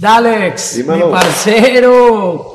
Dalex, 0.00 0.76
Dímelo. 0.76 1.06
mi 1.06 1.12
parcero. 1.12 2.54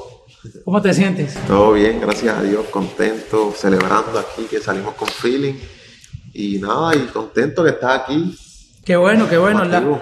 ¿Cómo 0.66 0.82
te 0.82 0.94
sientes? 0.94 1.36
Todo 1.48 1.74
bien, 1.74 2.00
gracias 2.02 2.38
a 2.38 2.42
Dios, 2.44 2.66
contento, 2.68 3.52
celebrando 3.56 4.20
aquí 4.20 4.44
que 4.50 4.60
salimos 4.60 4.94
con 4.96 5.08
feeling. 5.08 5.56
Y 6.34 6.58
nada, 6.60 6.96
y 6.96 7.00
contento 7.08 7.64
que 7.64 7.72
estás 7.72 8.02
aquí. 8.02 8.36
Qué 8.86 8.96
bueno, 8.96 9.28
qué 9.30 9.38
bueno. 9.38 9.64
La- 9.66 10.02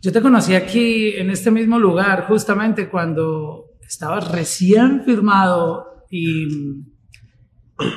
yo 0.00 0.12
te 0.12 0.20
conocí 0.20 0.54
aquí 0.54 1.14
en 1.16 1.30
este 1.30 1.50
mismo 1.50 1.78
lugar 1.78 2.26
justamente 2.28 2.88
cuando 2.90 3.70
estabas 3.86 4.30
recién 4.30 5.02
firmado 5.04 6.04
y, 6.10 6.46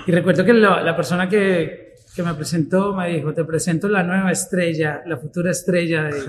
y 0.08 0.12
recuerdo 0.12 0.46
que 0.46 0.54
la, 0.54 0.82
la 0.82 0.96
persona 0.96 1.28
que, 1.28 1.94
que 2.16 2.24
me 2.24 2.34
presentó 2.34 2.94
me 2.96 3.10
dijo, 3.10 3.34
te 3.34 3.44
presento 3.44 3.90
la 3.90 4.04
nueva 4.04 4.32
estrella, 4.32 5.02
la 5.06 5.18
futura 5.18 5.52
estrella 5.52 6.04
de, 6.04 6.22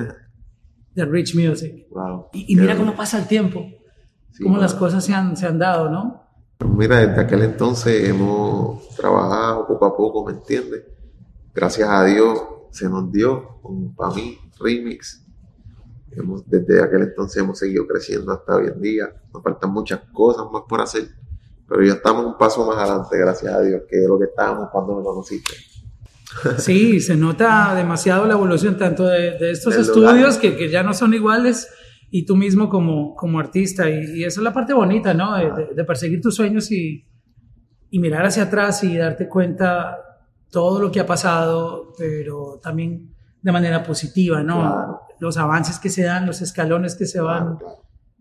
de 0.99 1.05
Rich 1.05 1.37
Music. 1.37 1.87
Wow. 1.91 2.27
Y, 2.33 2.53
y 2.53 2.57
mira 2.57 2.77
cómo 2.77 2.95
pasa 2.97 3.19
el 3.19 3.29
tiempo, 3.29 3.65
Sí, 4.33 4.43
cómo 4.43 4.57
mano. 4.57 4.63
las 4.63 4.75
cosas 4.75 5.05
se 5.05 5.15
han, 5.15 5.37
se 5.37 5.47
han 5.47 5.59
dado, 5.59 5.89
¿no? 5.89 6.25
Mira, 6.77 6.97
desde 7.07 7.21
aquel 7.21 7.43
entonces 7.43 8.09
hemos 8.09 8.89
trabajado 8.97 9.67
poco 9.67 9.87
a 9.87 9.97
poco, 9.97 10.25
¿me 10.27 10.33
entiendes? 10.33 10.83
Gracias 11.55 11.89
a 11.89 12.05
Dios 12.05 12.39
se 12.73 12.89
nos 12.89 13.11
dio 13.13 13.61
un 13.63 13.95
para 13.95 14.13
mí 14.15 14.39
remix. 14.61 15.25
Hemos, 16.11 16.45
desde 16.49 16.83
aquel 16.83 17.03
entonces 17.03 17.43
hemos 17.43 17.59
seguido 17.59 17.87
creciendo 17.87 18.33
hasta 18.33 18.57
hoy 18.57 18.67
en 18.67 18.81
día. 18.81 19.07
Nos 19.33 19.43
faltan 19.43 19.71
muchas 19.73 20.01
cosas 20.13 20.47
más 20.53 20.63
por 20.69 20.81
hacer, 20.81 21.05
pero 21.69 21.83
ya 21.85 21.93
estamos 21.93 22.27
un 22.27 22.37
paso 22.37 22.67
más 22.67 22.77
adelante, 22.77 23.17
gracias 23.17 23.55
a 23.55 23.61
Dios, 23.61 23.83
que 23.89 24.03
es 24.03 24.09
lo 24.09 24.19
que 24.19 24.25
estábamos 24.25 24.69
cuando 24.73 24.97
me 24.97 25.05
conociste. 25.05 25.53
Sí, 26.59 27.01
se 27.01 27.17
nota 27.17 27.75
demasiado 27.75 28.27
la 28.27 28.35
evolución 28.35 28.77
tanto 28.77 29.07
de, 29.07 29.39
de 29.39 29.51
estos 29.51 29.73
Del 29.75 29.83
estudios 29.83 30.37
que, 30.37 30.57
que 30.57 30.69
ya 30.71 30.83
no 30.83 30.93
son 30.95 31.15
iguales 31.15 31.69
y 32.11 32.25
tú 32.27 32.37
mismo 32.37 32.69
como, 32.69 33.15
como 33.15 33.39
artista. 33.39 33.89
Y, 33.89 34.21
y 34.21 34.25
esa 34.25 34.41
es 34.41 34.45
la 34.45 34.53
parte 34.53 34.73
bonita, 34.75 35.15
¿no? 35.15 35.37
De, 35.37 35.85
perseguir 35.85 36.21
tus 36.21 36.35
sueños 36.37 36.71
y, 36.71 37.05
y 37.91 37.99
mirar 37.99 38.27
hacia 38.27 38.45
atrás 38.45 38.85
y 38.85 38.97
darte 38.97 39.29
cuenta 39.29 39.97
todo 40.51 40.81
lo 40.81 40.91
que 40.91 41.01
ha 41.01 41.07
pasado, 41.07 41.93
pero 41.99 42.61
también 42.63 43.15
de 43.43 43.53
manera 43.53 43.83
positiva, 43.83 44.43
¿no? 44.43 44.61
Claro. 44.61 45.01
Los 45.21 45.37
avances 45.37 45.79
que 45.79 45.91
se 45.91 46.03
dan, 46.05 46.27
los 46.27 46.41
escalones 46.43 46.95
que 46.95 47.07
se 47.07 47.21
van 47.21 47.59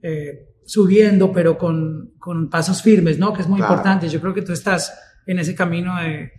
eh, 0.01 0.47
subiendo, 0.65 1.31
pero 1.31 1.57
con, 1.57 2.13
con 2.19 2.49
pasos 2.49 2.81
firmes, 2.81 3.19
¿no? 3.19 3.33
Que 3.33 3.41
es 3.41 3.47
muy 3.47 3.59
Claro. 3.59 3.73
importante. 3.73 4.09
Yo 4.09 4.19
creo 4.19 4.33
que 4.33 4.41
tú 4.41 4.51
estás 4.53 4.97
en 5.25 5.39
ese 5.39 5.55
camino 5.55 5.95
de, 6.01 6.31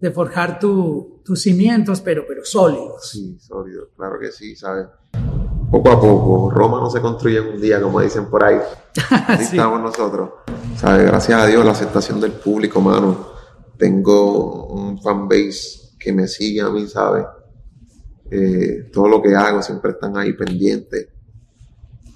de 0.00 0.10
forjar 0.10 0.58
tu- 0.58 1.20
tus 1.24 1.40
cimientos, 1.42 2.00
pero, 2.00 2.24
pero 2.28 2.44
sólidos. 2.44 3.08
Sí, 3.10 3.38
sólido, 3.40 3.88
claro 3.96 4.18
que 4.20 4.30
sí, 4.30 4.54
¿sabes? 4.54 4.86
Poco 5.70 5.90
a 5.90 6.00
poco, 6.00 6.50
Roma 6.50 6.78
no 6.78 6.88
se 6.90 7.00
construye 7.00 7.38
en 7.38 7.54
un 7.54 7.60
día, 7.60 7.80
como 7.80 8.00
dicen 8.00 8.26
por 8.26 8.44
ahí. 8.44 8.58
Así 9.28 9.44
Sí. 9.46 9.56
estamos 9.56 9.80
nosotros. 9.80 10.30
¿Sabes? 10.76 11.06
Gracias 11.06 11.40
a 11.40 11.46
Dios, 11.46 11.64
la 11.64 11.72
aceptación 11.72 12.20
del 12.20 12.32
público, 12.32 12.80
mano. 12.80 13.26
Tengo 13.78 14.66
un 14.66 15.00
fanbase 15.02 15.96
que 15.98 16.12
me 16.12 16.28
sigue 16.28 16.60
a 16.60 16.68
mí, 16.70 16.86
¿sabes? 16.86 17.24
Eh, 18.30 18.90
todo 18.92 19.08
lo 19.08 19.22
que 19.22 19.34
hago 19.34 19.62
siempre 19.62 19.92
están 19.92 20.16
ahí 20.16 20.32
pendientes. 20.34 21.08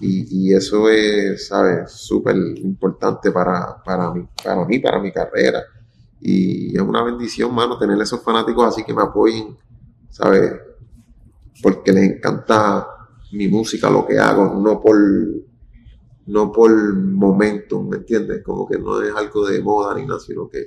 Y, 0.00 0.48
y 0.50 0.54
eso 0.54 0.88
es, 0.88 1.48
¿sabes? 1.48 1.90
Súper 1.90 2.36
importante 2.36 3.30
para, 3.32 3.82
para, 3.84 4.10
mí, 4.12 4.26
para 4.42 4.64
mí, 4.64 4.78
para 4.78 4.98
mi 5.00 5.12
carrera. 5.12 5.62
Y 6.20 6.76
es 6.76 6.82
una 6.82 7.02
bendición, 7.02 7.54
mano, 7.54 7.78
tener 7.78 8.00
esos 8.00 8.22
fanáticos 8.22 8.66
así 8.66 8.84
que 8.84 8.92
me 8.94 9.02
apoyen, 9.02 9.56
¿sabes? 10.10 10.52
Porque 11.62 11.92
les 11.92 12.10
encanta 12.16 12.86
mi 13.32 13.48
música, 13.48 13.90
lo 13.90 14.06
que 14.06 14.18
hago, 14.18 14.60
no 14.60 14.80
por, 14.80 14.98
no 16.26 16.52
por 16.52 16.94
momentum, 16.94 17.88
¿me 17.88 17.96
entiendes? 17.98 18.42
Como 18.42 18.68
que 18.68 18.78
no 18.78 19.00
es 19.02 19.14
algo 19.14 19.46
de 19.46 19.62
moda 19.62 19.94
ni 19.94 20.06
nada, 20.06 20.20
sino 20.20 20.48
que 20.48 20.66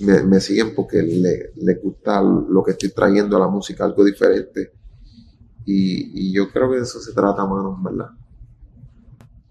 me, 0.00 0.22
me 0.22 0.40
siguen 0.40 0.74
porque 0.74 1.02
le- 1.02 1.52
les 1.56 1.82
gusta 1.82 2.22
lo 2.22 2.62
que 2.64 2.72
estoy 2.72 2.90
trayendo 2.90 3.36
a 3.36 3.40
la 3.40 3.48
música, 3.48 3.84
algo 3.84 4.04
diferente. 4.04 4.72
Y, 5.66 6.28
y 6.28 6.32
yo 6.32 6.50
creo 6.50 6.70
que 6.70 6.76
de 6.76 6.82
eso 6.82 6.98
se 7.00 7.12
trata, 7.12 7.44
mano, 7.44 7.78
¿verdad? 7.82 8.10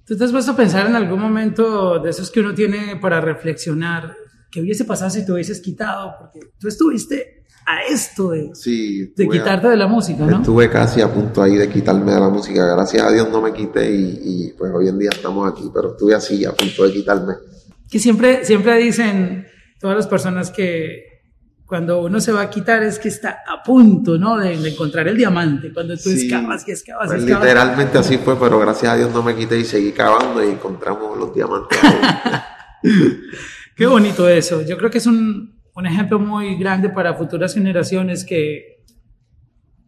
¿Tú 0.05 0.17
te 0.17 0.23
has 0.23 0.49
a 0.49 0.55
pensar 0.55 0.87
en 0.87 0.95
algún 0.95 1.19
momento 1.19 1.99
de 1.99 2.09
esos 2.09 2.31
que 2.31 2.39
uno 2.39 2.53
tiene 2.55 2.95
para 2.95 3.19
reflexionar? 3.21 4.15
¿Qué 4.57 4.61
hubiese 4.63 4.85
pasado 4.85 5.11
si 5.11 5.23
te 5.23 5.31
hubieses 5.31 5.61
quitado? 5.61 6.15
Porque 6.19 6.39
tú 6.59 6.67
estuviste 6.67 7.43
a 7.63 7.83
esto 7.83 8.31
de, 8.31 8.49
Sí, 8.55 8.97
de 9.01 9.03
estuve 9.03 9.25
a- 9.37 9.39
quitarte 9.43 9.67
de 9.67 9.77
la 9.77 9.85
música, 9.85 10.25
¿no? 10.25 10.37
Estuve 10.37 10.67
casi 10.67 10.99
a 10.99 11.13
punto 11.13 11.43
ahí 11.43 11.55
de 11.57 11.69
quitarme 11.69 12.11
de 12.11 12.19
la 12.19 12.29
música. 12.29 12.65
Gracias 12.65 13.03
a 13.03 13.11
Dios 13.11 13.29
no 13.31 13.39
me 13.39 13.53
quité 13.53 13.87
y, 13.91 14.19
y, 14.23 14.53
pues 14.57 14.71
hoy 14.73 14.87
en 14.87 14.97
día 14.97 15.11
estamos 15.13 15.47
aquí, 15.47 15.69
pero 15.71 15.91
estuve 15.91 16.15
así 16.15 16.43
a 16.43 16.53
punto 16.53 16.85
de 16.85 16.91
quitarme. 16.91 17.33
Que 17.87 17.99
siempre, 17.99 18.43
siempre 18.45 18.77
dicen 18.77 19.45
todas 19.79 19.95
las 19.95 20.07
personas 20.07 20.49
que 20.49 21.03
cuando 21.67 22.01
uno 22.01 22.19
se 22.19 22.31
va 22.31 22.41
a 22.41 22.49
quitar 22.49 22.81
es 22.81 22.97
que 22.97 23.09
está 23.09 23.43
a 23.47 23.61
punto, 23.61 24.17
¿no? 24.17 24.37
De, 24.39 24.57
de 24.57 24.69
encontrar 24.69 25.07
el 25.07 25.17
diamante. 25.17 25.71
Cuando 25.71 25.93
tú 25.97 26.09
Sí. 26.09 26.23
excavas, 26.23 26.63
que 26.63 26.71
excavas, 26.71 27.09
Pues 27.09 27.21
excavas. 27.21 27.43
literalmente 27.43 27.97
así 27.99 28.17
fue, 28.17 28.39
pero 28.39 28.57
gracias 28.57 28.91
a 28.91 28.95
Dios 28.95 29.11
no 29.13 29.21
me 29.21 29.35
quité 29.35 29.59
y 29.59 29.65
seguí 29.65 29.91
cavando 29.91 30.43
y 30.43 30.47
encontramos 30.47 31.15
los 31.15 31.31
diamantes. 31.35 31.77
Qué 33.77 33.85
bonito 33.85 34.27
eso. 34.27 34.61
Yo 34.63 34.77
creo 34.77 34.89
que 34.89 34.97
es 34.97 35.05
un, 35.07 35.59
un 35.75 35.85
ejemplo 35.85 36.19
muy 36.19 36.57
grande 36.57 36.89
para 36.89 37.13
futuras 37.13 37.53
generaciones 37.53 38.25
que 38.25 38.77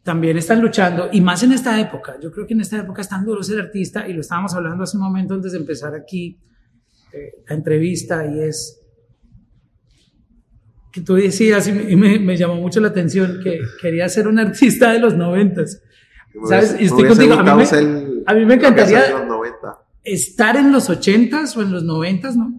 también 0.03 0.38
están 0.38 0.61
luchando, 0.61 1.09
y 1.11 1.22
más 1.22 1.44
en 1.44 1.51
esta 1.51 1.79
época. 1.79 2.17
Yo 2.22 2.31
creo 2.31 2.47
que 2.47 2.53
en 2.53 2.61
esta 2.61 2.77
época 2.77 3.01
es 3.01 3.09
tan 3.09 3.25
duro 3.25 3.44
ser 3.44 3.59
artista, 3.59 4.07
y 4.07 4.13
lo 4.13 4.22
estábamos 4.22 4.53
hablando 4.55 4.83
hace 4.83 4.97
un 4.97 5.03
momento 5.03 5.33
antes 5.35 5.51
de 5.51 5.57
empezar 5.59 5.94
aquí 5.94 6.39
eh, 7.13 7.44
la 7.47 7.55
entrevista, 7.55 8.25
y 8.25 8.39
es 8.39 8.79
que 10.91 11.01
tú 11.01 11.16
decías, 11.16 11.67
y 11.67 11.95
me, 11.95 12.38
llamó 12.38 12.56
mucho 12.56 12.79
la 12.79 12.88
atención, 12.88 13.39
que 13.44 13.59
querías 13.81 14.11
ser 14.13 14.27
un 14.27 14.39
artista 14.39 14.91
de 14.91 15.00
los 15.00 15.16
noventas. 15.16 15.81
¿Sabes? 16.47 16.75
Y 16.79 16.85
estoy 16.85 17.07
contigo. 17.07 17.33
A 17.33 17.44
mí 17.44 17.63
me- 17.71 18.23
a 18.25 18.33
mí 18.33 18.45
me 18.45 18.53
encantaría- 18.56 19.00
hacía 19.01 19.11
en 19.11 19.19
los 19.19 19.27
90. 19.27 19.77
estar 20.03 20.56
en 20.56 20.71
los 20.71 20.89
80s 20.89 21.56
o 21.57 21.61
en 21.61 21.71
los 21.71 21.83
90s, 21.83 22.35
¿no? 22.35 22.51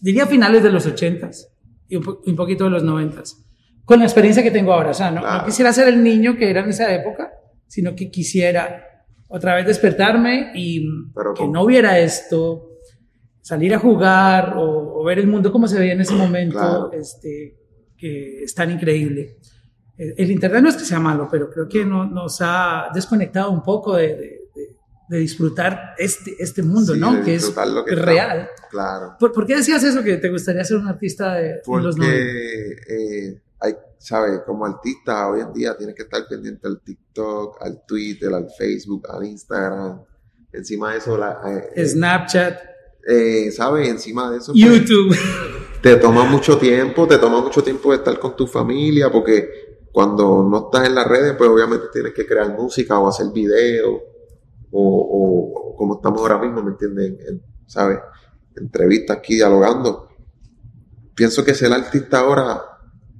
Diría 0.00 0.26
finales 0.26 0.62
de 0.62 0.70
los 0.70 0.86
80s 0.86 1.46
y 1.88 1.96
un, 1.96 2.02
po- 2.04 2.20
un 2.26 2.36
poquito 2.36 2.64
de 2.64 2.70
los 2.70 2.84
90s. 2.84 3.44
Con 3.84 3.98
la 4.00 4.04
experiencia 4.04 4.42
que 4.42 4.50
tengo 4.50 4.72
ahora. 4.72 4.90
O 4.90 4.94
sea, 4.94 5.10
no, 5.10 5.16
no 5.16 5.22
Claro. 5.22 5.44
quisiera 5.46 5.72
ser 5.72 5.88
el 5.88 6.02
niño 6.02 6.36
que 6.36 6.50
era 6.50 6.60
en 6.62 6.70
esa 6.70 6.92
época, 6.94 7.30
sino 7.66 7.94
que 7.94 8.10
quisiera 8.10 8.84
otra 9.28 9.54
vez 9.56 9.66
despertarme 9.66 10.52
y 10.54 10.86
Pero 11.14 11.34
que 11.34 11.46
no 11.48 11.62
hubiera 11.62 11.98
esto, 11.98 12.70
salir 13.40 13.74
a 13.74 13.78
jugar 13.78 14.54
o, 14.56 15.00
o 15.00 15.04
ver 15.04 15.18
el 15.20 15.26
mundo 15.28 15.52
como 15.52 15.68
se 15.68 15.78
veía 15.78 15.92
en 15.92 16.00
ese 16.00 16.14
momento, 16.14 16.58
Claro. 16.58 16.90
este, 16.92 17.56
que 17.96 18.42
es 18.42 18.54
tan 18.54 18.70
increíble. 18.72 19.36
El, 19.96 20.14
el 20.18 20.30
Internet 20.32 20.62
no 20.62 20.68
es 20.68 20.76
que 20.76 20.84
sea 20.84 20.98
malo, 21.00 21.28
pero 21.30 21.48
creo 21.50 21.68
que 21.68 21.84
no- 21.84 22.04
nos 22.06 22.38
ha 22.40 22.88
desconectado 22.92 23.50
un 23.52 23.62
poco 23.62 23.94
de, 23.96 24.08
de- 24.16 24.35
de- 25.08 25.18
disfrutar 25.18 25.94
este, 25.98 26.34
este 26.38 26.62
mundo, 26.62 26.94
Sí, 26.94 27.00
¿no? 27.00 27.22
Que 27.24 27.34
es 27.36 27.44
está. 27.44 27.64
real. 27.86 28.48
Claro. 28.70 29.16
¿Por, 29.18 29.32
por 29.32 29.46
qué 29.46 29.56
decías 29.56 29.82
eso, 29.84 30.02
que 30.02 30.16
te 30.16 30.28
gustaría 30.30 30.64
ser 30.64 30.78
un 30.78 30.88
artista 30.88 31.34
de, 31.34 31.42
de 31.42 31.62
los 31.66 31.96
90? 31.96 31.96
Porque, 31.98 32.76
eh, 32.88 33.40
hay, 33.60 33.74
¿sabes? 33.98 34.40
Como 34.44 34.66
artista 34.66 35.28
hoy 35.28 35.40
en 35.40 35.52
día 35.52 35.76
tienes 35.76 35.94
que 35.94 36.02
estar 36.02 36.26
pendiente 36.28 36.66
al 36.66 36.80
TikTok, 36.80 37.62
al 37.62 37.84
Twitter, 37.86 38.32
al 38.34 38.48
Facebook, 38.56 39.06
al 39.08 39.24
Instagram. 39.24 40.02
Encima 40.52 40.92
de 40.92 40.98
eso, 40.98 41.16
la, 41.16 41.40
eh, 41.46 41.70
eh, 41.74 41.86
Snapchat, 41.86 42.58
eh, 43.08 43.50
¿sabes? 43.50 43.88
Encima 43.88 44.30
de 44.30 44.38
eso, 44.38 44.52
pues, 44.52 44.64
YouTube. 44.64 45.16
te 45.82 45.96
toma 45.96 46.24
mucho 46.24 46.56
tiempo, 46.58 47.06
te 47.06 47.18
toma 47.18 47.40
mucho 47.40 47.62
tiempo 47.62 47.90
de 47.92 47.98
estar 47.98 48.18
con 48.18 48.34
tu 48.36 48.46
familia, 48.46 49.10
porque 49.10 49.48
cuando 49.92 50.46
no 50.50 50.66
estás 50.70 50.88
en 50.88 50.94
las 50.94 51.06
redes, 51.06 51.34
pues 51.38 51.48
obviamente 51.48 51.86
tienes 51.92 52.12
que 52.12 52.26
crear 52.26 52.50
música 52.50 52.98
o 52.98 53.08
hacer 53.08 53.26
videos, 53.32 54.00
o, 54.78 55.74
como 55.76 55.96
estamos 55.96 56.20
ahora 56.20 56.38
mismo, 56.38 56.62
¿me 56.62 56.72
entiendes? 56.72 57.06
En- 57.06 57.20
en, 57.36 57.42
¿Sabes? 57.66 57.98
Entrevistas 58.56 59.18
aquí 59.18 59.34
dialogando. 59.36 60.08
Pienso 61.14 61.44
que 61.44 61.54
ser 61.54 61.72
artista 61.72 62.20
ahora 62.20 62.60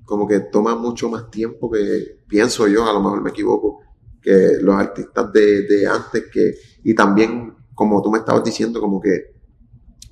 como 0.05 0.27
que 0.29 0.41
toma 0.41 0.77
mucho 0.77 1.09
más 1.09 1.31
tiempo 1.31 1.71
que, 1.71 2.21
pienso 2.29 2.69
yo, 2.69 2.89
a 2.89 2.93
lo 2.93 3.01
mejor 3.03 3.23
me 3.23 3.31
equivoco, 3.31 3.81
que 4.23 4.59
los 4.61 4.77
artistas 4.77 5.33
de, 5.33 5.63
de 5.63 5.87
antes, 5.87 6.25
que, 6.33 6.55
y 6.85 6.95
también, 6.95 7.55
como 7.75 8.01
tú 8.03 8.11
me 8.11 8.19
estabas 8.19 8.45
diciendo, 8.45 8.81
como 8.81 9.01
que 9.01 9.35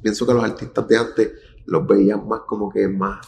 pienso 0.02 0.26
que 0.26 0.34
los 0.34 0.44
artistas 0.44 0.88
de 0.88 0.96
antes 0.98 1.32
los 1.66 1.86
veían 1.86 2.26
más 2.28 2.40
como 2.46 2.70
que 2.70 2.88
más 2.88 3.26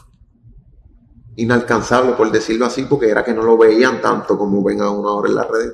inalcanzable, 1.36 2.12
por 2.12 2.30
decirlo 2.32 2.66
así, 2.66 2.84
porque 2.88 3.08
era 3.10 3.22
que 3.24 3.34
no 3.34 3.42
lo 3.42 3.58
veían 3.58 4.00
tanto 4.00 4.38
como 4.38 4.62
ven 4.62 4.80
a 4.80 4.90
uno 4.90 5.08
ahora 5.08 5.28
en 5.28 5.34
las 5.34 5.48
redes. 5.48 5.72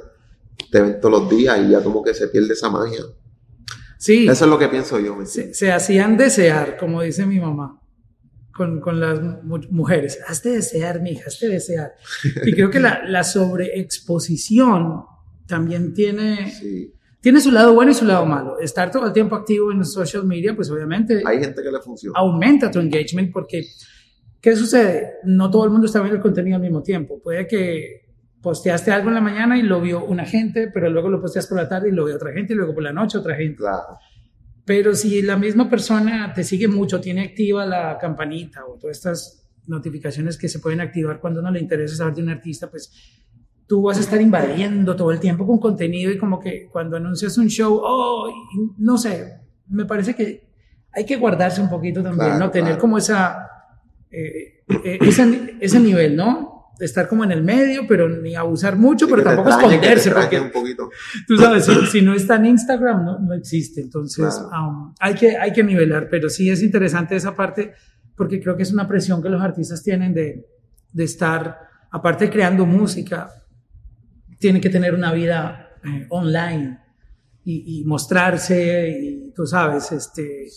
Te 0.70 0.80
ven 0.80 1.00
todos 1.00 1.20
los 1.22 1.30
días 1.30 1.58
y 1.66 1.70
ya 1.70 1.82
como 1.82 2.02
que 2.02 2.14
se 2.14 2.28
pierde 2.28 2.52
esa 2.54 2.70
magia. 2.70 3.02
Sí, 3.98 4.26
Eso 4.28 4.44
es 4.46 4.50
lo 4.50 4.58
que 4.58 4.68
pienso 4.68 4.98
yo. 4.98 5.14
¿me 5.14 5.26
se, 5.26 5.54
se 5.54 5.70
hacían 5.70 6.16
desear, 6.16 6.76
como 6.76 7.02
dice 7.02 7.24
mi 7.26 7.38
mamá, 7.38 7.80
con, 8.52 8.80
con 8.80 8.98
las 9.00 9.20
mu- 9.44 9.60
mujeres. 9.70 10.18
Hazte 10.26 10.50
desear, 10.50 11.00
mija, 11.00 11.24
hazte 11.28 11.48
desear. 11.48 11.92
Y 12.44 12.52
creo 12.52 12.70
que 12.70 12.80
la, 12.80 13.02
la 13.06 13.22
sobreexposición 13.22 15.04
también 15.46 15.92
tiene, 15.94 16.50
Sí, 16.50 16.92
tiene 17.20 17.40
su 17.40 17.50
lado 17.52 17.74
bueno 17.74 17.90
y 17.90 17.94
su 17.94 18.04
lado 18.04 18.26
malo. 18.26 18.58
Estar 18.58 18.90
todo 18.90 19.06
el 19.06 19.12
tiempo 19.12 19.36
activo 19.36 19.70
en 19.72 19.84
social 19.84 20.24
media, 20.24 20.54
pues 20.56 20.70
obviamente... 20.70 21.22
Hay 21.24 21.38
gente 21.38 21.62
que 21.62 21.70
le 21.70 21.80
funciona. 21.80 22.18
Aumenta 22.18 22.70
tu 22.70 22.78
engagement 22.80 23.32
porque, 23.32 23.62
¿qué 24.40 24.56
sucede? 24.56 25.14
No 25.24 25.50
todo 25.50 25.64
el 25.64 25.70
mundo 25.70 25.86
está 25.86 26.00
viendo 26.00 26.16
el 26.16 26.22
contenido 26.22 26.56
al 26.56 26.62
mismo 26.62 26.82
tiempo. 26.82 27.20
Puede 27.22 27.46
que 27.46 28.01
posteaste 28.42 28.90
algo 28.90 29.08
en 29.08 29.14
la 29.14 29.20
mañana 29.20 29.56
y 29.56 29.62
lo 29.62 29.80
vio 29.80 30.04
una 30.04 30.24
gente, 30.24 30.68
pero 30.72 30.90
luego 30.90 31.08
lo 31.08 31.20
posteas 31.20 31.46
por 31.46 31.58
la 31.58 31.68
tarde 31.68 31.88
y 31.88 31.92
lo 31.92 32.04
vio 32.04 32.16
otra 32.16 32.32
gente 32.32 32.52
y 32.52 32.56
luego 32.56 32.74
por 32.74 32.82
la 32.82 32.92
noche 32.92 33.18
otra 33.18 33.36
gente. 33.36 33.58
Claro. 33.58 33.98
Pero 34.64 34.94
si 34.94 35.22
la 35.22 35.36
misma 35.36 35.70
persona 35.70 36.32
te 36.34 36.44
sigue 36.44 36.68
mucho, 36.68 37.00
tiene 37.00 37.22
activa 37.22 37.64
la 37.64 37.98
campanita 37.98 38.64
o 38.66 38.78
todas 38.78 38.96
estas 38.96 39.48
notificaciones 39.66 40.36
que 40.36 40.48
se 40.48 40.58
pueden 40.58 40.80
activar 40.80 41.20
cuando 41.20 41.40
no 41.40 41.50
le 41.50 41.60
interesa 41.60 41.96
saber 41.96 42.14
de 42.14 42.22
un 42.22 42.30
artista, 42.30 42.68
pues 42.68 42.92
tú 43.66 43.82
vas 43.82 43.96
a 43.96 44.00
estar 44.00 44.20
invadiendo 44.20 44.94
todo 44.96 45.12
el 45.12 45.20
tiempo 45.20 45.46
con 45.46 45.58
contenido 45.58 46.10
y 46.10 46.18
como 46.18 46.40
que 46.40 46.68
cuando 46.70 46.96
anuncias 46.96 47.38
un 47.38 47.48
show, 47.48 47.80
oh, 47.82 48.30
no 48.78 48.98
sé, 48.98 49.40
me 49.68 49.84
parece 49.84 50.14
que 50.14 50.48
hay 50.92 51.06
que 51.06 51.16
guardarse 51.16 51.60
un 51.60 51.70
poquito 51.70 52.02
también, 52.02 52.38
¿no? 52.38 52.50
Tener 52.50 52.76
como 52.76 52.98
esa, 52.98 53.48
eh, 54.10 54.64
eh, 54.84 54.98
ese, 55.00 55.56
ese 55.60 55.80
nivel, 55.80 56.16
¿no? 56.16 56.51
Estar 56.80 57.08
como 57.08 57.24
en 57.24 57.32
el 57.32 57.42
medio, 57.42 57.86
pero 57.86 58.08
ni 58.08 58.34
abusar 58.34 58.76
mucho, 58.76 59.08
pero 59.08 59.22
tampoco 59.22 59.50
esconderse, 59.50 60.10
porque 60.10 60.40
un 60.40 60.50
poquito. 60.50 60.90
tú 61.26 61.36
sabes, 61.36 61.66
si, 61.90 62.02
no 62.02 62.14
está 62.14 62.36
en 62.36 62.46
Instagram, 62.46 63.04
no, 63.04 63.18
no 63.18 63.34
existe, 63.34 63.80
entonces 63.80 64.40
um, 64.50 64.94
hay, 64.98 65.14
que, 65.14 65.36
hay 65.36 65.52
que 65.52 65.62
nivelar, 65.62 66.08
pero 66.10 66.28
sí 66.28 66.50
es 66.50 66.62
interesante 66.62 67.16
esa 67.16 67.34
parte, 67.34 67.74
porque 68.16 68.40
creo 68.40 68.56
que 68.56 68.62
es 68.62 68.72
una 68.72 68.88
presión 68.88 69.22
que 69.22 69.28
los 69.28 69.42
artistas 69.42 69.82
tienen 69.82 70.14
de, 70.14 70.46
de 70.92 71.04
estar, 71.04 71.58
aparte 71.90 72.26
de 72.26 72.30
creando 72.30 72.66
música, 72.66 73.30
tiene 74.38 74.60
que 74.60 74.70
tener 74.70 74.94
una 74.94 75.12
vida 75.12 75.76
eh, 75.84 76.06
online 76.10 76.78
y, 77.44 77.82
mostrarse, 77.86 78.88
y 78.88 79.21
tú 79.34 79.46
sabes, 79.46 79.92
este, 79.92 80.48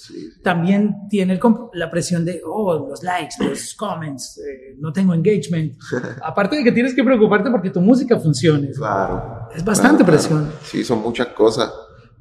también 0.44 1.08
tiene 1.10 1.40
la 1.74 1.90
presión 1.90 2.26
de, 2.26 2.42
oh, 2.46 2.88
los 2.90 3.04
likes, 3.04 3.36
los 3.40 3.74
comments, 3.78 4.38
eh, 4.40 4.76
no 4.78 4.92
tengo 4.92 5.14
engagement. 5.14 5.78
Aparte 6.24 6.58
de 6.58 6.64
que 6.64 6.72
tienes 6.72 6.94
que 6.94 7.04
preocuparte 7.04 7.50
porque 7.50 7.70
tu 7.70 7.82
música 7.82 8.20
funcione. 8.20 8.72
Claro. 8.72 9.50
Es 9.56 9.64
bastante 9.64 10.04
presión. 10.04 10.52
Sí, 10.64 10.84
son 10.84 11.02
muchas 11.02 11.28
cosas. 11.28 11.72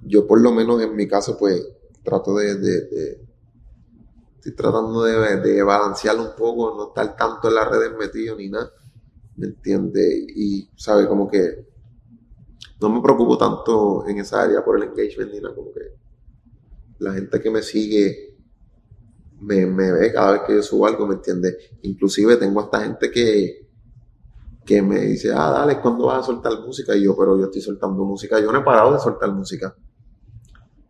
Yo 0.02 0.26
por 0.26 0.40
lo 0.40 0.52
menos 0.52 0.82
en 0.82 0.94
mi 0.94 1.08
caso, 1.08 1.36
pues, 1.38 1.66
trato 2.02 2.36
de, 2.36 2.56
de, 2.56 3.18
estoy 4.36 4.52
tratando 4.52 5.02
de, 5.04 5.40
de 5.40 5.62
balancearlo 5.62 6.22
un 6.22 6.36
poco, 6.36 6.74
no 6.76 6.88
estar 6.88 7.16
tanto 7.16 7.48
en 7.48 7.54
las 7.54 7.68
redes 7.68 7.92
metido 7.98 8.36
ni 8.36 8.50
nada 8.50 8.70
¿me 9.36 9.46
entiende? 9.46 10.26
Y, 10.34 10.68
¿sabe? 10.76 11.08
Como 11.08 11.28
que 11.28 11.66
no 12.80 12.90
me 12.90 13.00
preocupo 13.00 13.36
tanto 13.38 14.06
en 14.06 14.18
esa 14.18 14.42
área 14.42 14.64
por 14.64 14.76
el 14.76 14.88
engagement 14.88 15.32
ni 15.32 15.40
nada, 15.40 15.54
como 15.54 15.72
que 15.72 15.80
la 16.98 17.14
gente 17.14 17.40
que 17.40 17.50
me 17.50 17.62
sigue 17.62 18.34
me, 19.44 19.92
ve 19.92 20.12
cada 20.12 20.32
vez 20.32 20.42
que 20.46 20.54
yo 20.54 20.62
subo 20.62 20.86
algo, 20.86 21.06
¿me 21.06 21.14
entiende? 21.14 21.56
Inclusive 21.82 22.36
tengo 22.36 22.60
hasta 22.60 22.80
gente 22.82 23.10
que, 23.10 23.68
que 24.64 24.82
me 24.82 25.00
dice, 25.00 25.32
ah, 25.32 25.50
dale, 25.50 25.80
¿cuándo 25.80 26.06
vas 26.06 26.20
a 26.20 26.26
soltar 26.26 26.52
música? 26.60 26.96
Y 26.96 27.04
yo, 27.04 27.16
pero 27.16 27.38
yo 27.38 27.44
estoy 27.44 27.60
soltando 27.60 28.04
música, 28.04 28.40
yo 28.40 28.50
no 28.50 28.60
he 28.60 28.62
parado 28.62 28.92
de 28.94 28.98
soltar 28.98 29.30
música. 29.32 29.74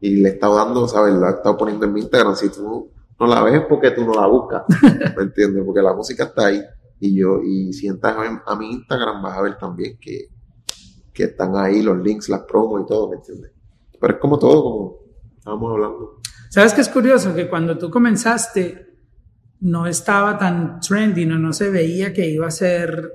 Y 0.00 0.16
le 0.16 0.28
he 0.28 0.32
estado 0.32 0.56
dando, 0.56 0.86
¿sabes? 0.86 1.14
La 1.14 1.30
he 1.30 1.32
estado 1.34 1.56
poniendo 1.56 1.86
en 1.86 1.92
mi 1.92 2.00
Instagram, 2.00 2.36
si 2.36 2.48
tú 2.50 2.90
no 3.18 3.26
la 3.26 3.42
ves 3.42 3.62
porque 3.68 3.90
tú 3.90 4.04
no 4.04 4.14
la 4.14 4.26
buscas, 4.26 4.62
¿me 5.16 5.22
entiendes? 5.22 5.64
Porque 5.64 5.82
la 5.82 5.94
música 5.94 6.24
está 6.24 6.46
ahí. 6.46 6.62
Y 7.00 7.16
yo, 7.16 7.42
y 7.42 7.72
si 7.72 7.86
entras 7.86 8.16
a, 8.46 8.56
mi 8.56 8.70
Instagram 8.70 9.22
vas 9.22 9.36
a 9.36 9.42
ver 9.42 9.58
también 9.58 9.98
que, 10.00 10.28
que 11.12 11.24
están 11.24 11.56
ahí 11.56 11.82
los 11.82 11.98
links, 11.98 12.28
las 12.28 12.42
promos 12.42 12.82
y 12.82 12.86
todo, 12.86 13.10
¿me 13.10 13.16
entiendes? 13.16 13.50
Pero 13.98 14.14
es 14.14 14.20
como 14.20 14.38
todo, 14.38 14.62
como 14.62 15.03
estábamos 15.44 15.72
hablando. 15.72 16.20
¿Sabes 16.48 16.72
qué 16.72 16.80
es 16.80 16.88
curioso? 16.88 17.34
Que 17.34 17.48
cuando 17.48 17.76
tú 17.76 17.90
comenzaste 17.90 18.86
no 19.60 19.86
estaba 19.86 20.38
tan 20.38 20.80
trendy, 20.80 21.26
no, 21.26 21.38
no 21.38 21.52
se 21.52 21.68
veía 21.68 22.14
que 22.14 22.26
iba 22.28 22.46
a 22.46 22.50
ser 22.50 23.12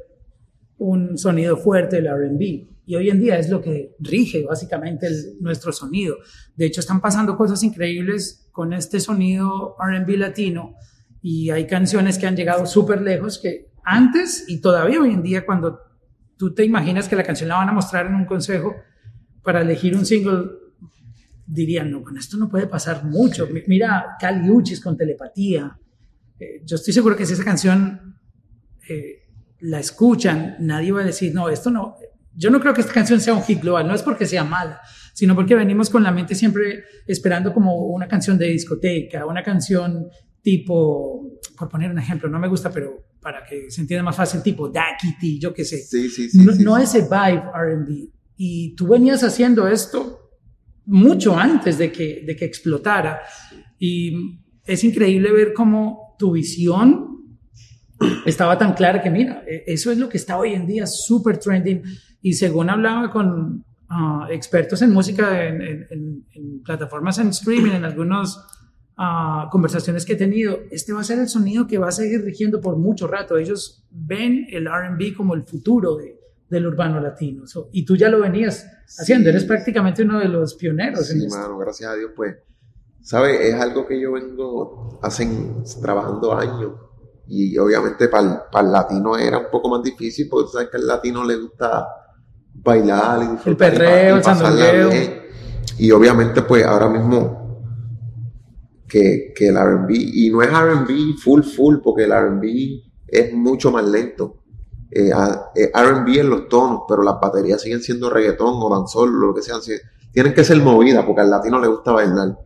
un 0.77 1.17
sonido 1.17 1.57
fuerte 1.57 1.97
el 1.97 2.07
RB. 2.07 2.67
Y 2.85 2.95
hoy 2.95 3.09
en 3.09 3.19
día 3.19 3.37
es 3.37 3.49
lo 3.49 3.61
que 3.61 3.95
rige 3.99 4.43
básicamente 4.43 5.07
nuestro 5.39 5.71
sonido. 5.71 6.17
De 6.55 6.65
hecho, 6.65 6.81
están 6.81 7.01
pasando 7.01 7.35
cosas 7.35 7.63
increíbles 7.63 8.47
con 8.51 8.73
este 8.73 8.99
sonido 8.99 9.75
RB 9.79 10.17
latino 10.17 10.75
y 11.21 11.49
hay 11.49 11.65
canciones 11.65 12.19
que 12.19 12.27
han 12.27 12.35
llegado 12.35 12.65
súper 12.65 13.01
lejos 13.01 13.39
que 13.39 13.71
antes 13.83 14.45
y 14.47 14.61
todavía 14.61 15.01
hoy 15.01 15.13
en 15.13 15.23
día 15.23 15.45
cuando 15.45 15.79
tú 16.37 16.53
te 16.53 16.63
imaginas 16.63 17.09
que 17.09 17.15
la 17.15 17.23
canción 17.23 17.49
la 17.49 17.57
van 17.57 17.69
a 17.69 17.73
mostrar 17.73 18.05
en 18.05 18.15
un 18.15 18.25
consejo 18.25 18.75
para 19.43 19.61
elegir 19.61 19.95
un 19.95 20.05
single, 20.05 20.49
dirían, 21.49 21.89
no, 21.89 22.03
con 22.03 22.17
esto 22.17 22.37
no 22.37 22.47
puede 22.47 22.67
pasar 22.67 23.03
mucho. 23.03 23.47
Mira, 23.67 24.15
Cali 24.19 24.49
Uchis 24.49 24.79
con 24.79 24.95
telepatía. 24.95 25.77
Eh, 26.39 26.61
yo 26.63 26.75
estoy 26.75 26.93
seguro 26.93 27.15
que 27.15 27.25
si 27.25 27.33
esa 27.33 27.43
canción 27.43 28.19
eh, 28.87 29.27
la 29.61 29.79
escuchan, 29.79 30.57
nadie 30.59 30.91
va 30.91 31.01
a 31.01 31.05
decir, 31.05 31.33
no, 31.33 31.49
esto 31.49 31.71
no. 31.71 31.95
Yo 32.35 32.51
no 32.51 32.59
creo 32.59 32.73
que 32.73 32.81
esta 32.81 32.93
canción 32.93 33.19
sea 33.19 33.33
un 33.33 33.43
hit 33.43 33.61
global, 33.61 33.87
no 33.87 33.95
es 33.95 34.03
porque 34.03 34.27
sea 34.27 34.43
mala, 34.43 34.79
sino 35.13 35.35
porque 35.35 35.55
venimos 35.55 35.89
con 35.89 36.03
la 36.03 36.11
mente 36.11 36.35
siempre 36.35 36.83
esperando 37.07 37.51
como 37.51 37.75
una 37.87 38.07
canción 38.07 38.37
de 38.37 38.47
discoteca, 38.47 39.25
una 39.25 39.43
canción 39.43 40.07
tipo, 40.41 41.39
por 41.57 41.67
poner 41.67 41.91
un 41.91 41.97
ejemplo, 41.97 42.29
no 42.29 42.39
me 42.39 42.47
gusta, 42.47 42.71
pero 42.71 43.07
para 43.19 43.43
que 43.43 43.69
se 43.71 43.81
entienda 43.81 44.03
más 44.03 44.15
fácil, 44.15 44.41
tipo 44.43 44.69
Daquiti, 44.69 45.39
yo 45.39 45.53
qué 45.53 45.65
sé. 45.65 45.79
Sí, 45.79 46.09
sí, 46.09 46.29
sí. 46.29 46.45
No, 46.45 46.53
no 46.53 46.77
ese 46.77 47.01
vibe 47.01 47.43
RB. 47.53 48.09
Y 48.37 48.75
tú 48.75 48.87
venías 48.87 49.23
haciendo 49.23 49.67
esto 49.67 50.18
mucho 50.89 51.37
antes 51.37 51.77
de 51.77 51.91
que, 51.91 52.23
de 52.25 52.35
que 52.35 52.45
explotara. 52.45 53.21
Y 53.77 54.41
es 54.65 54.83
increíble 54.83 55.31
ver 55.31 55.53
cómo 55.53 56.15
tu 56.17 56.31
visión 56.31 57.37
estaba 58.25 58.57
tan 58.57 58.73
clara 58.73 59.01
que, 59.01 59.09
mira, 59.09 59.43
e, 59.47 59.63
eso 59.67 59.91
es 59.91 59.97
lo 59.97 60.09
que 60.09 60.17
está 60.17 60.37
hoy 60.37 60.53
en 60.53 60.65
día 60.65 60.87
súper 60.87 61.37
trending. 61.37 61.83
Y 62.21 62.33
según 62.33 62.69
hablaba 62.69 63.09
con 63.09 63.63
ah, 63.89 64.27
expertos 64.31 64.81
en 64.81 64.91
música, 64.91 65.47
en, 65.47 65.61
en, 65.61 66.25
en 66.33 66.63
plataformas 66.63 67.19
en 67.19 67.29
streaming, 67.29 67.71
en 67.71 67.85
algunos 67.85 68.39
conversaciones 69.49 70.05
que 70.05 70.13
he 70.13 70.17
tenido, 70.17 70.59
este 70.71 70.91
va 70.91 70.99
a 70.99 71.05
ser 71.05 71.19
el 71.19 71.29
sonido 71.29 71.65
que 71.65 71.77
va 71.77 71.87
a 71.87 71.91
seguir 71.91 72.21
rigiendo 72.21 72.59
por 72.59 72.75
mucho 72.75 73.07
rato. 73.07 73.37
Ellos 73.37 73.85
ven 73.89 74.45
el 74.49 74.65
RB 74.65 75.15
como 75.15 75.35
el 75.35 75.43
futuro 75.43 75.95
de, 75.95 76.18
del 76.49 76.67
urbano 76.67 76.99
latino. 76.99 77.43
y 77.71 77.85
tú 77.85 77.95
ya 77.95 78.09
lo 78.09 78.21
venías 78.21 78.65
haciendo, 78.97 79.29
eres 79.29 79.43
prácticamente 79.43 80.03
uno 80.03 80.19
de 80.19 80.27
los 80.27 80.55
pioneros. 80.55 81.07
Sí, 81.07 81.27
mano, 81.27 81.57
gracias 81.57 81.91
a 81.91 81.95
Dios, 81.95 82.11
pues, 82.15 82.37
¿sabes? 83.01 83.39
Es 83.39 83.55
algo 83.55 83.85
que 83.85 83.99
yo 83.99 84.13
vengo 84.13 84.99
hacen, 85.01 85.63
trabajando 85.81 86.35
años. 86.35 86.73
Y 87.27 87.55
obviamente 87.59 88.07
para 88.07 88.47
el, 88.51 88.71
latino 88.71 89.15
era 89.15 89.37
un 89.37 89.51
poco 89.51 89.69
más 89.69 89.83
difícil, 89.83 90.27
porque 90.29 90.51
sabes 90.51 90.69
que 90.69 90.77
al 90.77 90.87
latino 90.87 91.23
le 91.23 91.35
gusta 91.35 91.87
bailar 92.55 93.21
y 93.21 93.27
disfrutar. 93.27 93.73
El 93.73 93.77
perreo, 93.77 94.89
el 94.89 95.21
Y 95.77 95.91
obviamente, 95.91 96.41
pues 96.41 96.65
ahora 96.65 96.89
mismo 96.89 97.39
que, 98.87 99.31
que 99.35 99.49
el 99.49 99.55
RB. 99.55 99.91
Y 99.91 100.31
no 100.31 100.41
es 100.41 100.49
RB 100.49 101.19
full, 101.21 101.43
full, 101.43 101.75
porque 101.83 102.05
el 102.05 102.11
RB 102.11 102.43
es 103.07 103.33
mucho 103.33 103.71
más 103.71 103.87
lento. 103.87 104.43
Eh, 104.91 105.11
eh 105.55 105.71
RB 105.73 106.19
en 106.19 106.29
los 106.29 106.47
tonos, 106.47 106.81
pero 106.87 107.03
las 107.03 107.19
baterías 107.19 107.61
siguen 107.61 107.81
siendo 107.81 108.09
reggaetón 108.09 108.55
o 108.55 108.69
danzol, 108.69 109.11
lo 109.11 109.33
que 109.33 109.41
sea. 109.41 109.55
Tienen 110.11 110.33
que 110.33 110.43
ser 110.43 110.57
movidas, 110.61 111.05
porque 111.05 111.21
al 111.21 111.29
latino 111.29 111.59
le 111.59 111.67
gusta 111.67 111.91
bailar. 111.91 112.37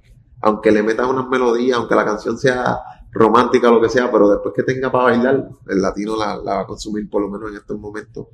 Aunque 0.42 0.72
le 0.72 0.84
metan 0.84 1.10
unas 1.10 1.28
melodías, 1.30 1.78
aunque 1.78 1.96
la 1.96 2.04
canción 2.04 2.38
sea 2.38 2.80
romántica 3.12 3.70
o 3.70 3.76
lo 3.76 3.82
que 3.82 3.90
sea, 3.90 4.12
pero 4.12 4.30
después 4.30 4.54
que 4.54 4.64
tenga 4.64 4.92
para 4.92 5.06
bailar, 5.06 5.50
el 5.68 5.82
latino 5.82 6.18
la, 6.18 6.38
va 6.38 6.62
a 6.62 6.68
consumir 6.68 7.10
por 7.10 7.22
lo 7.22 7.30
menos 7.30 7.52
en 7.52 7.58
estos 7.58 7.80
momentos. 7.80 8.28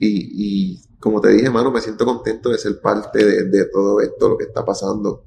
Y, 0.00 0.80
como 1.00 1.20
te 1.20 1.30
dije, 1.30 1.50
mano, 1.50 1.72
me 1.72 1.80
siento 1.80 2.04
contento 2.04 2.50
de 2.50 2.58
ser 2.58 2.80
parte 2.80 3.24
de, 3.46 3.64
todo 3.66 4.00
esto, 4.00 4.28
lo 4.28 4.38
que 4.38 4.44
está 4.44 4.64
pasando 4.64 5.24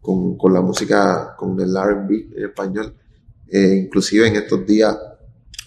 con, 0.00 0.36
con 0.36 0.52
la 0.52 0.60
música, 0.60 1.34
con 1.36 1.60
el 1.60 1.74
RB 1.74 2.36
en 2.36 2.44
español. 2.44 2.94
Eh, 3.48 3.84
inclusive 3.84 4.28
en 4.28 4.36
estos 4.36 4.64
días 4.66 4.96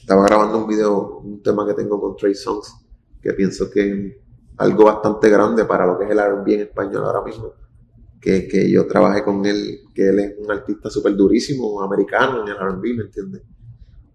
estaba 0.07 0.23
grabando 0.23 0.59
un 0.59 0.67
video, 0.67 1.19
un 1.19 1.43
tema 1.43 1.67
que 1.67 1.73
tengo 1.73 1.99
con 1.99 2.15
Trey 2.15 2.33
Songs, 2.33 2.77
que 3.21 3.33
pienso 3.33 3.69
que 3.69 3.91
es 3.91 4.15
algo 4.55 4.85
bastante 4.85 5.29
grande 5.29 5.65
para 5.65 5.85
lo 5.85 5.99
que 5.99 6.05
es 6.05 6.11
el 6.11 6.17
RB 6.17 6.47
en 6.47 6.61
español 6.61 7.03
ahora 7.03 7.25
mismo. 7.25 7.51
Que, 8.21 8.47
que 8.47 8.71
yo 8.71 8.87
trabajé 8.87 9.21
con 9.21 9.45
él, 9.45 9.81
que 9.93 10.07
él 10.07 10.19
es 10.19 10.35
un 10.37 10.49
artista 10.49 10.89
súper 10.89 11.13
durísimo, 11.13 11.83
americano 11.83 12.41
en 12.41 12.47
el 12.47 12.55
RB, 12.55 12.83
¿me 12.95 13.03
entiendes? 13.03 13.41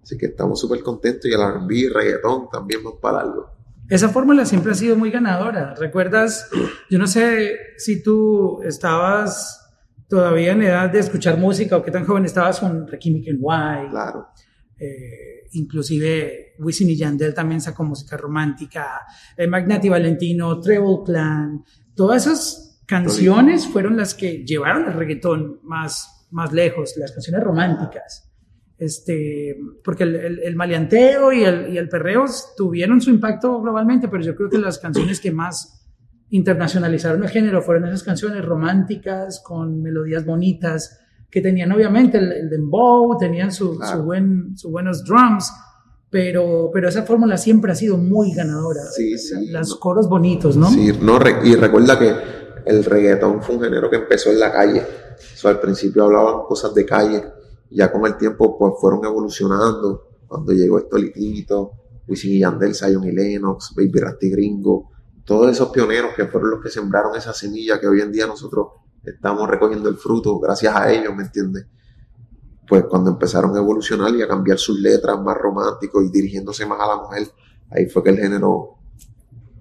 Así 0.02 0.16
que 0.16 0.26
estamos 0.26 0.58
súper 0.58 0.82
contentos 0.82 1.26
y 1.26 1.34
el 1.34 1.40
RB 1.42 1.94
reggaetón 1.94 2.48
también 2.50 2.82
más 2.82 2.94
para 2.98 3.20
algo. 3.20 3.50
Esa 3.90 4.08
fórmula 4.08 4.46
siempre 4.46 4.72
ha 4.72 4.74
sido 4.74 4.96
muy 4.96 5.10
ganadora. 5.10 5.74
¿Recuerdas? 5.74 6.48
Yo 6.88 6.98
no 6.98 7.06
sé 7.06 7.54
si 7.76 8.02
tú 8.02 8.62
estabas 8.62 9.70
todavía 10.08 10.52
en 10.52 10.62
edad 10.62 10.88
de 10.88 11.00
escuchar 11.00 11.36
música 11.36 11.76
o 11.76 11.82
qué 11.82 11.90
tan 11.90 12.06
joven 12.06 12.24
estabas 12.24 12.60
con 12.60 12.88
Rakim 12.88 13.22
White. 13.38 13.90
Claro. 13.90 14.28
Eh, 14.78 15.31
inclusive 15.52 16.54
Wisin 16.58 16.90
y 16.90 16.96
Yandel 16.96 17.34
también 17.34 17.60
sacó 17.60 17.84
música 17.84 18.16
romántica, 18.16 19.02
eh, 19.36 19.46
Magnati 19.46 19.88
Valentino, 19.88 20.60
Treble 20.60 20.98
Plan, 21.04 21.64
todas 21.94 22.26
esas 22.26 22.82
canciones 22.86 23.66
fueron 23.66 23.96
las 23.96 24.14
que 24.14 24.44
llevaron 24.44 24.86
el 24.86 24.94
reggaetón 24.94 25.60
más, 25.62 26.26
más 26.30 26.52
lejos, 26.52 26.94
las 26.96 27.12
canciones 27.12 27.42
románticas. 27.42 28.28
Este, 28.78 29.56
porque 29.84 30.02
el, 30.02 30.40
el, 30.40 30.56
maleanteo 30.56 31.32
y 31.32 31.44
el, 31.44 31.72
y 31.72 31.78
el 31.78 31.88
perreo 31.88 32.24
tuvieron 32.56 33.00
su 33.00 33.10
impacto 33.10 33.60
globalmente, 33.60 34.08
pero 34.08 34.24
yo 34.24 34.34
creo 34.34 34.50
que 34.50 34.58
las 34.58 34.78
canciones 34.78 35.20
que 35.20 35.30
más 35.30 35.82
internacionalizaron 36.30 37.22
el 37.22 37.28
género 37.28 37.62
fueron 37.62 37.86
esas 37.86 38.02
canciones 38.02 38.44
románticas 38.44 39.40
con 39.44 39.82
melodías 39.82 40.24
bonitas 40.24 41.01
que 41.32 41.40
tenían 41.40 41.72
obviamente 41.72 42.18
el, 42.18 42.50
dembow, 42.50 43.16
tenían 43.18 43.50
su, 43.50 43.80
su 43.82 44.02
buen, 44.02 44.56
sus 44.56 44.70
buenos 44.70 45.02
drums, 45.02 45.50
pero, 46.10 46.70
pero 46.72 46.90
esa 46.90 47.04
fórmula 47.04 47.38
siempre 47.38 47.72
ha 47.72 47.74
sido 47.74 47.96
muy 47.96 48.34
ganadora. 48.34 48.82
Sí, 48.94 49.16
sí. 49.16 49.48
Los 49.48 49.76
coros 49.76 50.10
bonitos, 50.10 50.58
¿no? 50.58 50.68
Sí, 50.68 50.92
no, 51.00 51.18
y 51.42 51.56
recuerda 51.56 51.98
que 51.98 52.14
el 52.66 52.84
reggaetón 52.84 53.42
fue 53.42 53.56
un 53.56 53.62
género 53.62 53.88
que 53.88 53.96
empezó 53.96 54.30
en 54.30 54.40
la 54.40 54.52
calle. 54.52 54.82
O 55.42 55.48
al 55.48 55.58
principio 55.58 56.04
hablaban 56.04 56.42
cosas 56.46 56.74
de 56.74 56.84
calle 56.84 57.24
ya 57.74 57.90
con 57.90 58.04
el 58.06 58.16
tiempo 58.16 58.58
pues 58.58 58.74
fueron 58.78 59.04
evolucionando. 59.04 60.08
Cuando 60.26 60.52
llegó 60.52 60.78
Estolitito, 60.78 61.72
Wisin 62.06 62.32
y 62.32 62.38
Yandel, 62.40 62.74
Zion 62.74 63.04
y 63.04 63.12
Lennox, 63.12 63.74
Baby 63.74 64.00
Rasty 64.00 64.30
Gringo, 64.30 64.90
todos 65.24 65.50
esos 65.50 65.70
pioneros 65.70 66.12
que 66.14 66.26
fueron 66.26 66.50
los 66.50 66.62
que 66.62 66.68
sembraron 66.68 67.16
esa 67.16 67.32
semilla 67.32 67.80
que 67.80 67.86
hoy 67.86 68.00
en 68.00 68.12
día 68.12 68.26
nosotros 68.26 68.68
estamos 69.04 69.48
recogiendo 69.48 69.88
el 69.88 69.96
fruto 69.96 70.38
gracias 70.38 70.74
a 70.74 70.90
ellos, 70.92 71.14
¿me 71.14 71.24
entiendes? 71.24 71.66
Pues 72.66 72.84
cuando 72.84 73.10
empezaron 73.10 73.54
a 73.56 73.58
evolucionar 73.58 74.14
y 74.14 74.22
a 74.22 74.28
cambiar 74.28 74.58
sus 74.58 74.78
letras 74.78 75.20
más 75.20 75.36
románticos 75.36 76.04
y 76.04 76.10
dirigiéndose 76.10 76.64
más 76.66 76.80
a 76.80 76.86
la 76.86 76.96
mujer, 76.96 77.28
ahí 77.70 77.86
fue 77.86 78.02
que 78.02 78.10
el 78.10 78.18
género 78.18 78.78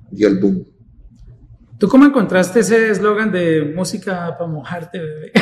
dio 0.10 0.28
el 0.28 0.40
boom. 0.40 0.66
¿Tú 1.78 1.88
cómo 1.88 2.06
encontraste 2.06 2.60
ese 2.60 2.92
eslogan 2.92 3.32
de 3.32 3.74
música 3.76 4.38
para 4.38 4.50
mojarte, 4.50 5.00
bebé? 5.00 5.32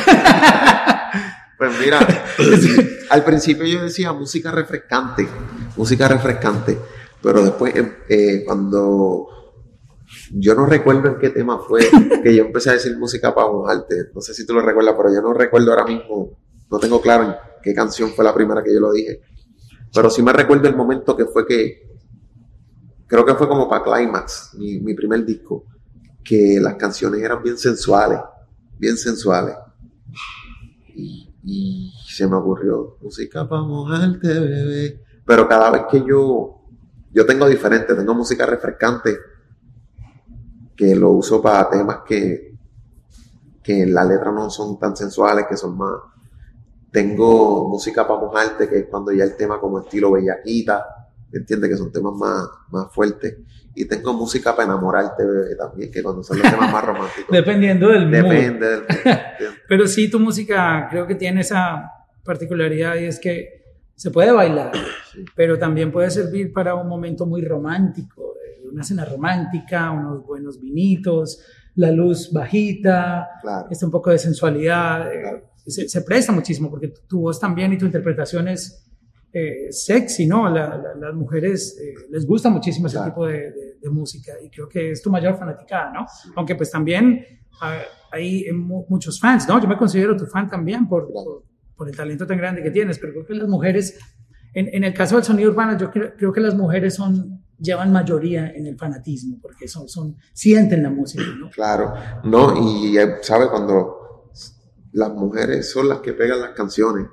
Pues 1.59 1.77
mira, 1.77 1.99
al 3.09 3.25
principio 3.25 3.65
yo 3.65 3.83
decía 3.83 4.13
música 4.13 4.49
refrescante, 4.49 5.27
música 5.75 6.07
refrescante, 6.07 6.79
pero 7.21 7.43
después 7.43 7.75
em, 7.75 7.91
eh, 8.07 8.43
cuando 8.45 9.38
yo 10.31 10.55
no 10.55 10.65
recuerdo 10.65 11.07
en 11.09 11.19
qué 11.19 11.29
tema 11.29 11.59
fue 11.59 11.81
que 12.23 12.35
yo 12.35 12.45
empecé 12.45 12.69
a 12.71 12.73
decir 12.73 12.97
música 12.97 13.33
para 13.33 13.47
mojarte, 13.47 14.09
no 14.13 14.21
sé 14.21 14.33
si 14.33 14.45
tú 14.45 14.53
lo 14.53 14.61
recuerdas, 14.61 14.95
pero 14.97 15.13
yo 15.13 15.21
no 15.21 15.33
recuerdo 15.33 15.71
ahora 15.71 15.85
mismo, 15.85 16.37
no 16.69 16.79
tengo 16.79 17.01
claro 17.01 17.23
en 17.25 17.35
qué 17.61 17.73
canción 17.73 18.11
fue 18.11 18.23
la 18.23 18.33
primera 18.33 18.63
que 18.63 18.73
yo 18.73 18.79
lo 18.79 18.91
dije, 18.91 19.21
pero 19.93 20.09
sí 20.09 20.21
me 20.21 20.33
recuerdo 20.33 20.67
el 20.67 20.75
momento 20.75 21.15
que 21.15 21.25
fue 21.25 21.45
que, 21.45 21.87
creo 23.07 23.25
que 23.25 23.35
fue 23.35 23.47
como 23.47 23.67
para 23.69 23.83
Climax, 23.83 24.51
mi, 24.55 24.79
mi 24.79 24.93
primer 24.93 25.25
disco, 25.25 25.65
que 26.23 26.59
las 26.61 26.75
canciones 26.75 27.21
eran 27.21 27.41
bien 27.41 27.57
sensuales, 27.57 28.19
bien 28.77 28.97
sensuales. 28.97 29.55
Y 30.95 31.29
y 31.43 31.91
se 32.07 32.27
me 32.27 32.35
ocurrió 32.35 32.97
música 33.01 33.47
para 33.47 33.61
mojarte, 33.61 34.27
bebé. 34.27 35.03
Pero 35.25 35.47
cada 35.47 35.71
vez 35.71 35.83
que 35.89 36.03
yo, 36.05 36.61
yo 37.11 37.25
tengo 37.25 37.47
diferente, 37.47 37.95
tengo 37.95 38.13
música 38.13 38.45
refrescante 38.45 39.17
que 40.79 40.95
lo 40.95 41.09
uso 41.11 41.41
para 41.41 41.69
temas 41.69 41.97
que, 42.07 42.53
que 43.61 43.81
en 43.81 43.93
la 43.93 44.05
letra 44.05 44.31
no 44.31 44.49
son 44.49 44.79
tan 44.79 44.95
sensuales, 44.95 45.43
que 45.49 45.57
son 45.57 45.77
más. 45.77 45.91
Tengo 46.89 47.67
música 47.67 48.07
para 48.07 48.21
mojarte, 48.21 48.69
que 48.69 48.77
es 48.79 48.85
cuando 48.85 49.11
ya 49.11 49.25
el 49.25 49.35
tema 49.35 49.59
como 49.59 49.81
estilo 49.81 50.13
bellaquita, 50.13 50.85
¿entiendes? 51.33 51.71
Que 51.71 51.75
son 51.75 51.91
temas 51.91 52.13
más, 52.13 52.47
más 52.71 52.93
fuertes. 52.93 53.39
Y 53.75 53.89
tengo 53.89 54.13
música 54.13 54.55
para 54.55 54.69
enamorarte, 54.71 55.25
bebé, 55.25 55.55
también, 55.57 55.91
que 55.91 56.01
cuando 56.01 56.23
son 56.23 56.39
los 56.39 56.49
temas 56.49 56.71
más 56.71 56.85
románticos. 56.85 57.25
Dependiendo 57.29 57.89
del 57.89 58.09
Depende 58.09 58.65
del 58.65 58.85
Pero 59.67 59.85
sí, 59.85 60.09
tu 60.09 60.17
música 60.17 60.87
creo 60.89 61.05
que 61.05 61.15
tiene 61.15 61.41
esa 61.41 61.91
particularidad 62.23 62.95
y 62.95 63.03
es 63.03 63.19
que 63.19 63.65
se 63.95 64.11
puede 64.11 64.31
bailar, 64.31 64.71
pero 65.35 65.59
también 65.59 65.91
puede 65.91 66.09
servir 66.09 66.53
para 66.53 66.73
un 66.73 66.87
momento 66.87 67.25
muy 67.25 67.43
romántico, 67.43 68.35
una 68.71 68.83
cena 68.83 69.05
romántica, 69.05 69.91
unos 69.91 70.25
buenos 70.25 70.59
vinitos, 70.59 71.43
la 71.79 71.91
luz 71.91 72.31
bajita, 72.33 73.29
claro. 73.41 73.67
Este 73.69 73.85
un 73.85 73.91
poco 73.91 74.09
de 74.09 74.17
sensualidad. 74.17 75.11
Eh, 75.13 75.43
se, 75.65 76.01
presta 76.01 76.31
muchísimo 76.31 76.69
porque 76.69 76.93
tu 77.07 77.21
voz 77.21 77.39
también 77.39 77.71
y 77.71 77.77
tu 77.77 77.85
interpretación 77.85 78.49
es 78.49 78.85
eh, 79.31 79.67
sexy, 79.71 80.25
¿no? 80.25 80.49
las 80.49 81.13
mujeres 81.13 81.79
eh, 81.79 81.93
les 82.09 82.25
gusta 82.25 82.49
muchísimo 82.49 82.87
ese 82.87 82.99
tipo 83.03 83.27
de, 83.27 83.53
música 83.91 84.33
y 84.43 84.49
creo 84.49 84.67
que 84.67 84.91
es 84.91 85.01
tu 85.01 85.09
mayor 85.09 85.37
fanaticada, 85.37 85.93
¿no? 85.93 86.05
Aunque 86.35 86.53
pues 86.53 86.69
también 86.69 87.25
hay 88.11 88.45
muchos 88.51 89.17
fans, 89.17 89.47
¿no? 89.47 89.59
Yo 89.61 89.69
me 89.69 89.77
considero 89.77 90.17
tu 90.17 90.25
fan 90.25 90.49
también 90.49 90.85
por, 90.85 91.07
por, 91.77 91.87
el 91.87 91.95
talento 91.95 92.27
tan 92.27 92.37
grande 92.37 92.61
que 92.61 92.71
tienes, 92.71 92.99
pero 92.99 93.13
creo 93.13 93.25
que 93.25 93.35
las 93.35 93.47
mujeres, 93.47 93.97
en, 94.53 94.83
el 94.83 94.93
caso 94.93 95.15
del 95.15 95.23
sonido 95.23 95.51
urbano, 95.51 95.77
yo 95.77 95.89
creo, 95.91 96.13
creo, 96.17 96.33
que 96.33 96.41
las 96.41 96.55
mujeres 96.55 96.95
son 96.95 97.41
llevan 97.59 97.91
mayoría 97.91 98.51
en 98.51 98.67
el 98.67 98.77
fanatismo 98.77 99.39
porque 99.41 99.67
son, 99.67 99.87
son 99.87 100.15
sienten 100.33 100.83
la 100.83 100.89
música, 100.89 101.23
¿no? 101.39 101.49
Claro, 101.49 101.93
no, 102.23 102.55
y 102.61 102.97
sabe 103.21 103.49
cuando 103.49 104.31
las 104.93 105.11
mujeres 105.13 105.69
son 105.69 105.89
las 105.89 105.99
que 105.99 106.13
pegan 106.13 106.41
las 106.41 106.51
canciones, 106.51 107.07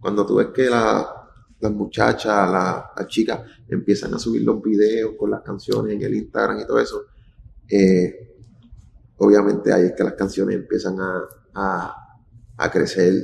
cuando 0.00 0.24
tú 0.24 0.36
ves 0.36 0.48
que 0.54 0.66
la, 0.66 1.24
las 1.60 1.72
muchachas, 1.72 2.50
las 2.50 3.06
chicas 3.06 3.40
empiezan 3.68 4.12
a 4.14 4.18
subir 4.18 4.42
los 4.42 4.62
videos 4.62 5.12
con 5.18 5.30
las 5.30 5.42
canciones 5.42 5.94
en 5.94 6.02
el 6.02 6.14
Instagram 6.14 6.60
y 6.60 6.66
todo 6.66 6.78
eso, 6.78 7.04
eh, 7.68 8.36
obviamente 9.16 9.72
ahí 9.72 9.86
es 9.86 9.92
que 9.92 10.04
las 10.04 10.14
canciones 10.14 10.56
empiezan 10.56 10.96
a, 11.00 12.00
crecer, 12.70 13.14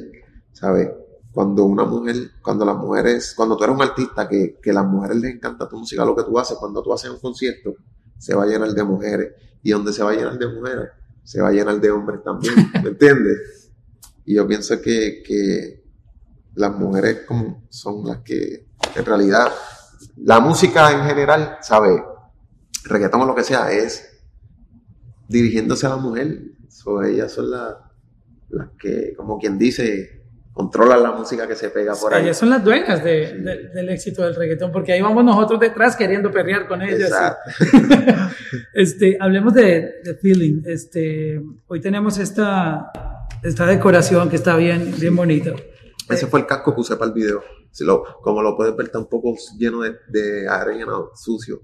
¿sabes? 0.53 0.89
Cuando 1.33 1.65
una 1.65 1.85
mujer, 1.85 2.33
cuando 2.43 2.65
las 2.65 2.77
mujeres, 2.77 3.35
cuando 3.37 3.57
tú 3.57 3.65
eres 3.65 3.77
un 3.77 3.83
artista 3.83 4.29
que, 4.29 4.59
que 4.61 4.71
a 4.71 4.75
las 4.75 4.87
mujeres 4.87 5.17
les 5.19 5.35
encanta 5.35 5.69
tu 5.69 5.79
música, 5.79 6.05
lo 6.05 6.17
que 6.17 6.25
tú 6.25 6.39
haces, 6.39 6.57
cuando 6.59 6.83
tú 6.83 6.93
haces 6.93 7.11
un 7.11 7.21
concierto, 7.21 7.75
se 8.19 8.35
va 8.35 8.45
a 8.45 8.47
llenar 8.47 8.71
de 8.73 8.83
mujeres. 8.83 9.33
Y 9.63 9.71
donde 9.71 9.93
se 9.93 10.03
va 10.03 10.11
a 10.11 10.15
llenar 10.15 10.39
de 10.39 10.49
mujeres, 10.49 10.89
se 11.23 11.41
va 11.41 11.49
a 11.49 11.53
llenar 11.53 11.81
de 11.81 11.91
hombres 11.91 12.23
también, 12.25 12.55
¿me 12.83 12.89
entiendes? 12.91 13.71
Y 14.25 14.35
yo 14.35 14.47
pienso 14.47 14.81
que, 14.81 15.23
que 15.25 15.85
las 16.55 16.77
mujeres 16.77 17.21
como 17.27 17.67
son 17.69 18.07
las 18.07 18.19
que 18.19 18.69
en 18.95 19.05
realidad 19.05 19.53
la 20.17 20.41
música 20.41 20.91
en 20.93 21.05
general, 21.05 21.59
¿sabe? 21.63 22.03
Reggaetón 22.85 23.23
o 23.23 23.27
lo 23.27 23.35
que 23.35 23.45
sea, 23.45 23.71
es 23.71 24.11
dirigiéndose 25.29 25.87
a 25.87 25.91
la 25.91 25.97
mujer. 25.97 26.43
ellas 27.07 27.33
son 27.33 27.51
las, 27.51 27.77
las 28.49 28.71
que, 28.79 29.15
como 29.17 29.39
quien 29.39 29.59
dice, 29.59 30.20
controlan 30.61 31.03
la 31.03 31.13
música 31.13 31.49
que 31.49 31.57
se 31.57 31.71
pega 31.71 31.95
por 31.95 32.13
ahí. 32.13 32.25
Ellas 32.25 32.37
son 32.37 32.51
las 32.51 32.63
dueñas 32.63 33.03
del 33.03 33.89
éxito 33.89 34.23
del 34.23 34.35
reggaetón, 34.35 34.71
porque 34.71 34.93
ahí 34.93 35.01
vamos 35.01 35.25
nosotros 35.25 35.59
detrás 35.59 35.97
queriendo 35.97 36.31
perrear 36.31 36.69
con 36.69 36.83
ellas. 36.83 37.11
este, 38.75 39.17
hablemos 39.19 39.55
de, 39.55 40.01
de, 40.05 40.15
feeling. 40.21 40.63
Este, 40.67 41.41
hoy 41.67 41.81
tenemos 41.81 42.19
esta, 42.19 42.93
esta 43.43 43.65
decoración 43.65 44.29
que 44.29 44.37
está 44.37 44.55
bien, 44.57 44.95
bien 44.99 45.17
bonita. 45.17 45.53
Ese 46.11 46.27
fue 46.27 46.41
el 46.41 46.47
casco 46.47 46.75
que 46.75 46.81
usé 46.83 46.97
para 46.97 47.09
el 47.09 47.15
video. 47.15 47.43
Si 47.71 47.85
lo, 47.85 48.05
como 48.21 48.43
lo 48.43 48.55
puedes 48.55 48.77
ver, 48.77 48.87
está 48.87 48.99
un 48.99 49.09
poco 49.09 49.35
lleno 49.57 49.81
de, 49.81 49.95
de 50.09 50.47
arena, 50.47 50.93
sucio. 51.15 51.63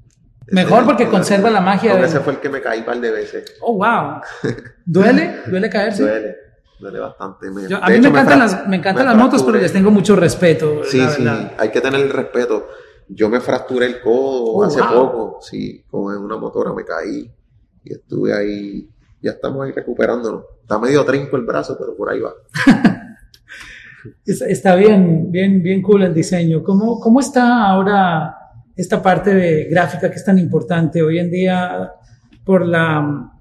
Mejor 0.52 0.86
porque 0.86 1.06
conserva 1.08 1.50
la 1.50 1.60
magia. 1.60 1.96
de... 1.96 2.06
Ese 2.06 2.20
fue 2.20 2.34
el 2.34 2.38
que 2.38 2.48
me 2.48 2.62
caí 2.62 2.78
un 2.78 2.86
par 2.86 2.98
de 2.98 3.10
veces. 3.10 3.56
Oh, 3.60 3.74
wow. 3.74 4.22
¿Duele? 4.86 5.40
¿Duele 5.48 5.68
caerse? 5.68 6.02
Duele. 6.02 6.45
Duele 6.78 6.98
bastante. 6.98 7.46
a 7.46 7.50
mí 7.50 8.00
me 8.00 8.08
encantan, 8.08 8.38
las, 8.38 8.68
me 8.68 8.76
encantan 8.76 9.06
las 9.06 9.16
motos, 9.16 9.42
pero 9.42 9.58
les 9.58 9.72
tengo 9.72 9.90
mucho 9.90 10.14
respeto. 10.14 10.82
Sí, 10.84 11.00
sí, 11.08 11.26
hay 11.58 11.70
que 11.70 11.80
tener 11.80 12.00
el 12.00 12.10
respeto. 12.10 12.68
Yo 13.08 13.28
me 13.28 13.40
fracturé 13.40 13.86
el 13.86 14.00
codo 14.00 14.44
oh, 14.44 14.64
hace 14.64 14.80
poco, 14.82 15.38
sí, 15.40 15.84
con 15.88 16.16
una 16.16 16.36
motora 16.36 16.72
me 16.72 16.84
caí 16.84 17.30
y 17.84 17.92
estuve 17.92 18.36
ahí, 18.36 18.90
ya 19.22 19.30
estamos 19.30 19.64
ahí 19.64 19.72
recuperándonos. 19.72 20.44
Está 20.60 20.78
medio 20.78 21.04
trinco 21.04 21.36
el 21.36 21.44
brazo, 21.44 21.76
pero 21.78 21.96
por 21.96 22.10
ahí 22.10 22.20
va. 22.20 22.32
Está 24.24 24.76
bien, 24.76 25.30
bien, 25.32 25.62
bien 25.62 25.82
cool 25.82 26.02
el 26.02 26.14
diseño. 26.14 26.62
¿Cómo, 26.62 27.00
¿Cómo 27.00 27.18
está 27.18 27.66
ahora 27.66 28.36
esta 28.76 29.02
parte 29.02 29.34
de 29.34 29.64
gráfica 29.64 30.10
que 30.10 30.16
es 30.16 30.24
tan 30.24 30.38
importante 30.38 31.02
hoy 31.02 31.18
en 31.18 31.30
día 31.30 31.92
por 32.44 32.64
la 32.64 33.35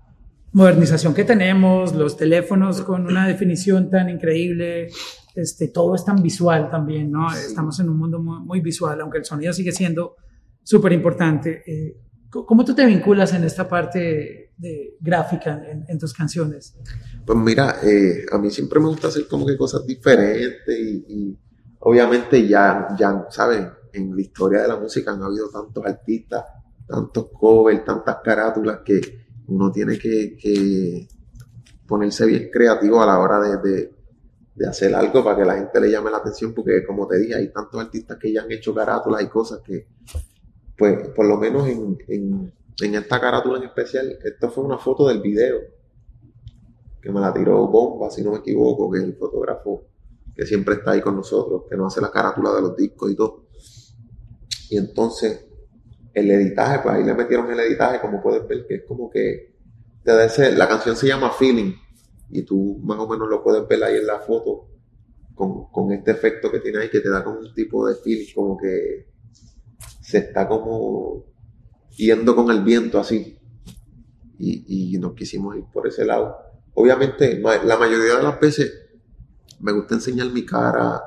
modernización 0.56 1.14
que 1.14 1.26
tenemos, 1.26 1.94
los 1.94 2.16
teléfonos 2.16 2.82
con 2.82 3.06
una 3.06 3.28
definición 3.28 3.90
tan 3.90 4.10
increíble, 4.10 4.88
este, 5.36 5.68
todo 5.68 5.96
es 5.96 6.06
tan 6.06 6.24
visual 6.24 6.70
también, 6.72 7.12
¿no? 7.12 7.28
Estamos 7.30 7.78
en 7.82 7.90
un 7.90 7.98
mundo 7.98 8.20
muy, 8.20 8.62
visual, 8.62 9.02
aunque 9.02 9.18
el 9.18 9.26
sonido 9.26 9.52
sigue 9.52 9.74
siendo 9.74 10.16
súper 10.64 10.94
importante. 10.94 11.62
Eh, 11.68 11.98
¿Cómo 12.30 12.64
tú 12.64 12.74
te 12.74 12.86
vinculas 12.86 13.34
en 13.34 13.44
esta 13.44 13.68
parte 13.68 14.54
de 14.56 14.96
gráfica 15.02 15.62
en, 15.90 16.00
tus 16.00 16.14
canciones? 16.14 16.74
Pues 17.26 17.38
mira, 17.38 17.76
eh, 17.84 18.26
a 18.32 18.38
mí 18.38 18.50
siempre 18.50 18.80
me 18.80 18.88
gusta 18.88 19.10
hacer 19.10 19.28
como 19.28 19.46
que 19.46 19.58
cosas 19.58 19.86
diferentes 19.86 20.74
y, 20.74 21.38
obviamente 21.80 22.48
ya, 22.48 22.96
ya, 22.98 23.26
¿saben? 23.30 23.68
En 23.92 24.16
la 24.16 24.22
historia 24.22 24.62
de 24.62 24.70
la 24.70 24.78
música 24.78 25.12
han 25.12 25.22
habido 25.22 25.50
tantos 25.50 25.86
artistas, 25.86 26.46
tantos 26.88 27.30
covers, 27.38 27.84
tantas 27.84 28.20
carátulas 28.24 28.80
que 28.86 29.25
uno 29.48 29.72
tiene 29.72 29.98
que, 29.98 31.08
ponerse 31.88 32.26
bien 32.26 32.50
creativo 32.52 33.02
a 33.02 33.06
la 33.06 33.20
hora 33.20 33.40
de, 33.62 33.92
hacer 34.68 34.96
algo 34.96 35.24
para 35.24 35.38
que 35.38 35.46
la 35.46 35.56
gente 35.56 35.80
le 35.82 35.92
llame 35.92 36.10
la 36.10 36.18
atención, 36.18 36.54
porque 36.54 36.86
como 36.86 37.08
te 37.08 37.20
dije, 37.20 37.36
hay 37.36 37.52
tantos 37.52 37.80
artistas 37.80 38.18
que 38.18 38.32
ya 38.32 38.44
han 38.44 38.52
hecho 38.52 38.74
carátulas 38.74 39.22
y 39.22 39.28
cosas 39.28 39.60
que, 39.64 39.88
pues, 40.78 41.10
por 41.10 41.26
lo 41.28 41.38
menos 41.38 41.68
en, 41.68 41.98
en, 42.08 42.54
en 42.82 42.96
esta 42.96 43.20
carátula 43.20 43.58
en 43.58 43.66
especial, 43.66 44.18
esto 44.24 44.50
fue 44.50 44.64
una 44.64 44.78
foto 44.78 45.08
del 45.08 45.22
video, 45.22 45.60
que 47.02 47.12
me 47.12 47.20
la 47.20 47.34
tiró 47.34 47.68
Bomba, 47.68 48.10
si 48.10 48.24
no 48.24 48.32
me 48.32 48.40
equivoco, 48.40 48.90
que 48.90 49.00
es 49.00 49.04
el 49.04 49.16
fotógrafo 49.16 49.84
que 50.36 50.46
siempre 50.46 50.76
está 50.76 50.92
ahí 50.92 51.02
con 51.02 51.16
nosotros, 51.16 51.64
que 51.70 51.78
nos 51.78 51.94
hace 51.94 52.02
la 52.02 52.12
carátula 52.12 52.54
de 52.54 52.62
los 52.62 52.76
discos 52.76 53.12
y 53.12 53.16
todo. 53.16 53.46
Y 54.70 54.78
entonces, 54.78 55.46
el 56.16 56.32
editaje, 56.32 56.80
pues 56.80 56.96
ahí 56.96 57.04
le 57.04 57.14
metieron 57.14 57.52
el 57.52 57.60
editaje, 57.60 58.00
como 58.00 58.24
puedes 58.24 58.48
ver, 58.48 58.66
que 58.66 58.76
es 58.76 58.84
como 58.88 59.10
que 59.10 59.54
la 60.04 60.68
canción 60.68 60.96
se 60.96 61.08
llama 61.08 61.32
Feeling 61.32 61.74
y 62.30 62.44
tú 62.44 62.80
más 62.84 62.98
o 63.00 63.08
menos 63.08 63.28
lo 63.28 63.44
puedes 63.44 63.68
ver 63.68 63.84
ahí 63.84 63.98
en 63.98 64.08
la 64.08 64.20
foto 64.20 64.70
con, 65.36 65.92
este 65.92 66.12
efecto 66.12 66.50
que 66.50 66.60
tiene 66.60 66.80
ahí 66.80 66.90
que 66.90 67.02
te 67.02 67.10
da 67.10 67.24
como 67.24 67.40
un 67.40 67.54
tipo 67.54 67.86
de 67.88 67.96
feeling, 67.96 68.34
como 68.34 68.58
que 68.58 69.08
se 70.02 70.20
está 70.20 70.48
como 70.48 71.26
yendo 71.98 72.36
con 72.36 72.50
el 72.52 72.64
viento 72.64 73.00
así. 73.00 73.38
Y, 74.38 74.94
y 74.96 74.98
nos 74.98 75.14
quisimos 75.14 75.58
ir 75.58 75.66
por 75.74 75.88
ese 75.88 76.06
lado. 76.06 76.38
Obviamente, 76.74 77.38
la 77.40 77.78
mayoría 77.78 78.16
de 78.16 78.24
las 78.24 78.40
veces 78.40 78.72
me 79.60 79.74
gusta 79.74 79.96
enseñar 79.96 80.30
mi 80.30 80.46
cara, 80.46 81.02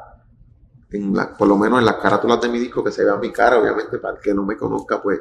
en 0.91 1.15
la, 1.15 1.37
por 1.37 1.49
lo 1.49 1.57
menos 1.57 1.79
en 1.81 1.85
las 1.85 1.97
carátulas 1.97 2.41
de 2.41 2.49
mi 2.49 2.59
disco, 2.59 2.83
que 2.83 2.91
se 2.91 3.05
vea 3.05 3.17
mi 3.17 3.31
cara, 3.31 3.61
obviamente, 3.61 3.99
para 3.99 4.17
el 4.17 4.23
que 4.23 4.33
no 4.33 4.45
me 4.45 4.57
conozca, 4.57 5.03
pues 5.03 5.21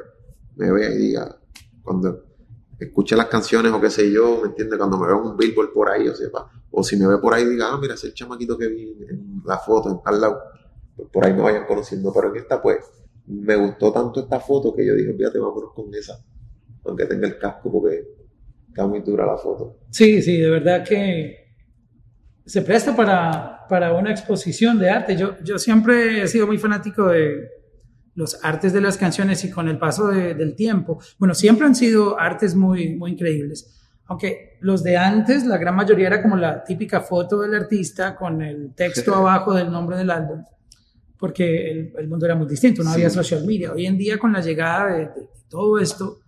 me 0.56 0.72
vea 0.72 0.90
y 0.90 0.96
diga, 0.96 1.38
cuando 1.82 2.24
escuche 2.78 3.16
las 3.16 3.26
canciones 3.26 3.72
o 3.72 3.80
qué 3.80 3.90
sé 3.90 4.10
yo, 4.10 4.40
¿me 4.42 4.48
entiende 4.48 4.78
Cuando 4.78 4.98
me 4.98 5.06
veo 5.06 5.22
un 5.22 5.36
billboard 5.36 5.72
por 5.72 5.90
ahí, 5.90 6.08
o 6.08 6.14
sepa, 6.14 6.50
o 6.70 6.82
si 6.82 6.96
me 6.96 7.06
ve 7.06 7.18
por 7.18 7.34
ahí 7.34 7.44
diga, 7.44 7.72
ah, 7.72 7.78
mira, 7.80 7.94
ese 7.94 8.12
chamaquito 8.14 8.56
que 8.56 8.68
vi 8.68 8.96
en 9.08 9.42
la 9.44 9.58
foto, 9.58 9.90
en 9.90 10.02
tal 10.02 10.20
lado, 10.20 10.40
pues 10.96 11.08
por 11.10 11.24
ahí 11.24 11.32
me 11.32 11.42
vayan 11.42 11.66
conociendo, 11.66 12.12
pero 12.12 12.30
en 12.30 12.36
esta 12.36 12.62
pues 12.62 12.78
me 13.26 13.56
gustó 13.56 13.92
tanto 13.92 14.20
esta 14.20 14.40
foto 14.40 14.74
que 14.74 14.86
yo 14.86 14.94
dije, 14.94 15.12
fíjate, 15.12 15.38
vámonos 15.38 15.72
con 15.74 15.94
esa, 15.94 16.18
aunque 16.84 17.04
tenga 17.06 17.26
el 17.26 17.38
casco 17.38 17.70
porque 17.70 18.08
está 18.68 18.86
muy 18.86 19.00
dura 19.00 19.26
la 19.26 19.36
foto. 19.36 19.76
Sí, 19.90 20.22
sí, 20.22 20.38
de 20.38 20.50
verdad 20.50 20.84
que 20.84 21.47
se 22.48 22.62
presta 22.62 22.96
para, 22.96 23.66
para 23.68 23.92
una 23.92 24.10
exposición 24.10 24.78
de 24.78 24.88
arte. 24.88 25.16
Yo, 25.16 25.36
yo 25.44 25.58
siempre 25.58 26.22
he 26.22 26.26
sido 26.28 26.46
muy 26.46 26.56
fanático 26.56 27.06
de 27.06 27.46
los 28.14 28.42
artes 28.42 28.72
de 28.72 28.80
las 28.80 28.96
canciones 28.96 29.44
y 29.44 29.50
con 29.50 29.68
el 29.68 29.78
paso 29.78 30.08
del 30.08 30.56
tiempo, 30.56 30.98
bueno, 31.18 31.34
siempre 31.34 31.66
han 31.66 31.76
sido 31.76 32.18
artes 32.18 32.56
muy, 32.56 32.96
muy 32.96 33.12
increíbles. 33.12 33.78
Aunque 34.06 34.56
los 34.60 34.82
de 34.82 34.96
antes, 34.96 35.46
la 35.46 35.56
gran 35.58 35.76
mayoría 35.76 36.08
era 36.08 36.20
como 36.20 36.36
la 36.36 36.64
típica 36.64 37.00
foto 37.00 37.42
del 37.42 37.54
artista 37.54 38.16
con 38.16 38.42
el 38.42 38.74
texto 38.74 39.14
abajo 39.14 39.54
del 39.54 39.70
nombre 39.70 39.96
del 39.98 40.10
álbum, 40.10 40.42
porque 41.16 41.92
el, 41.96 42.08
mundo 42.08 42.26
era 42.26 42.34
muy 42.34 42.48
distinto, 42.48 42.82
no 42.82 42.90
había 42.90 43.08
social 43.08 43.44
media. 43.46 43.72
Hoy 43.72 43.86
en 43.86 43.96
día, 43.96 44.18
con 44.18 44.32
la 44.32 44.40
llegada 44.40 44.96
de, 44.96 45.10
todo 45.48 45.78
esto, 45.78 46.18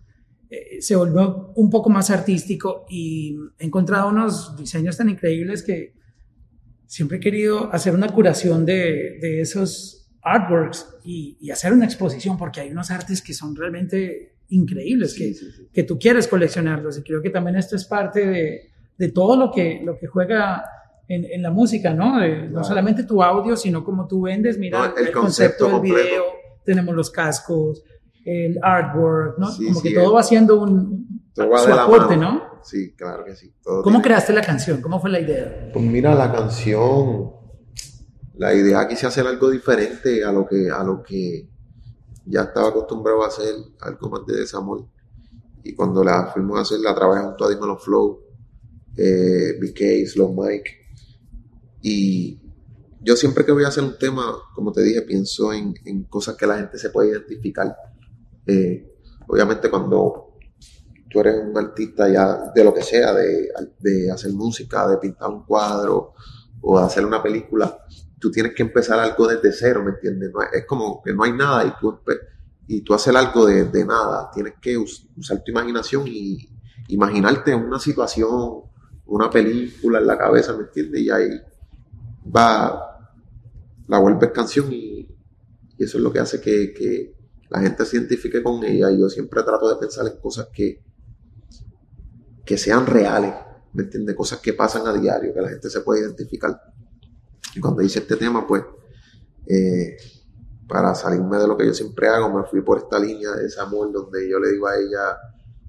eh, 0.49 0.81
se 0.81 0.95
volvió 0.95 1.51
un 1.55 1.69
poco 1.69 1.89
más 1.89 2.09
artístico 2.09 2.85
y 2.89 3.35
he 3.59 3.65
encontrado 3.65 4.07
unos 4.07 4.55
diseños 4.55 4.95
tan 4.95 5.09
increíbles 5.09 5.61
que 5.61 5.99
siempre 6.91 7.17
he 7.17 7.19
querido 7.21 7.73
hacer 7.73 7.95
una 7.95 8.09
curación 8.09 8.65
de, 8.65 9.17
de 9.21 9.39
esos 9.39 10.09
artworks 10.21 10.97
y, 11.05 11.49
hacer 11.49 11.71
una 11.71 11.85
exposición, 11.85 12.37
porque 12.37 12.59
hay 12.59 12.69
unos 12.69 12.91
artes 12.91 13.21
que 13.21 13.33
son 13.33 13.55
realmente 13.55 14.35
increíbles, 14.49 15.15
que, 15.15 15.33
que 15.71 15.83
tú 15.83 15.97
quieres 15.97 16.27
coleccionarlos. 16.27 16.97
Y 16.97 17.03
creo 17.03 17.21
que 17.21 17.29
también 17.29 17.55
esto 17.55 17.77
es 17.77 17.85
parte 17.85 18.27
de, 18.27 18.71
de 18.97 19.07
todo 19.09 19.37
lo 19.37 19.51
que, 19.53 19.79
lo 19.81 19.97
que 19.97 20.07
juega 20.07 20.65
en, 21.07 21.23
en 21.23 21.41
la 21.41 21.49
música, 21.49 21.93
¿no? 21.93 22.19
No 22.49 22.61
solamente 22.61 23.03
tu 23.03 23.23
audio, 23.23 23.55
sino 23.55 23.85
como 23.85 24.05
tú 24.05 24.23
vendes, 24.23 24.57
mira, 24.57 24.93
el, 24.97 25.13
concepto, 25.13 25.69
del 25.69 25.79
video, 25.79 26.25
tenemos 26.65 26.93
los 26.93 27.09
cascos, 27.09 27.85
el 28.25 28.59
artwork, 28.61 29.37
¿no? 29.37 29.47
como 29.47 29.81
que 29.81 29.93
todo 29.93 30.13
va 30.13 30.19
haciendo 30.21 30.61
un, 30.61 31.31
su 31.33 31.41
aporte, 31.43 32.17
¿no? 32.17 32.41
Sí, 32.63 32.93
claro 32.95 33.25
que 33.25 33.35
sí. 33.35 33.53
¿Cómo 33.63 34.01
creaste 34.01 34.33
la 34.33 34.41
canción? 34.41 34.81
¿Cómo 34.81 34.99
fue 34.99 35.09
la 35.09 35.19
idea? 35.19 35.71
Pues 35.73 35.83
mira, 35.83 36.13
la 36.13 36.31
canción 36.31 37.41
la 38.41 38.55
idea 38.55 38.87
quise 38.87 39.05
hacer 39.05 39.27
algo 39.27 39.51
diferente 39.51 40.23
a 40.23 40.31
lo 40.31 40.47
que, 40.47 40.67
a 40.71 40.83
lo 40.83 41.03
que 41.03 41.47
ya 42.25 42.41
estaba 42.41 42.69
acostumbrado 42.69 43.23
a 43.23 43.27
hacer, 43.27 43.53
algo 43.81 44.09
más 44.09 44.25
de 44.25 44.39
desamor. 44.39 44.87
Y 45.63 45.75
cuando 45.75 46.03
la 46.03 46.25
fuimos 46.33 46.57
a 46.57 46.61
hacer, 46.61 46.79
la 46.79 46.95
trabajé 46.95 47.23
junto 47.23 47.45
a 47.45 47.49
Dímelo 47.49 47.77
Flow, 47.77 48.19
eh, 48.97 49.59
BK, 49.61 50.07
Slow 50.07 50.33
Mike. 50.33 50.71
Y 51.83 52.39
yo 53.01 53.15
siempre 53.15 53.45
que 53.45 53.51
voy 53.51 53.63
a 53.63 53.67
hacer 53.67 53.83
un 53.83 53.97
tema, 53.99 54.35
como 54.55 54.71
te 54.71 54.81
dije, 54.81 55.03
pienso 55.03 55.53
en, 55.53 55.75
cosas 56.09 56.35
que 56.35 56.47
la 56.47 56.57
gente 56.57 56.79
se 56.79 56.89
puede 56.89 57.09
identificar. 57.09 57.75
Eh, 58.51 58.93
obviamente 59.27 59.69
cuando 59.69 60.37
tú 61.09 61.19
eres 61.19 61.35
un 61.43 61.57
artista 61.57 62.09
ya 62.09 62.51
de 62.53 62.63
lo 62.63 62.73
que 62.73 62.83
sea, 62.83 63.13
de, 63.13 63.49
de 63.79 64.11
hacer 64.11 64.31
música, 64.33 64.87
de 64.87 64.97
pintar 64.97 65.29
un 65.29 65.45
cuadro 65.45 66.13
o 66.61 66.79
de 66.79 66.85
hacer 66.85 67.05
una 67.05 67.21
película, 67.21 67.85
tú 68.19 68.31
tienes 68.31 68.53
que 68.53 68.63
empezar 68.63 68.99
algo 68.99 69.27
desde 69.27 69.51
cero, 69.51 69.83
¿me 69.83 69.91
entiendes? 69.91 70.31
es 70.53 70.65
como 70.65 71.01
que 71.01 71.13
no 71.13 71.23
hay 71.23 71.33
nada 71.33 71.65
y 71.65 71.73
tú, 71.79 71.99
y 72.67 72.81
tú 72.81 72.93
haces 72.93 73.13
algo 73.13 73.45
de, 73.47 73.85
nada. 73.85 74.29
Tienes 74.33 74.53
que 74.61 74.77
usar 74.77 75.43
tu 75.43 75.51
imaginación 75.51 76.07
y 76.07 76.47
imaginarte 76.87 77.53
una 77.53 77.79
situación, 77.79 78.61
una 79.07 79.29
película 79.29 79.99
en 79.99 80.07
la 80.07 80.17
cabeza, 80.17 80.55
¿me 80.55 80.63
entiendes? 80.63 81.01
Y 81.01 81.09
ahí 81.09 81.41
va, 82.33 83.09
la 83.87 83.99
vuelves 83.99 84.31
canción 84.31 84.71
y, 84.71 85.07
eso 85.77 85.97
es 85.97 86.03
lo 86.03 86.13
que 86.13 86.19
hace 86.19 86.39
que, 86.39 87.15
la 87.51 87.59
gente 87.59 87.85
se 87.85 87.97
identifique 87.97 88.41
con 88.41 88.63
ella. 88.63 88.89
Y 88.89 88.99
yo 88.99 89.09
siempre 89.09 89.43
trato 89.43 89.69
de 89.69 89.75
pensar 89.75 90.07
en 90.07 90.17
cosas 90.19 90.47
que, 90.53 90.81
que 92.45 92.57
sean 92.57 92.85
reales, 92.85 93.33
¿me 93.73 93.83
entiendes? 93.83 94.15
Cosas 94.15 94.39
que 94.39 94.53
pasan 94.53 94.87
a 94.87 94.93
diario, 94.93 95.33
que 95.33 95.41
la 95.41 95.49
gente 95.49 95.69
se 95.69 95.81
puede 95.81 96.01
identificar. 96.01 96.59
Y 97.53 97.59
cuando 97.59 97.81
hice 97.81 97.99
este 97.99 98.15
tema, 98.15 98.47
pues, 98.47 98.63
eh, 99.45 99.97
para 100.65 100.95
salirme 100.95 101.37
de 101.37 101.47
lo 101.47 101.57
que 101.57 101.65
yo 101.65 101.73
siempre 101.73 102.07
hago, 102.07 102.33
me 102.33 102.45
fui 102.45 102.61
por 102.61 102.77
esta 102.77 102.97
línea 102.97 103.31
de 103.31 103.49
amor 103.59 103.91
donde 103.91 104.29
yo 104.29 104.39
le 104.39 104.53
digo 104.53 104.67
a 104.67 104.77
ella, 104.77 105.17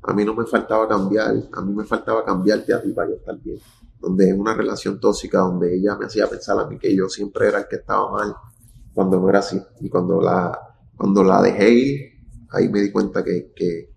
a 0.05 0.13
mí 0.13 0.25
no 0.25 0.35
me 0.35 0.47
faltaba 0.47 0.87
cambiar, 0.87 1.35
a 1.53 1.61
mí 1.63 1.75
me 1.75 1.85
faltaba 1.85 2.25
cambiarte 2.25 2.73
a 2.73 2.81
ti 2.81 2.93
para 2.93 3.09
yo 3.09 3.17
estar 3.17 3.37
bien. 3.41 3.59
Donde 3.99 4.31
es 4.31 4.39
una 4.39 4.55
relación 4.55 5.01
tóxica, 5.01 5.39
donde 5.39 5.75
ella 5.75 5.97
me 5.97 6.07
hacía 6.07 6.29
pensar 6.29 6.57
a 6.61 6.67
mí 6.69 6.79
que 6.79 6.95
yo 6.95 7.09
siempre 7.09 7.49
era 7.49 7.59
el 7.59 7.67
que 7.67 7.77
estaba 7.77 8.09
mal, 8.13 8.37
cuando 8.95 9.19
no 9.19 9.29
era 9.29 9.41
así. 9.41 9.61
Y 9.81 9.89
cuando 9.89 10.21
la, 10.21 10.72
cuando 11.03 11.25
la 11.25 11.43
dejé 11.43 11.71
ir, 11.71 12.01
ahí 12.51 12.69
me 12.69 12.81
di 12.81 12.93
cuenta 12.93 13.25
que, 13.25 13.53
que, 13.57 13.91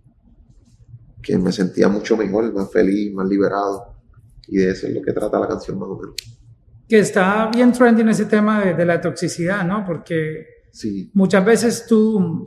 que 1.21 1.37
me 1.37 1.51
sentía 1.51 1.87
mucho 1.87 2.17
mejor, 2.17 2.51
más 2.53 2.71
feliz, 2.71 3.13
más 3.13 3.27
liberado. 3.27 3.95
Y 4.47 4.57
de 4.57 4.71
eso 4.71 4.87
es 4.87 4.93
lo 4.93 5.01
que 5.01 5.13
trata 5.13 5.39
la 5.39 5.47
canción 5.47 5.77
más 5.77 5.89
o 5.89 5.97
menos 5.97 6.15
que 6.87 6.99
está 6.99 7.49
bien 7.53 7.71
trending 7.71 8.09
ese 8.09 8.25
tema 8.25 8.63
de, 8.63 8.85
la 8.85 9.01
toxicidad, 9.01 9.65
¿no? 9.65 9.83
Porque 9.85 10.45
muchas 11.13 11.43
veces 11.43 11.85
tú, 11.87 12.45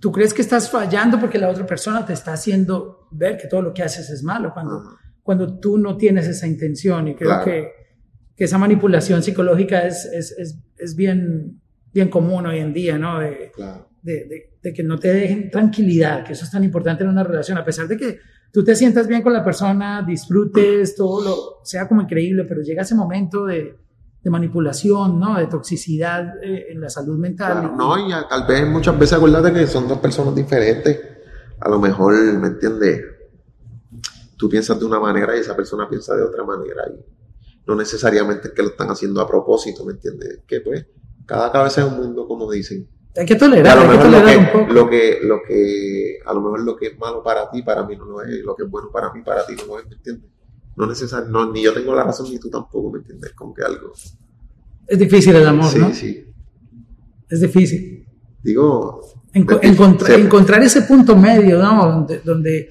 tú 0.00 0.10
crees 0.10 0.32
que 0.32 0.42
estás 0.42 0.70
fallando 0.70 1.20
porque 1.20 1.38
la 1.38 1.50
otra 1.50 1.66
persona 1.66 2.06
te 2.06 2.12
está 2.12 2.32
haciendo 2.32 3.08
ver 3.10 3.36
que 3.36 3.48
todo 3.48 3.62
lo 3.62 3.74
que 3.74 3.82
haces 3.82 4.08
es 4.08 4.22
malo, 4.22 4.52
cuando, 4.54 4.82
cuando 5.22 5.58
tú 5.58 5.76
no 5.76 5.96
tienes 5.96 6.26
esa 6.26 6.46
intención. 6.46 7.08
Y 7.08 7.14
creo 7.14 7.44
que, 7.44 7.68
que, 8.34 8.44
esa 8.44 8.56
manipulación 8.56 9.22
psicológica 9.22 9.86
es, 9.86 10.06
es, 10.06 10.32
es, 10.38 10.58
es, 10.78 10.96
bien, 10.96 11.60
bien 11.92 12.08
común 12.08 12.46
hoy 12.46 12.58
en 12.58 12.72
día, 12.72 12.98
¿no? 12.98 13.20
De, 13.20 13.52
de, 14.02 14.52
de 14.62 14.72
que 14.72 14.82
no 14.82 14.98
te 14.98 15.12
dejen 15.12 15.50
tranquilidad, 15.50 16.24
que 16.24 16.32
eso 16.32 16.44
es 16.44 16.50
tan 16.50 16.64
importante 16.64 17.04
en 17.04 17.10
una 17.10 17.24
relación, 17.24 17.58
a 17.58 17.64
pesar 17.64 17.88
de 17.88 17.96
que 17.96 18.18
tú 18.52 18.62
te 18.62 18.74
sientas 18.74 19.08
bien 19.08 19.22
con 19.22 19.32
la 19.32 19.44
persona, 19.44 20.04
disfrutes, 20.06 20.94
todo 20.94 21.24
lo 21.24 21.64
sea 21.64 21.88
como 21.88 22.02
increíble, 22.02 22.44
pero 22.44 22.62
llega 22.62 22.82
ese 22.82 22.94
momento 22.94 23.46
de, 23.46 23.76
de 24.22 24.30
manipulación, 24.30 25.18
¿no? 25.18 25.38
De 25.38 25.46
toxicidad 25.46 26.42
eh, 26.42 26.66
en 26.70 26.80
la 26.80 26.88
salud 26.88 27.18
mental. 27.18 27.72
no, 27.76 27.98
y 27.98 28.10
tal 28.28 28.46
vez 28.46 28.66
muchas 28.68 28.98
veces 28.98 29.14
acuérdate 29.14 29.52
que 29.52 29.66
son 29.66 29.88
dos 29.88 29.98
personas 29.98 30.34
diferentes. 30.34 31.00
A 31.60 31.68
lo 31.68 31.78
mejor, 31.78 32.14
¿me 32.14 32.48
entiendes? 32.48 33.04
Tú 34.36 34.48
piensas 34.48 34.78
de 34.78 34.84
una 34.84 34.98
manera 34.98 35.36
y 35.36 35.40
esa 35.40 35.56
persona 35.56 35.88
piensa 35.88 36.14
de 36.14 36.22
otra 36.22 36.44
manera. 36.44 36.82
Y 36.88 37.04
no 37.66 37.74
necesariamente 37.76 38.48
es 38.48 38.54
que 38.54 38.62
lo 38.62 38.68
están 38.70 38.90
haciendo 38.90 39.20
a 39.20 39.28
propósito, 39.28 39.84
¿me 39.84 39.92
entiendes? 39.92 40.40
Que 40.46 40.60
pues 40.60 40.86
cada 41.26 41.52
cabeza 41.52 41.82
es 41.82 41.92
un 41.92 41.98
mundo, 41.98 42.26
como 42.26 42.50
dicen. 42.50 42.88
Hay 43.16 43.26
que 43.26 43.36
tolerar, 43.36 43.78
a 43.78 43.84
lo 43.84 43.90
mejor 43.90 44.10
lo 44.10 44.24
que, 44.24 44.36
un 44.36 44.52
poco. 44.52 44.72
Lo 44.72 44.88
que, 44.88 45.18
lo 45.22 45.42
que, 45.46 46.18
a 46.24 46.32
lo 46.32 46.40
mejor 46.40 46.62
lo 46.62 46.76
que 46.76 46.86
es 46.86 46.98
malo 46.98 47.22
para 47.22 47.50
ti, 47.50 47.62
para 47.62 47.86
mí 47.86 47.94
no 47.96 48.06
lo 48.06 48.22
es, 48.22 48.42
lo 48.42 48.56
que 48.56 48.62
es 48.64 48.70
bueno 48.70 48.90
para 48.90 49.12
mí, 49.12 49.20
para 49.22 49.44
ti 49.44 49.54
no 49.54 49.66
lo 49.66 49.78
es, 49.78 49.86
¿me 49.86 49.96
entiendes? 49.96 50.30
No 50.76 50.86
necesariamente, 50.86 51.38
no, 51.38 51.52
ni 51.52 51.62
yo 51.62 51.74
tengo 51.74 51.94
la 51.94 52.04
razón 52.04 52.30
ni 52.30 52.38
tú 52.38 52.48
tampoco, 52.48 52.90
¿me 52.90 53.00
entiendes? 53.00 53.32
Como 53.34 53.52
que 53.52 53.62
algo. 53.62 53.92
Es 54.86 54.98
difícil 54.98 55.36
el 55.36 55.46
amor, 55.46 55.76
¿no? 55.76 55.88
Sí, 55.92 55.94
sí. 55.94 56.24
Es 57.28 57.40
difícil. 57.40 58.06
Digo. 58.42 59.00
encontrar 59.34 60.62
ese 60.62 60.82
punto 60.82 61.14
medio, 61.14 61.58
¿no? 61.58 61.86
Donde, 61.86 62.20
donde 62.20 62.68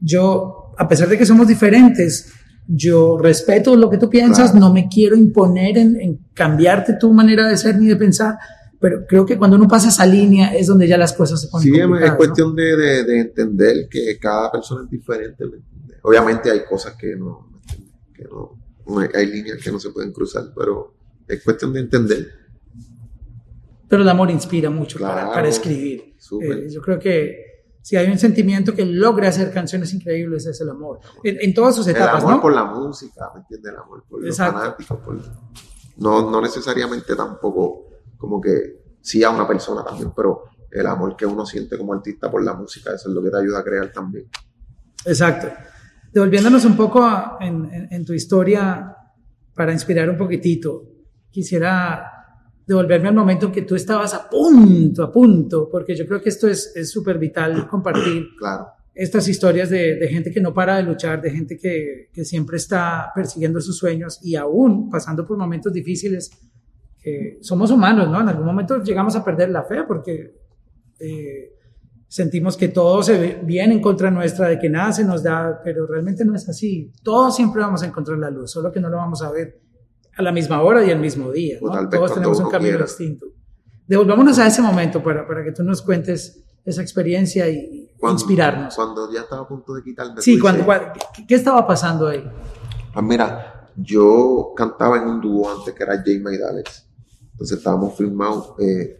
yo, 0.00 0.72
a 0.76 0.88
pesar 0.88 1.08
de 1.08 1.16
que 1.16 1.24
somos 1.24 1.46
diferentes, 1.46 2.32
yo 2.66 3.18
respeto 3.18 3.76
lo 3.76 3.90
que 3.90 3.98
tú 3.98 4.08
piensas, 4.08 4.54
no 4.54 4.72
me 4.72 4.88
quiero 4.88 5.16
imponer 5.16 5.76
en, 5.78 6.18
cambiarte 6.32 6.94
tu 6.94 7.12
manera 7.12 7.46
de 7.46 7.56
ser 7.56 7.78
ni 7.78 7.86
de 7.86 7.96
pensar, 7.96 8.36
pero 8.80 9.06
creo 9.06 9.26
que 9.26 9.36
cuando 9.36 9.56
uno 9.56 9.68
pasa 9.68 9.88
esa 9.88 10.06
línea 10.06 10.54
es 10.54 10.66
donde 10.66 10.88
ya 10.88 10.96
las 10.96 11.12
cosas 11.12 11.40
se 11.40 11.48
ponen 11.48 11.72
Sí, 11.72 11.80
es 12.04 12.12
cuestión 12.12 12.54
de, 12.54 13.18
entender 13.18 13.88
que 13.88 14.18
cada 14.18 14.50
persona 14.50 14.84
es 14.84 14.90
diferente. 14.90 15.44
Obviamente 16.02 16.50
hay 16.50 16.64
cosas 16.64 16.94
que 16.94 17.16
no, 17.16 17.60
que 18.14 18.24
no, 18.24 18.58
hay 19.14 19.26
líneas 19.26 19.58
que 19.62 19.70
no 19.70 19.78
se 19.78 19.90
pueden 19.90 20.12
cruzar, 20.12 20.52
pero 20.56 20.94
es 21.28 21.42
cuestión 21.42 21.72
de 21.72 21.80
entender. 21.80 22.28
Pero 23.88 24.02
el 24.02 24.08
amor 24.08 24.30
inspira 24.30 24.70
mucho 24.70 24.98
para, 24.98 25.46
escribir. 25.48 26.14
Eh, 26.42 26.68
yo 26.70 26.80
creo 26.80 26.98
que 26.98 27.53
si 27.84 27.96
hay 27.96 28.10
un 28.10 28.18
sentimiento 28.18 28.74
que 28.74 28.86
logra 28.86 29.28
hacer 29.28 29.52
canciones 29.52 29.92
increíbles 29.92 30.46
es 30.46 30.58
el 30.58 30.70
amor. 30.70 31.00
En, 31.22 31.52
todas 31.52 31.76
sus 31.76 31.86
etapas, 31.86 32.22
El 32.22 32.30
amor 32.30 32.40
por 32.40 32.54
la 32.54 32.64
música, 32.64 33.30
¿me 33.34 33.40
entiendes? 33.40 33.72
El 33.74 33.78
amor 33.78 34.04
por 34.08 34.24
los 34.24 34.34
fanáticos. 34.34 35.30
no, 35.98 36.30
no 36.30 36.40
necesariamente 36.40 37.14
tampoco 37.14 38.00
como 38.16 38.40
que 38.40 38.96
sí 39.02 39.22
a 39.22 39.28
una 39.28 39.46
persona 39.46 39.84
también, 39.84 40.12
pero 40.16 40.44
el 40.70 40.86
amor 40.86 41.14
que 41.14 41.26
uno 41.26 41.44
siente 41.44 41.76
como 41.76 41.92
artista 41.92 42.30
por 42.30 42.42
la 42.42 42.54
música, 42.54 42.94
eso 42.94 43.10
es 43.10 43.14
lo 43.14 43.22
que 43.22 43.28
te 43.28 43.36
ayuda 43.36 43.58
a 43.58 43.62
crear 43.62 43.92
también. 43.92 44.30
Exacto. 45.04 45.48
Devolviéndonos 46.10 46.64
un 46.64 46.78
poco 46.78 47.36
en, 47.38 47.88
en 47.90 48.04
tu 48.06 48.14
historia 48.14 48.96
para 49.54 49.74
inspirar 49.74 50.08
un 50.08 50.16
poquitito, 50.16 50.84
quisiera 51.30 52.13
devolverme 52.66 53.08
al 53.08 53.14
momento 53.14 53.46
en 53.46 53.52
que 53.52 53.62
tú 53.62 53.74
estabas 53.74 54.14
a 54.14 54.28
punto, 54.28 55.02
a 55.02 55.12
punto, 55.12 55.68
porque 55.70 55.94
yo 55.94 56.06
creo 56.06 56.20
que 56.20 56.30
esto 56.30 56.48
es 56.48 56.90
súper 56.90 57.18
vital 57.18 57.66
compartir 57.70 58.28
claro. 58.38 58.68
estas 58.94 59.28
historias 59.28 59.70
de, 59.70 59.96
de, 59.96 60.08
gente 60.08 60.30
que 60.30 60.40
no 60.40 60.54
para 60.54 60.76
de 60.76 60.84
luchar, 60.84 61.20
de 61.20 61.30
gente 61.30 61.58
que, 61.58 62.08
que, 62.12 62.24
siempre 62.24 62.56
está 62.56 63.10
persiguiendo 63.14 63.60
sus 63.60 63.76
sueños 63.76 64.18
y 64.22 64.36
aún 64.36 64.88
pasando 64.88 65.26
por 65.26 65.36
momentos 65.36 65.72
difíciles. 65.72 66.30
que 67.02 67.38
somos 67.42 67.70
humanos, 67.70 68.08
¿no? 68.08 68.20
En 68.20 68.28
algún 68.28 68.46
momento 68.46 68.82
llegamos 68.82 69.14
a 69.14 69.24
perder 69.24 69.50
la 69.50 69.64
fe 69.64 69.82
porque 69.86 70.34
eh, 70.98 71.52
sentimos 72.08 72.56
que 72.56 72.68
todo 72.68 73.02
se 73.02 73.40
viene 73.42 73.74
en 73.74 73.82
contra 73.82 74.10
nuestra, 74.10 74.48
de 74.48 74.58
que 74.58 74.70
nada 74.70 74.92
se 74.92 75.04
nos 75.04 75.22
da, 75.22 75.60
pero 75.62 75.86
realmente 75.86 76.24
no 76.24 76.34
es 76.34 76.48
así. 76.48 76.92
Todos 77.02 77.36
siempre 77.36 77.60
vamos 77.60 77.82
a 77.82 77.86
encontrar 77.86 78.18
la 78.18 78.30
luz, 78.30 78.52
solo 78.52 78.72
que 78.72 78.80
no 78.80 78.88
lo 78.88 78.96
vamos 78.96 79.20
a 79.20 79.30
ver 79.30 79.63
a 80.16 80.22
la 80.22 80.32
misma 80.32 80.62
hora 80.62 80.84
y 80.84 80.90
al 80.90 81.00
mismo 81.00 81.30
día. 81.32 81.58
Todos 81.60 82.14
tenemos 82.14 82.38
un 82.40 82.50
camino 82.50 82.78
distinto. 82.78 83.26
Devolvámonos 83.86 84.38
a 84.38 84.46
ese 84.46 84.62
momento 84.62 85.02
para, 85.02 85.26
para 85.26 85.44
que 85.44 85.52
tú 85.52 85.62
nos 85.62 85.82
cuentes 85.82 86.42
esa 86.64 86.80
experiencia 86.80 87.48
y 87.48 87.90
inspirarnos. 88.02 88.74
Cuando 88.74 89.12
ya 89.12 89.20
estaba 89.20 89.42
a 89.42 89.48
punto 89.48 89.74
de 89.74 89.82
quitarme. 89.82 90.20
Sí, 90.22 90.38
cuando, 90.38 90.64
¿qué, 91.26 91.34
estaba 91.34 91.66
pasando 91.66 92.08
ahí? 92.08 92.24
Pues 92.92 93.04
mira, 93.04 93.70
yo 93.76 94.52
cantaba 94.56 94.98
en 94.98 95.08
un 95.08 95.20
dúo 95.20 95.50
antes 95.50 95.74
que 95.74 95.82
era 95.82 96.02
Jay 96.02 96.22
y 96.22 96.42
Alex. 96.42 96.86
Entonces 97.32 97.58
estábamos 97.58 97.96
filmados 97.96 98.54
eh, 98.60 98.96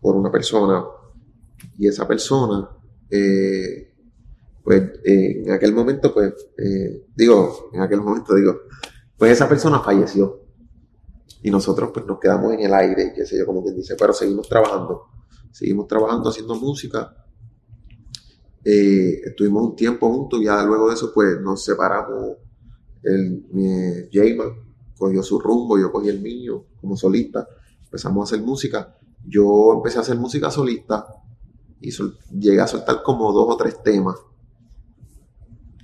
por 0.00 0.16
una 0.16 0.30
persona 0.30 0.84
y 1.78 1.88
esa 1.88 2.06
persona, 2.06 2.68
eh, 3.10 3.94
pues 4.62 4.82
eh, 5.04 5.42
en 5.46 5.52
aquel 5.52 5.72
momento, 5.72 6.12
pues, 6.12 6.34
digo, 7.16 7.70
en 7.72 7.80
aquel 7.80 8.02
momento 8.02 8.34
digo, 8.34 8.60
pues 9.20 9.32
esa 9.32 9.46
persona 9.46 9.80
falleció. 9.80 10.40
Y 11.42 11.50
nosotros 11.50 11.90
pues 11.92 12.06
nos 12.06 12.18
quedamos 12.18 12.54
en 12.54 12.60
el 12.60 12.72
aire, 12.72 13.12
qué 13.14 13.26
sé 13.26 13.36
yo, 13.38 13.44
como 13.44 13.62
quien 13.62 13.76
dice, 13.76 13.94
pero 13.94 14.14
seguimos 14.14 14.48
trabajando. 14.48 15.08
Seguimos 15.52 15.86
trabajando, 15.86 16.30
haciendo 16.30 16.54
música. 16.54 17.14
Eh, 18.64 19.20
estuvimos 19.26 19.62
un 19.62 19.76
tiempo 19.76 20.10
juntos, 20.10 20.40
ya 20.42 20.62
luego 20.64 20.88
de 20.88 20.94
eso 20.94 21.12
pues 21.12 21.38
nos 21.38 21.62
separamos. 21.62 22.38
El, 23.02 23.44
mi, 23.52 24.08
Jayman 24.10 24.54
cogió 24.96 25.22
su 25.22 25.38
rumbo, 25.38 25.78
yo 25.78 25.92
cogí 25.92 26.08
el 26.08 26.22
mío 26.22 26.64
como 26.80 26.96
solista. 26.96 27.46
Empezamos 27.84 28.22
a 28.22 28.34
hacer 28.34 28.42
música. 28.42 28.96
Yo 29.26 29.74
empecé 29.74 29.98
a 29.98 30.00
hacer 30.00 30.16
música 30.16 30.50
solista 30.50 31.06
y 31.78 31.90
llegué 32.38 32.62
a 32.62 32.66
soltar 32.66 33.02
como 33.02 33.30
dos 33.34 33.48
o 33.50 33.56
tres 33.58 33.82
temas. 33.82 34.16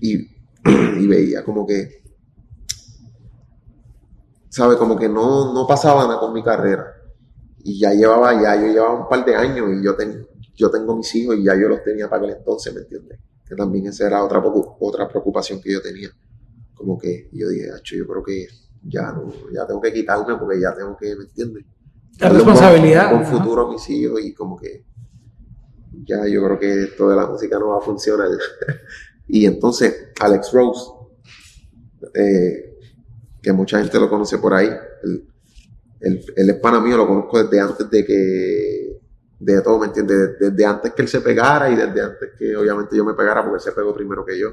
Y 0.01 0.27
veía 1.07 1.45
como 1.45 1.67
que 1.67 2.06
¿sabe? 4.57 4.79
Como 4.79 4.97
que 4.97 5.07
no, 5.07 5.53
no 5.53 5.67
pasaba 5.67 6.07
nada 6.07 6.19
con 6.19 6.33
mi 6.33 6.43
carrera. 6.43 6.87
Y 7.59 7.79
ya 7.79 7.93
llevaba, 7.93 8.33
ya 8.41 8.57
yo 8.57 8.73
llevaba 8.73 9.03
un 9.03 9.07
par 9.07 9.23
de 9.23 9.35
años 9.35 9.69
y 9.71 9.85
yo, 9.85 9.95
yo 10.55 10.71
tengo 10.71 10.97
mis 10.97 11.15
hijos 11.15 11.37
y 11.37 11.45
ya 11.45 11.55
yo 11.55 11.69
los 11.69 11.85
tenía 11.85 12.09
para 12.09 12.23
aquel 12.23 12.39
entonces, 12.39 12.73
¿me 12.73 12.81
entiendes? 12.81 13.19
Que 13.47 13.55
también 13.55 13.87
esa 13.87 14.07
era 14.07 14.25
otra, 14.25 14.43
otra 14.81 15.09
preocupación 15.09 15.61
que 15.61 15.75
yo 15.75 15.83
tenía. 15.83 16.09
Como 16.75 16.97
que 16.97 17.29
yo 17.33 17.51
dije, 17.51 17.69
yo 17.85 18.07
creo 18.07 18.23
que 18.23 18.47
ya 18.83 19.13
no, 19.13 19.31
ya 19.53 19.67
tengo 19.67 19.81
que 19.83 19.93
quitarme 19.93 20.37
porque 20.37 20.59
ya 20.59 20.75
tengo 20.75 20.97
que, 20.97 21.15
¿me 21.15 21.25
entiendes? 21.25 21.65
La 22.19 22.31
responsabilidad. 22.31 23.11
Con, 23.11 23.27
futuro 23.27 23.67
a 23.67 23.71
mis 23.73 23.91
hijos 23.91 24.23
y 24.23 24.33
como 24.33 24.57
que 24.57 24.87
ya 26.07 26.27
yo 26.27 26.43
creo 26.43 26.59
que 26.59 26.83
esto 26.85 27.11
de 27.11 27.17
la 27.17 27.27
música 27.27 27.59
no 27.59 27.69
va 27.69 27.79
a 27.79 27.83
funcionar. 27.83 28.29
y 29.29 29.45
entonces 29.45 30.13
Alex 30.19 30.51
Rose, 30.53 30.81
eh, 32.15 32.66
que 33.47 33.53
mucha 33.53 33.79
gente 33.79 34.01
lo 34.01 34.11
conoce 34.11 34.39
por 34.39 34.53
ahí. 34.55 34.69
El, 36.01 36.21
el, 36.35 36.51
es 36.51 36.57
pana 36.57 36.81
mío, 36.81 36.97
lo 36.97 37.07
conozco 37.07 37.45
desde 37.45 37.61
antes 37.61 37.89
de 37.89 38.05
que, 38.05 39.01
de 39.39 39.63
todo, 39.63 39.79
¿me 39.79 39.87
entiendes? 39.87 40.31
Desde, 40.41 40.65
antes 40.65 40.93
que 40.93 41.03
él 41.03 41.07
se 41.07 41.21
pegara 41.21 41.71
y 41.71 41.77
desde 41.77 42.03
antes 42.03 42.31
que 42.37 42.57
obviamente 42.57 42.97
yo 42.97 43.05
me 43.05 43.15
pegara 43.15 43.45
porque 43.45 43.59
él 43.59 43.61
se 43.61 43.71
pegó 43.71 43.95
primero 43.95 44.25
que 44.25 44.37
yo. 44.37 44.49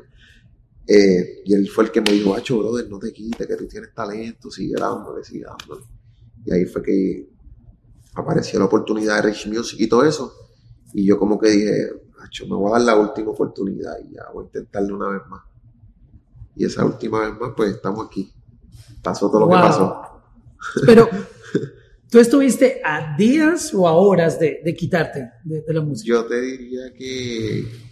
Eh, 0.86 1.42
y 1.44 1.56
él 1.56 1.68
fue 1.70 1.86
el 1.86 1.92
que 1.92 2.02
me 2.02 2.12
dijo, 2.12 2.36
Hacho, 2.36 2.60
brother, 2.60 2.88
no 2.88 3.00
te 3.00 3.12
quites, 3.12 3.48
que 3.48 3.56
tú 3.56 3.66
tienes 3.66 3.92
talento, 3.96 4.52
sigue 4.52 4.76
dándole, 4.80 5.24
sigue 5.24 5.44
dándole. 5.44 5.88
Y 6.46 6.54
ahí 6.54 6.66
fue 6.66 6.84
que 6.84 7.30
apareció 8.14 8.60
la 8.60 8.66
oportunidad 8.66 9.16
de 9.16 9.22
Rich 9.24 9.48
Music 9.48 9.80
y 9.80 9.88
todo 9.88 10.04
eso. 10.04 10.36
Y 10.94 11.04
yo 11.04 11.18
como 11.18 11.40
que 11.40 11.50
dije, 11.50 11.94
Hacho, 12.22 12.46
me 12.46 12.56
voy 12.56 12.70
a 12.70 12.74
dar 12.74 12.82
la 12.82 12.96
última 12.96 13.32
oportunidad 13.32 13.96
y 14.08 14.14
ya 14.14 14.26
voy 14.32 14.44
a 14.44 14.46
intentarle 14.46 14.94
una 14.94 15.10
vez 15.10 15.22
más. 15.28 15.42
Y 16.56 16.66
esa 16.66 16.86
última 16.86 17.22
vez 17.22 17.40
más, 17.40 17.54
pues 17.58 17.72
estamos 17.72 18.06
aquí 18.06 18.32
pasó 19.04 19.30
todo 19.30 19.42
lo 19.42 19.50
que 19.50 19.56
pasó. 19.56 20.02
Pero, 20.86 21.10
¿tú 22.10 22.20
estuviste 22.20 22.82
a 22.84 23.16
días 23.18 23.74
o 23.74 23.88
a 23.88 23.92
horas 23.94 24.40
de, 24.40 24.76
quitarte 24.76 25.32
de, 25.44 25.64
la 25.68 25.82
música? 25.82 26.08
Yo 26.08 26.26
te 26.26 26.42
diría 26.42 26.94
que. 26.98 27.84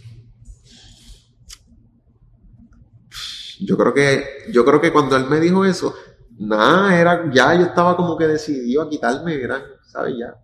Yo 3.60 3.76
creo 3.76 3.94
que, 3.94 4.24
yo 4.50 4.64
creo 4.64 4.80
que 4.80 4.92
cuando 4.92 5.16
él 5.16 5.26
me 5.26 5.38
dijo 5.38 5.64
eso, 5.64 5.94
nada, 6.36 6.98
era, 6.98 7.30
ya 7.32 7.54
yo 7.54 7.66
estaba 7.66 7.96
como 7.96 8.16
que 8.16 8.26
decidido 8.26 8.82
a 8.82 8.90
quitarme, 8.90 9.40
era, 9.40 9.62
¿sabes? 9.86 10.14
Ya. 10.18 10.34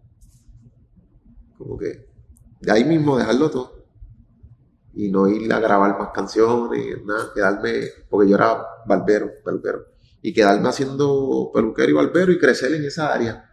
Como 1.57 1.77
que, 1.77 2.07
de 2.61 2.73
ahí 2.73 2.85
mismo 2.85 3.19
dejarlo 3.19 3.51
todo. 3.51 3.73
Y 4.95 5.11
no 5.11 5.27
ir 5.27 5.53
a 5.53 5.59
grabar 5.59 5.99
más 5.99 6.11
canciones, 6.11 7.05
nada, 7.05 7.33
quedarme, 7.35 7.89
porque 8.09 8.31
yo 8.31 8.37
era 8.37 8.65
barbero, 8.87 9.33
barbero 9.45 9.98
y 10.23 10.33
quedarme 10.33 10.69
haciendo 10.69 11.51
peluquero 11.53 11.91
y 11.91 11.95
barbero 11.95 12.33
y 12.33 12.39
crecer 12.39 12.73
en 12.75 12.85
esa 12.85 13.13
área. 13.13 13.45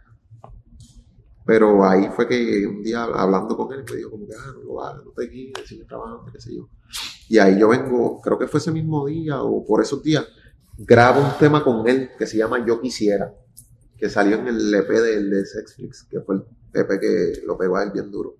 Pero 1.44 1.88
ahí 1.88 2.08
fue 2.14 2.26
que 2.26 2.66
un 2.66 2.82
día 2.82 3.04
hablando 3.04 3.56
con 3.56 3.72
él 3.72 3.84
me 3.88 3.96
dijo 3.96 4.10
como 4.10 4.26
que, 4.26 4.34
ah, 4.34 4.52
no 4.52 4.64
lo 4.64 4.82
hagas, 4.82 5.04
no 5.04 5.12
te 5.12 5.26
guíes, 5.28 5.52
sigue 5.64 5.84
trabajando, 5.84 6.32
qué 6.32 6.40
sé 6.40 6.56
yo. 6.56 6.68
Y 7.28 7.38
ahí 7.38 7.58
yo 7.58 7.68
vengo, 7.68 8.20
creo 8.20 8.38
que 8.38 8.48
fue 8.48 8.58
ese 8.58 8.72
mismo 8.72 9.06
día 9.06 9.40
o 9.42 9.64
por 9.64 9.80
esos 9.80 10.02
días, 10.02 10.26
grabo 10.76 11.20
un 11.20 11.38
tema 11.38 11.62
con 11.62 11.88
él 11.88 12.10
que 12.18 12.26
se 12.26 12.36
llama 12.36 12.64
Yo 12.66 12.80
Quisiera, 12.80 13.32
que 13.96 14.10
salió 14.10 14.36
en 14.36 14.48
el 14.48 14.74
EP 14.74 14.88
de, 14.88 15.22
de 15.22 15.46
Sexflix, 15.46 16.04
que 16.10 16.20
fue 16.20 16.36
el 16.36 16.44
EP 16.74 17.00
que 17.00 17.42
lo 17.46 17.56
pegó 17.56 17.76
a 17.76 17.84
él 17.84 17.92
bien 17.92 18.10
duro. 18.10 18.36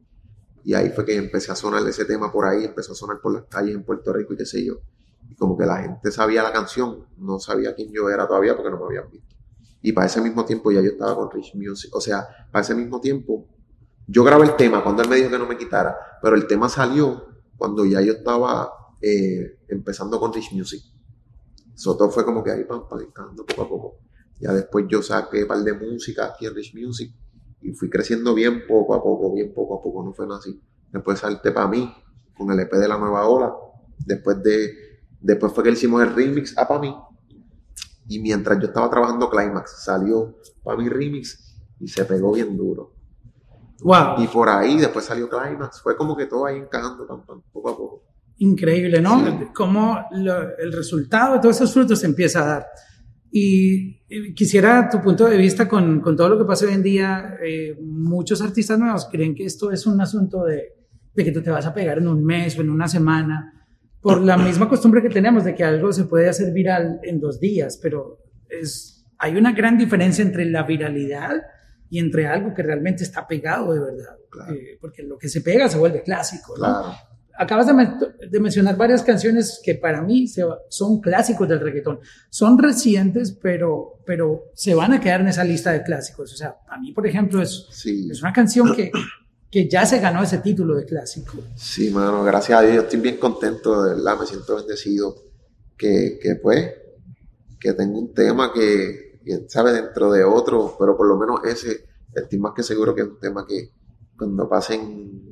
Y 0.65 0.75
ahí 0.75 0.91
fue 0.91 1.05
que 1.05 1.15
empecé 1.15 1.53
a 1.53 1.55
sonar 1.55 1.87
ese 1.87 2.05
tema 2.07 2.33
por 2.33 2.45
ahí, 2.45 2.65
empezó 2.65 2.91
a 2.91 2.97
sonar 2.97 3.21
por 3.21 3.33
las 3.33 3.45
calles 3.45 3.77
en 3.77 3.85
Puerto 3.85 4.13
Rico 4.13 4.35
y 4.35 4.37
qué 4.37 4.47
sé 4.47 4.65
yo 4.65 4.81
y 5.29 5.35
como 5.35 5.57
que 5.57 5.67
la 5.67 5.79
gente 5.83 6.11
sabía 6.11 6.43
la 6.43 6.53
canción, 6.53 7.07
no 7.17 7.39
sabía 7.39 7.75
quién 7.75 7.91
yo 7.93 8.09
era 8.09 8.27
todavía 8.27 8.55
porque 8.55 8.71
no 8.71 8.79
me 8.79 8.85
habían 8.87 9.11
visto. 9.11 9.35
Y 9.83 9.93
para 9.93 10.07
ese 10.07 10.21
mismo 10.21 10.45
tiempo 10.45 10.71
ya 10.73 10.81
yo 10.81 10.91
estaba 10.91 11.15
con 11.15 11.31
Rich 11.31 11.55
Music, 11.55 11.95
o 11.95 12.01
sea, 12.01 12.27
para 12.51 12.63
ese 12.63 12.75
mismo 12.75 13.01
tiempo 13.01 13.47
yo 14.09 14.23
grabé 14.23 14.45
el 14.45 14.57
tema 14.57 14.83
cuando 14.83 15.03
él 15.03 15.09
me 15.09 15.17
dijo 15.17 15.31
que 15.31 15.39
no 15.39 15.47
me 15.47 15.57
quitara, 15.57 15.97
pero 16.23 16.37
el 16.37 16.47
tema 16.47 16.69
salió 16.69 17.27
cuando 17.57 17.85
ya 17.85 18.01
yo 18.01 18.13
estaba 18.13 18.71
eh, 19.01 19.59
empezando 19.69 20.21
con 20.21 20.33
Rich 20.33 20.53
Music. 20.53 20.83
Eso 21.75 21.97
todo 21.97 22.11
fue 22.11 22.25
como 22.25 22.43
que 22.43 22.51
ahí 22.51 22.65
pam, 22.65 22.89
pam, 22.89 23.37
poco 23.37 23.63
a 23.63 23.69
poco. 23.69 23.99
Ya 24.41 24.53
después 24.53 24.87
yo 24.89 25.03
saqué 25.03 25.43
un 25.43 25.49
par 25.49 25.59
de 25.59 25.73
música 25.73 26.27
aquí 26.27 26.47
en 26.47 26.55
Rich 26.55 26.75
Music 26.75 27.13
y 27.61 27.73
fui 27.73 27.91
creciendo 27.91 28.35
bien 28.35 28.67
poco 28.67 28.95
a 28.95 29.03
poco, 29.03 29.33
bien 29.35 29.53
poco 29.53 29.79
a 29.79 29.83
poco, 29.83 30.05
no 30.05 30.13
fue 30.13 30.27
nada 30.27 30.39
así. 30.39 30.61
Después 30.93 31.19
salte 31.19 31.53
para 31.53 31.69
mí 31.69 31.93
con 32.37 32.51
el 32.51 32.61
EP 32.61 32.73
de 32.73 32.89
la 32.89 32.99
nueva 32.99 33.27
ola. 33.27 33.53
Después 33.99 34.43
de 34.43 34.96
Después 35.27 35.53
fue 35.53 35.65
que 35.65 35.71
hicimos 35.71 36.01
el 36.03 36.15
remix 36.15 36.57
a 36.57 36.69
para 36.69 36.81
mí. 36.81 36.95
Y 38.07 38.21
mientras 38.21 38.61
yo 38.61 38.69
estaba 38.69 38.89
trabajando 38.89 39.29
Climax, 39.29 39.83
salió 39.85 40.37
para 40.63 40.79
mi 40.79 40.89
remix 40.89 41.59
y 41.81 41.89
se 41.89 42.05
pegó 42.05 42.33
bien 42.33 42.57
duro. 42.57 42.93
Wow. 43.81 44.23
Y 44.23 44.29
por 44.29 44.49
ahí 44.49 44.79
después 44.79 45.05
salió 45.05 45.29
Climax. 45.29 45.83
Fue 45.83 45.97
como 45.97 46.17
que 46.17 46.27
todo 46.27 46.47
ahí 46.47 46.59
encajando 46.59 47.09
poco 47.53 47.69
a 47.69 47.77
poco. 47.77 48.03
increíble, 48.39 49.01
¿no? 49.01 49.51
Cómo 49.53 49.99
el 50.13 50.73
resultado 50.73 51.35
de 51.35 51.41
todos 51.41 51.57
esos 51.57 51.73
frutos 51.73 51.99
se 51.99 52.07
empieza 52.07 52.45
a 52.45 52.47
dar. 52.47 52.67
Y, 53.33 53.97
quisiera 54.35 54.89
tu 54.89 55.01
punto 55.01 55.25
de 55.25 55.37
vista 55.37 55.69
con, 55.69 56.01
con, 56.01 56.17
todo 56.17 56.29
lo 56.29 56.39
que 56.39 56.45
pasa 56.45 56.67
hoy 56.67 56.75
en 56.75 56.85
día. 56.85 57.37
Eh, 57.45 57.77
muchos 57.83 58.41
artistas 58.41 58.79
nuevos 58.79 59.09
creen 59.11 59.35
que 59.35 59.45
esto 59.45 59.73
es 59.73 59.89
un 59.89 60.01
asunto 60.01 60.45
de, 60.45 60.73
de, 61.13 61.25
que 61.25 61.33
tú 61.33 61.43
te 61.43 61.51
vas 61.51 61.67
a 61.67 61.75
pegar 61.75 61.99
en 61.99 62.07
un 62.07 62.25
mes 62.25 62.57
o 62.57 62.61
en 62.61 62.71
una 62.71 62.87
semana, 62.87 63.56
por 64.07 64.23
la 64.23 64.37
misma 64.37 64.69
costumbre 64.69 65.03
que 65.03 65.11
tenemos 65.11 65.45
de 65.45 65.55
que 65.55 65.65
algo 65.65 65.93
se 65.93 66.05
puede 66.05 66.29
hacer 66.29 66.53
viral 66.53 67.01
en 67.03 67.19
dos 67.19 67.41
días, 67.41 67.79
pero 67.83 68.19
es, 68.49 69.05
hay 69.19 69.37
una 69.37 69.53
gran 69.53 69.77
diferencia 69.77 70.23
entre 70.23 70.45
la 70.45 70.63
viralidad 70.63 71.43
y 71.91 71.99
entre 71.99 72.27
algo 72.27 72.55
que 72.55 72.63
realmente 72.63 73.03
está 73.03 73.27
pegado 73.27 73.75
de 73.75 73.81
verdad. 73.81 74.17
Eh, 74.55 74.79
porque 74.81 75.03
lo 75.03 75.19
que 75.19 75.29
se 75.29 75.41
pega 75.41 75.69
se 75.69 75.79
vuelve 75.79 76.03
clásico. 76.03 76.55
Claro 76.55 76.95
acabas 77.39 77.67
de, 77.67 78.41
mencionar 78.41 78.77
varias 78.77 79.03
canciones 79.03 79.61
que 79.63 79.75
para 79.75 80.03
mí 80.03 80.27
son 80.69 81.01
clásicos 81.01 81.49
del 81.49 81.61
reggaetón. 81.61 82.01
Son 82.31 82.59
recientes, 82.59 83.33
pero, 83.33 84.01
pero 84.05 84.45
se 84.55 84.75
van 84.75 84.93
a 84.93 85.01
quedar 85.01 85.21
en 85.21 85.29
esa 85.29 85.45
lista 85.45 85.73
de 85.73 85.83
clásicos. 85.83 86.33
O 86.33 86.37
sea, 86.37 86.57
a 86.69 86.79
mí, 86.79 86.93
por 86.93 87.07
ejemplo, 87.07 87.43
es, 87.43 87.69
es 87.85 88.23
una 88.23 88.33
canción 88.33 88.75
que, 88.75 88.91
que 89.57 89.67
ya 89.71 89.87
se 89.87 90.01
ganó 90.01 90.23
ese 90.23 90.37
título 90.37 90.77
de 90.77 90.85
clásico. 90.85 91.39
Sí, 91.55 91.89
mano, 91.89 92.23
gracias 92.23 92.59
a 92.59 92.63
Dios. 92.63 92.85
Estoy 92.85 93.01
bien 93.01 93.17
contento, 93.17 93.85
de 93.85 93.95
verdad. 93.95 94.21
Me 94.21 94.27
siento 94.27 94.55
bendecido 94.55 95.17
que, 95.79 96.19
que 96.21 96.35
pues, 96.35 96.75
que 97.59 97.73
tengo 97.73 97.99
un 97.99 98.13
tema 98.13 98.53
que, 98.53 99.19
sabe, 99.49 99.73
dentro 99.73 100.13
de 100.13 100.25
otro, 100.25 100.77
pero 100.79 100.95
por 100.95 101.09
lo 101.09 101.17
menos 101.17 101.41
ese, 101.47 101.87
estoy 102.15 102.39
más 102.39 102.53
que 102.55 102.63
seguro 102.63 102.95
que 102.95 103.01
es 103.01 103.09
un 103.09 103.19
tema 103.19 103.47
que 103.47 103.71
cuando 104.19 104.47
pasen 104.47 105.23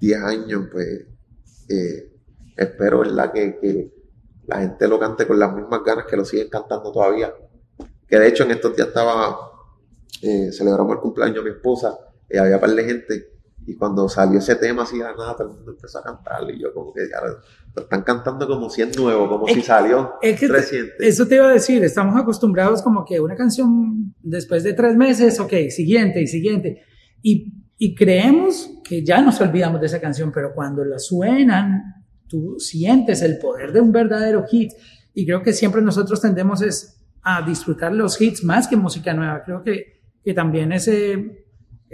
10 0.00 0.22
años, 0.22 0.68
pues 0.72 1.04
eh, 1.68 2.14
espero 2.56 3.00
¿verdad? 3.00 3.30
Que, 3.30 3.58
que, 3.60 3.92
la 4.46 4.60
gente 4.60 4.88
lo 4.88 4.98
cante 4.98 5.26
con 5.26 5.38
las 5.38 5.54
mismas 5.54 5.82
ganas 5.84 6.06
que 6.06 6.16
lo 6.16 6.24
siguen 6.24 6.48
cantando 6.48 6.90
todavía. 6.90 7.30
Que 8.08 8.18
de 8.18 8.26
hecho 8.26 8.44
en 8.44 8.52
estos 8.52 8.74
días 8.74 8.88
estaba, 8.88 9.36
eh, 10.22 10.50
celebramos 10.50 10.94
el 10.96 11.02
cumpleaños 11.02 11.44
de 11.44 11.50
mi 11.50 11.56
esposa 11.56 11.98
y 12.30 12.38
había 12.38 12.58
par 12.58 12.70
de 12.70 12.84
gente 12.84 13.33
y 13.66 13.76
cuando 13.76 14.08
salió 14.08 14.38
ese 14.38 14.56
tema 14.56 14.82
así 14.82 14.98
de 14.98 15.04
nada, 15.04 15.34
todo 15.36 15.48
el 15.48 15.54
mundo 15.54 15.72
empezó 15.72 15.98
a 15.98 16.02
cantar 16.02 16.42
y 16.50 16.60
yo 16.60 16.72
como 16.72 16.92
que 16.92 17.00
ya 17.08 17.20
lo 17.74 17.82
están 17.82 18.02
cantando 18.02 18.46
como 18.46 18.68
si 18.68 18.82
es 18.82 18.96
nuevo, 18.96 19.28
como 19.28 19.48
si 19.48 19.62
salió 19.62 20.14
reciente. 20.22 20.94
Eso 21.00 21.26
te 21.26 21.36
iba 21.36 21.48
a 21.48 21.52
decir, 21.52 21.82
estamos 21.82 22.20
acostumbrados 22.20 22.82
como 22.82 23.04
que 23.04 23.20
una 23.20 23.36
canción 23.36 24.14
después 24.20 24.62
de 24.62 24.74
tres 24.74 24.96
meses, 24.96 25.40
ok, 25.40 25.52
siguiente 25.70 26.20
y 26.20 26.26
siguiente. 26.26 26.82
Y 27.22 27.64
y 27.76 27.94
creemos 27.94 28.70
que 28.84 29.04
ya 29.04 29.20
nos 29.20 29.40
olvidamos 29.40 29.80
de 29.80 29.86
esa 29.86 30.00
canción, 30.00 30.30
pero 30.32 30.54
cuando 30.54 30.84
la 30.84 30.98
suenan, 30.98 32.04
tú 32.28 32.56
sientes 32.58 33.22
el 33.22 33.38
poder 33.38 33.72
de 33.72 33.80
un 33.80 33.92
verdadero 33.92 34.44
hit. 34.46 34.72
Y 35.12 35.26
creo 35.26 35.42
que 35.42 35.52
siempre 35.52 35.82
nosotros 35.82 36.20
tendemos 36.20 36.62
es 36.62 37.00
a 37.22 37.42
disfrutar 37.42 37.92
los 37.92 38.20
hits 38.20 38.44
más 38.44 38.68
que 38.68 38.76
música 38.76 39.12
nueva. 39.12 39.42
Creo 39.44 39.62
que, 39.62 40.02
que 40.22 40.34
también 40.34 40.72
ese, 40.72 41.43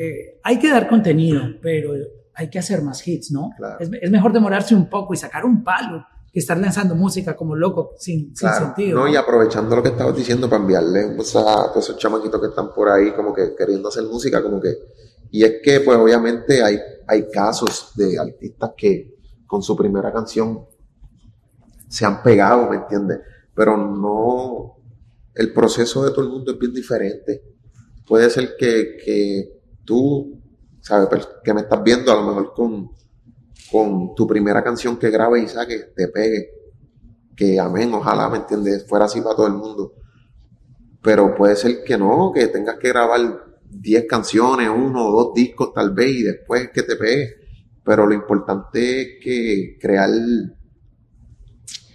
eh, 0.02 0.40
hay 0.42 0.58
que 0.58 0.70
dar 0.70 0.88
contenido, 0.88 1.42
pero 1.60 1.92
hay 2.34 2.48
que 2.48 2.58
hacer 2.58 2.82
más 2.82 3.06
hits, 3.06 3.30
¿no? 3.32 3.50
Es, 3.78 3.90
es, 4.00 4.10
mejor 4.10 4.32
demorarse 4.32 4.74
un 4.74 4.88
poco 4.88 5.12
y 5.12 5.16
sacar 5.16 5.44
un 5.44 5.62
palo 5.62 6.04
que 6.32 6.38
estar 6.38 6.56
lanzando 6.56 6.94
música 6.94 7.36
como 7.36 7.56
loco 7.56 7.92
sin, 7.98 8.34
sin 8.36 8.48
sentido. 8.50 9.00
No, 9.00 9.08
y 9.08 9.16
aprovechando 9.16 9.74
lo 9.74 9.82
que 9.82 9.88
estabas 9.88 10.16
diciendo 10.16 10.48
para 10.48 10.62
enviarle 10.62 11.12
pues, 11.16 11.34
a 11.34 11.70
todos 11.72 11.84
esos 11.84 11.98
chamaquitos 11.98 12.40
que 12.40 12.46
están 12.46 12.72
por 12.72 12.88
ahí 12.88 13.10
como 13.12 13.34
que 13.34 13.54
queriendo 13.56 13.88
hacer 13.88 14.04
música, 14.04 14.42
como 14.42 14.60
que 14.60 14.76
y 15.30 15.44
es 15.44 15.54
que, 15.62 15.80
pues 15.80 15.96
obviamente 15.96 16.62
hay, 16.62 16.78
hay 17.06 17.28
casos 17.30 17.92
de 17.94 18.18
artistas 18.18 18.72
que 18.76 19.16
con 19.46 19.62
su 19.62 19.76
primera 19.76 20.12
canción 20.12 20.66
se 21.88 22.04
han 22.04 22.22
pegado, 22.22 22.68
¿me 22.68 22.76
entiendes? 22.76 23.20
Pero 23.54 23.76
no, 23.76 24.76
el 25.34 25.52
proceso 25.52 26.04
de 26.04 26.10
todo 26.10 26.22
el 26.22 26.30
mundo 26.30 26.52
es 26.52 26.58
bien 26.58 26.72
diferente. 26.72 27.42
Puede 28.06 28.28
ser 28.30 28.56
que, 28.58 28.96
que 29.04 29.59
tú, 29.84 30.40
¿sabes? 30.80 31.28
Que 31.44 31.54
me 31.54 31.62
estás 31.62 31.82
viendo 31.82 32.12
a 32.12 32.16
lo 32.16 32.22
mejor 32.22 32.54
con, 32.54 32.90
con 33.70 34.14
tu 34.14 34.26
primera 34.26 34.62
canción 34.62 34.98
que 34.98 35.10
grabes 35.10 35.44
y 35.44 35.48
saques, 35.48 35.94
te 35.94 36.08
pegue. 36.08 36.50
Que 37.36 37.58
amén, 37.58 37.92
ojalá, 37.94 38.28
¿me 38.28 38.38
entiendes? 38.38 38.86
Fuera 38.86 39.06
así 39.06 39.20
para 39.20 39.36
todo 39.36 39.46
el 39.46 39.54
mundo. 39.54 39.94
Pero 41.02 41.34
puede 41.34 41.56
ser 41.56 41.82
que 41.84 41.96
no, 41.96 42.30
que 42.34 42.48
tengas 42.48 42.76
que 42.76 42.88
grabar 42.88 43.20
10 43.70 44.06
canciones, 44.06 44.68
uno 44.68 45.06
o 45.06 45.24
dos 45.24 45.34
discos 45.34 45.72
tal 45.72 45.92
vez 45.94 46.10
y 46.10 46.22
después 46.22 46.70
que 46.70 46.82
te 46.82 46.96
pegue. 46.96 47.34
Pero 47.84 48.06
lo 48.06 48.14
importante 48.14 49.00
es 49.00 49.08
que 49.22 49.78
crear 49.80 50.10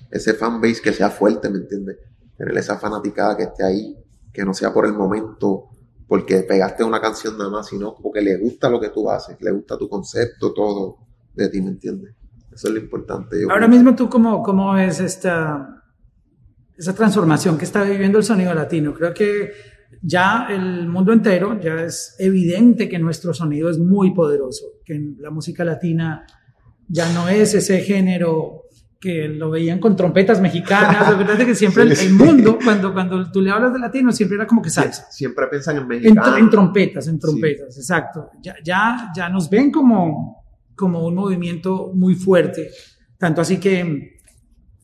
ese 0.09 0.33
fanbase 0.33 0.81
que 0.81 0.93
sea 0.93 1.09
fuerte, 1.09 1.49
¿me 1.49 1.59
entiendes? 1.59 1.97
Tener 2.37 2.57
esa 2.57 2.77
fanaticada 2.77 3.37
que 3.37 3.43
esté 3.43 3.63
ahí, 3.63 3.95
que 4.33 4.43
no 4.43 4.53
sea 4.53 4.73
por 4.73 4.85
el 4.85 4.93
momento, 4.93 5.69
porque 6.07 6.41
pegaste 6.41 6.83
una 6.83 7.01
canción 7.01 7.37
nada 7.37 7.49
más, 7.49 7.67
sino 7.67 7.95
porque 7.95 8.21
le 8.21 8.37
gusta 8.37 8.69
lo 8.69 8.79
que 8.79 8.89
tú 8.89 9.09
haces, 9.09 9.37
le 9.41 9.51
gusta 9.51 9.77
tu 9.77 9.89
concepto, 9.89 10.53
todo 10.53 10.97
de 11.33 11.49
ti, 11.49 11.61
¿me 11.61 11.69
entiendes? 11.69 12.15
Eso 12.53 12.67
es 12.67 12.73
lo 12.73 12.79
importante. 12.79 13.37
Ahora 13.49 13.67
mismo 13.67 13.95
tú, 13.95 14.09
¿cómo, 14.09 14.41
cómo 14.41 14.77
es 14.77 14.99
esta, 14.99 15.83
esa 16.77 16.93
transformación 16.93 17.57
que 17.57 17.65
está 17.65 17.83
viviendo 17.83 18.17
el 18.17 18.23
sonido 18.23 18.53
latino? 18.53 18.93
Creo 18.93 19.13
que 19.13 19.51
ya 20.01 20.47
el 20.49 20.87
mundo 20.87 21.11
entero, 21.11 21.59
ya 21.59 21.83
es 21.83 22.15
evidente 22.19 22.87
que 22.87 22.99
nuestro 22.99 23.33
sonido 23.33 23.69
es 23.69 23.77
muy 23.77 24.13
poderoso, 24.13 24.65
que 24.85 25.15
la 25.17 25.31
música 25.31 25.65
latina 25.65 26.25
ya 26.87 27.11
no 27.13 27.27
es 27.27 27.53
ese 27.55 27.79
género 27.81 28.64
que 28.99 29.27
lo 29.27 29.51
veían 29.51 29.79
con 29.79 29.95
trompetas 29.95 30.41
mexicanas, 30.41 31.09
la 31.09 31.15
verdad 31.15 31.39
es 31.39 31.45
que 31.45 31.55
siempre 31.55 31.83
el, 31.83 32.13
mundo, 32.13 32.57
cuando, 32.63 32.93
cuando 32.93 33.31
tú 33.31 33.41
le 33.41 33.51
hablas 33.51 33.73
de 33.73 33.79
latino, 33.79 34.11
siempre 34.11 34.35
era 34.35 34.47
como 34.47 34.61
que 34.61 34.69
salsa. 34.69 35.07
Siempre 35.11 35.47
piensan 35.47 35.77
en 35.77 35.87
mexicanos. 35.87 36.39
En, 36.39 36.49
trompetas, 36.49 37.07
en 37.07 37.19
trompetas, 37.19 37.77
exacto. 37.77 38.31
Ya, 38.41 38.55
ya, 38.63 39.11
ya 39.15 39.29
nos 39.29 39.49
ven 39.49 39.71
como, 39.71 40.43
como 40.75 41.05
un 41.05 41.15
movimiento 41.15 41.91
muy 41.93 42.15
fuerte, 42.15 42.71
tanto 43.17 43.41
así 43.41 43.59
que 43.59 44.21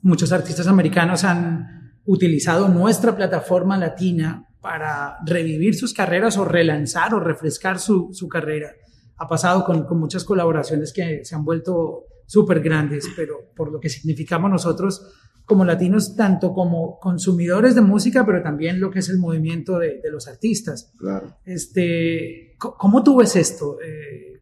muchos 0.02 0.32
artistas 0.32 0.67
americanos 0.67 1.24
han 1.24 1.93
utilizado 2.06 2.67
nuestra 2.67 3.15
plataforma 3.15 3.78
latina 3.78 4.47
para 4.60 5.17
revivir 5.26 5.76
sus 5.76 5.93
carreras 5.93 6.38
o 6.38 6.45
relanzar 6.45 7.13
o 7.13 7.19
refrescar 7.19 7.80
su, 7.80 8.10
su 8.13 8.28
carrera. 8.28 8.71
Ha 9.17 9.28
pasado 9.28 9.63
con, 9.63 9.86
con, 9.86 10.00
muchas 10.00 10.24
colaboraciones 10.24 10.93
que 10.93 11.24
se 11.26 11.36
han 11.36 11.43
vuelto 11.43 12.06
súper 12.25 12.62
grandes, 12.62 13.07
pero 13.15 13.51
por 13.55 13.71
lo 13.71 13.79
que 13.79 13.89
significamos 13.89 14.49
nosotros 14.49 15.13
como 15.45 15.65
latinos, 15.65 16.15
tanto 16.15 16.53
como 16.53 16.97
consumidores 16.99 17.75
de 17.75 17.81
música, 17.81 18.25
pero 18.25 18.41
también 18.41 18.79
lo 18.79 18.89
que 18.89 18.99
es 18.99 19.10
el 19.10 19.17
movimiento 19.17 19.79
de, 19.79 19.99
de 20.01 20.12
los 20.12 20.27
artistas. 20.27 20.93
Claro. 20.97 21.38
Este, 21.43 22.55
¿Cómo 22.57 23.03
tú 23.03 23.17
ves 23.17 23.36
esto? 23.36 23.77
Eh, 23.81 24.39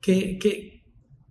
¿qué, 0.00 0.38
qué, 0.38 0.70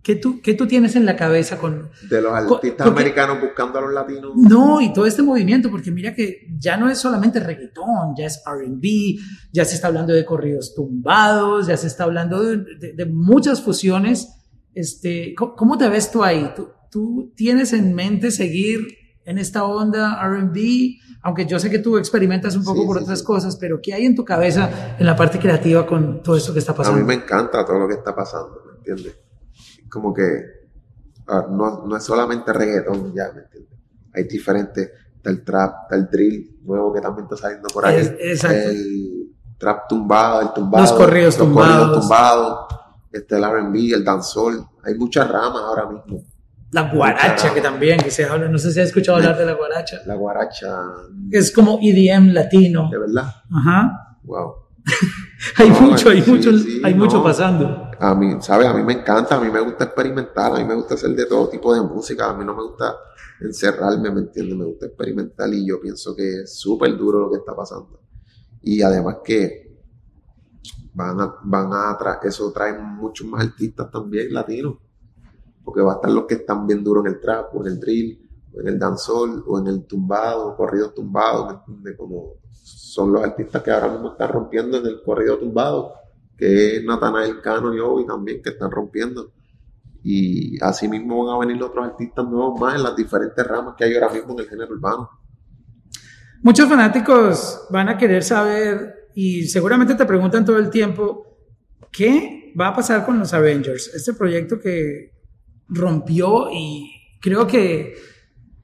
¿Qué 0.02 0.16
tú, 0.16 0.40
¿Qué 0.40 0.54
tú 0.54 0.66
tienes 0.66 0.96
en 0.96 1.04
la 1.04 1.14
cabeza 1.14 1.58
con... 1.58 1.90
De 2.08 2.22
los 2.22 2.32
artistas 2.32 2.86
americanos 2.86 3.38
buscando 3.38 3.78
a 3.78 3.82
los 3.82 3.92
latinos? 3.92 4.32
No, 4.34 4.80
y 4.80 4.94
todo 4.94 5.04
este 5.04 5.22
movimiento, 5.22 5.70
porque 5.70 5.90
mira 5.90 6.14
que 6.14 6.46
ya 6.58 6.78
no 6.78 6.88
es 6.88 6.96
solamente 6.98 7.38
reggaetón, 7.38 8.14
ya 8.16 8.24
es 8.24 8.42
RB, 8.46 9.20
ya 9.52 9.66
se 9.66 9.74
está 9.74 9.88
hablando 9.88 10.14
de 10.14 10.24
corridos 10.24 10.74
tumbados, 10.74 11.66
ya 11.66 11.76
se 11.76 11.86
está 11.86 12.04
hablando 12.04 12.42
de, 12.42 12.94
de, 12.94 13.06
muchas 13.06 13.60
fusiones. 13.60 14.39
Este, 14.74 15.34
¿Cómo 15.34 15.78
te 15.78 15.88
ves 15.88 16.10
tú 16.10 16.22
ahí? 16.22 16.52
¿Tú, 16.54 16.68
¿Tú 16.90 17.32
tienes 17.36 17.72
en 17.72 17.94
mente 17.94 18.30
seguir 18.30 18.80
en 19.24 19.38
esta 19.38 19.64
onda 19.64 20.22
RB? 20.22 20.96
Aunque 21.22 21.46
yo 21.46 21.58
sé 21.58 21.70
que 21.70 21.78
tú 21.78 21.98
experimentas 21.98 22.56
un 22.56 22.64
poco 22.64 22.86
por 22.86 22.98
otras 22.98 23.22
cosas, 23.22 23.56
pero 23.56 23.80
¿qué 23.82 23.94
hay 23.94 24.06
en 24.06 24.14
tu 24.14 24.24
cabeza 24.24 24.96
en 24.98 25.04
la 25.04 25.16
parte 25.16 25.38
creativa 25.38 25.86
con 25.86 26.22
todo 26.22 26.36
esto 26.36 26.52
que 26.52 26.60
está 26.60 26.74
pasando? 26.74 26.98
A 26.98 27.02
mí 27.02 27.06
me 27.06 27.14
encanta 27.14 27.64
todo 27.64 27.78
lo 27.78 27.88
que 27.88 27.94
está 27.94 28.14
pasando, 28.14 28.62
¿me 28.66 28.78
entiendes? 28.78 29.18
como 29.90 30.14
que 30.14 30.22
ah, 31.26 31.46
no, 31.50 31.84
no, 31.86 31.96
es 31.96 32.04
solamente 32.04 32.52
reggaetón, 32.52 33.12
ya, 33.12 33.30
¿me 33.34 33.42
entiendes? 33.42 33.78
Hay 34.14 34.24
diferentes, 34.24 34.90
está 35.16 35.30
el 35.30 35.44
trap, 35.44 35.82
está 35.82 35.96
el 35.96 36.08
drill 36.08 36.60
nuevo 36.62 36.92
que 36.92 37.00
también 37.00 37.24
está 37.24 37.36
saliendo 37.36 37.68
por 37.68 37.84
ahí. 37.84 37.96
el 37.98 39.34
trap 39.58 39.88
tumbado, 39.88 40.40
el 40.40 40.52
tumbado. 40.52 40.84
Los 40.84 40.92
corridos 40.92 41.38
los 41.38 41.46
tumbados. 41.46 42.00
tumbados. 42.00 42.66
Este, 43.12 43.36
el 43.36 43.44
R&B, 43.44 43.92
el 43.92 44.04
dancehall. 44.04 44.64
Hay 44.84 44.94
muchas 44.94 45.28
ramas 45.28 45.62
ahora 45.62 45.86
mismo. 45.90 46.24
La 46.72 46.92
guaracha, 46.92 47.52
que 47.52 47.60
también, 47.60 47.98
que 47.98 48.10
se 48.10 48.24
habla, 48.24 48.48
no 48.48 48.56
sé 48.56 48.72
si 48.72 48.80
has 48.80 48.88
escuchado 48.88 49.18
hablar 49.18 49.36
de 49.36 49.44
la 49.44 49.54
guaracha. 49.54 50.02
La 50.06 50.14
guaracha. 50.14 50.84
Es 51.30 51.50
como 51.50 51.80
EDM 51.82 52.32
latino. 52.32 52.88
De 52.90 52.98
verdad. 52.98 53.24
Ajá. 53.52 54.18
Wow. 54.22 54.54
hay 55.56 55.70
mucho, 55.70 56.10
hay 56.10 56.22
mucho, 56.22 56.50
hay 56.84 56.94
mucho 56.94 57.22
pasando. 57.22 57.90
A 57.98 58.14
mí, 58.14 58.36
¿sabes? 58.40 58.68
A 58.68 58.74
mí 58.74 58.84
me 58.84 58.94
encanta, 58.94 59.36
a 59.36 59.40
mí 59.40 59.50
me 59.50 59.60
gusta 59.60 59.84
experimentar, 59.84 60.52
a 60.52 60.58
mí 60.58 60.64
me 60.64 60.74
gusta 60.74 60.94
hacer 60.94 61.10
de 61.10 61.26
todo 61.26 61.48
tipo 61.48 61.74
de 61.74 61.82
música, 61.82 62.30
a 62.30 62.34
mí 62.34 62.44
no 62.44 62.54
me 62.54 62.62
gusta 62.62 62.96
encerrarme, 63.40 64.10
¿me 64.10 64.20
entiendes? 64.20 64.56
Me 64.56 64.64
gusta 64.64 64.86
experimentar 64.86 65.52
y 65.52 65.66
yo 65.66 65.80
pienso 65.80 66.14
que 66.14 66.42
es 66.42 66.58
súper 66.58 66.96
duro 66.96 67.20
lo 67.20 67.30
que 67.30 67.38
está 67.38 67.54
pasando. 67.54 68.00
Y 68.62 68.80
además 68.82 69.16
que 69.24 69.69
van 70.92 71.20
a, 71.20 71.34
van 71.42 71.72
a 71.72 71.98
eso 72.22 72.52
trae 72.52 72.78
muchos 72.78 73.26
más 73.26 73.44
artistas 73.44 73.90
también 73.90 74.32
latinos. 74.32 74.76
porque 75.64 75.82
va 75.82 75.92
a 75.92 75.94
estar 75.96 76.10
los 76.10 76.24
que 76.24 76.34
están 76.34 76.66
bien 76.66 76.82
duros 76.82 77.06
en 77.06 77.12
el 77.12 77.20
trap, 77.20 77.54
o 77.54 77.60
en 77.60 77.72
el 77.72 77.80
drill, 77.80 78.28
o 78.54 78.60
en 78.60 78.68
el 78.68 78.78
dancehall, 78.78 79.44
o 79.46 79.58
en 79.58 79.66
el 79.68 79.84
tumbado, 79.86 80.56
corrido 80.56 80.90
tumbado, 80.90 81.62
¿me? 81.68 81.94
Como 81.96 82.40
son 82.50 83.12
los 83.12 83.22
artistas 83.22 83.62
que 83.62 83.70
ahora 83.70 83.88
mismo 83.88 84.12
están 84.12 84.30
rompiendo 84.30 84.78
en 84.78 84.86
el 84.86 85.02
corrido 85.02 85.38
tumbado, 85.38 85.94
que 86.36 86.76
es 86.76 86.84
Natanael 86.84 87.40
Cano 87.40 87.72
y 87.74 87.78
Obi 87.78 88.06
también, 88.06 88.42
que 88.42 88.50
están 88.50 88.70
rompiendo. 88.70 89.32
Y 90.02 90.62
así 90.64 90.88
mismo 90.88 91.24
van 91.24 91.36
a 91.36 91.38
venir 91.38 91.62
otros 91.62 91.86
artistas 91.86 92.26
nuevos 92.26 92.58
más 92.58 92.74
en 92.74 92.82
las 92.82 92.96
diferentes 92.96 93.46
ramas 93.46 93.74
que 93.76 93.84
hay 93.84 93.94
ahora 93.94 94.08
mismo 94.08 94.32
en 94.32 94.40
el 94.40 94.48
género 94.48 94.72
urbano. 94.72 95.10
Muchos 96.42 96.68
fanáticos 96.68 97.66
van 97.68 97.90
a 97.90 97.98
querer 97.98 98.22
saber 98.22 98.99
y 99.14 99.44
seguramente 99.44 99.94
te 99.94 100.04
preguntan 100.04 100.44
todo 100.44 100.58
el 100.58 100.70
tiempo, 100.70 101.38
¿qué 101.92 102.52
va 102.58 102.68
a 102.68 102.74
pasar 102.74 103.04
con 103.04 103.18
los 103.18 103.32
Avengers? 103.32 103.92
Este 103.94 104.14
proyecto 104.14 104.58
que 104.58 105.12
rompió 105.68 106.50
y 106.52 106.90
creo 107.20 107.46
que 107.46 107.94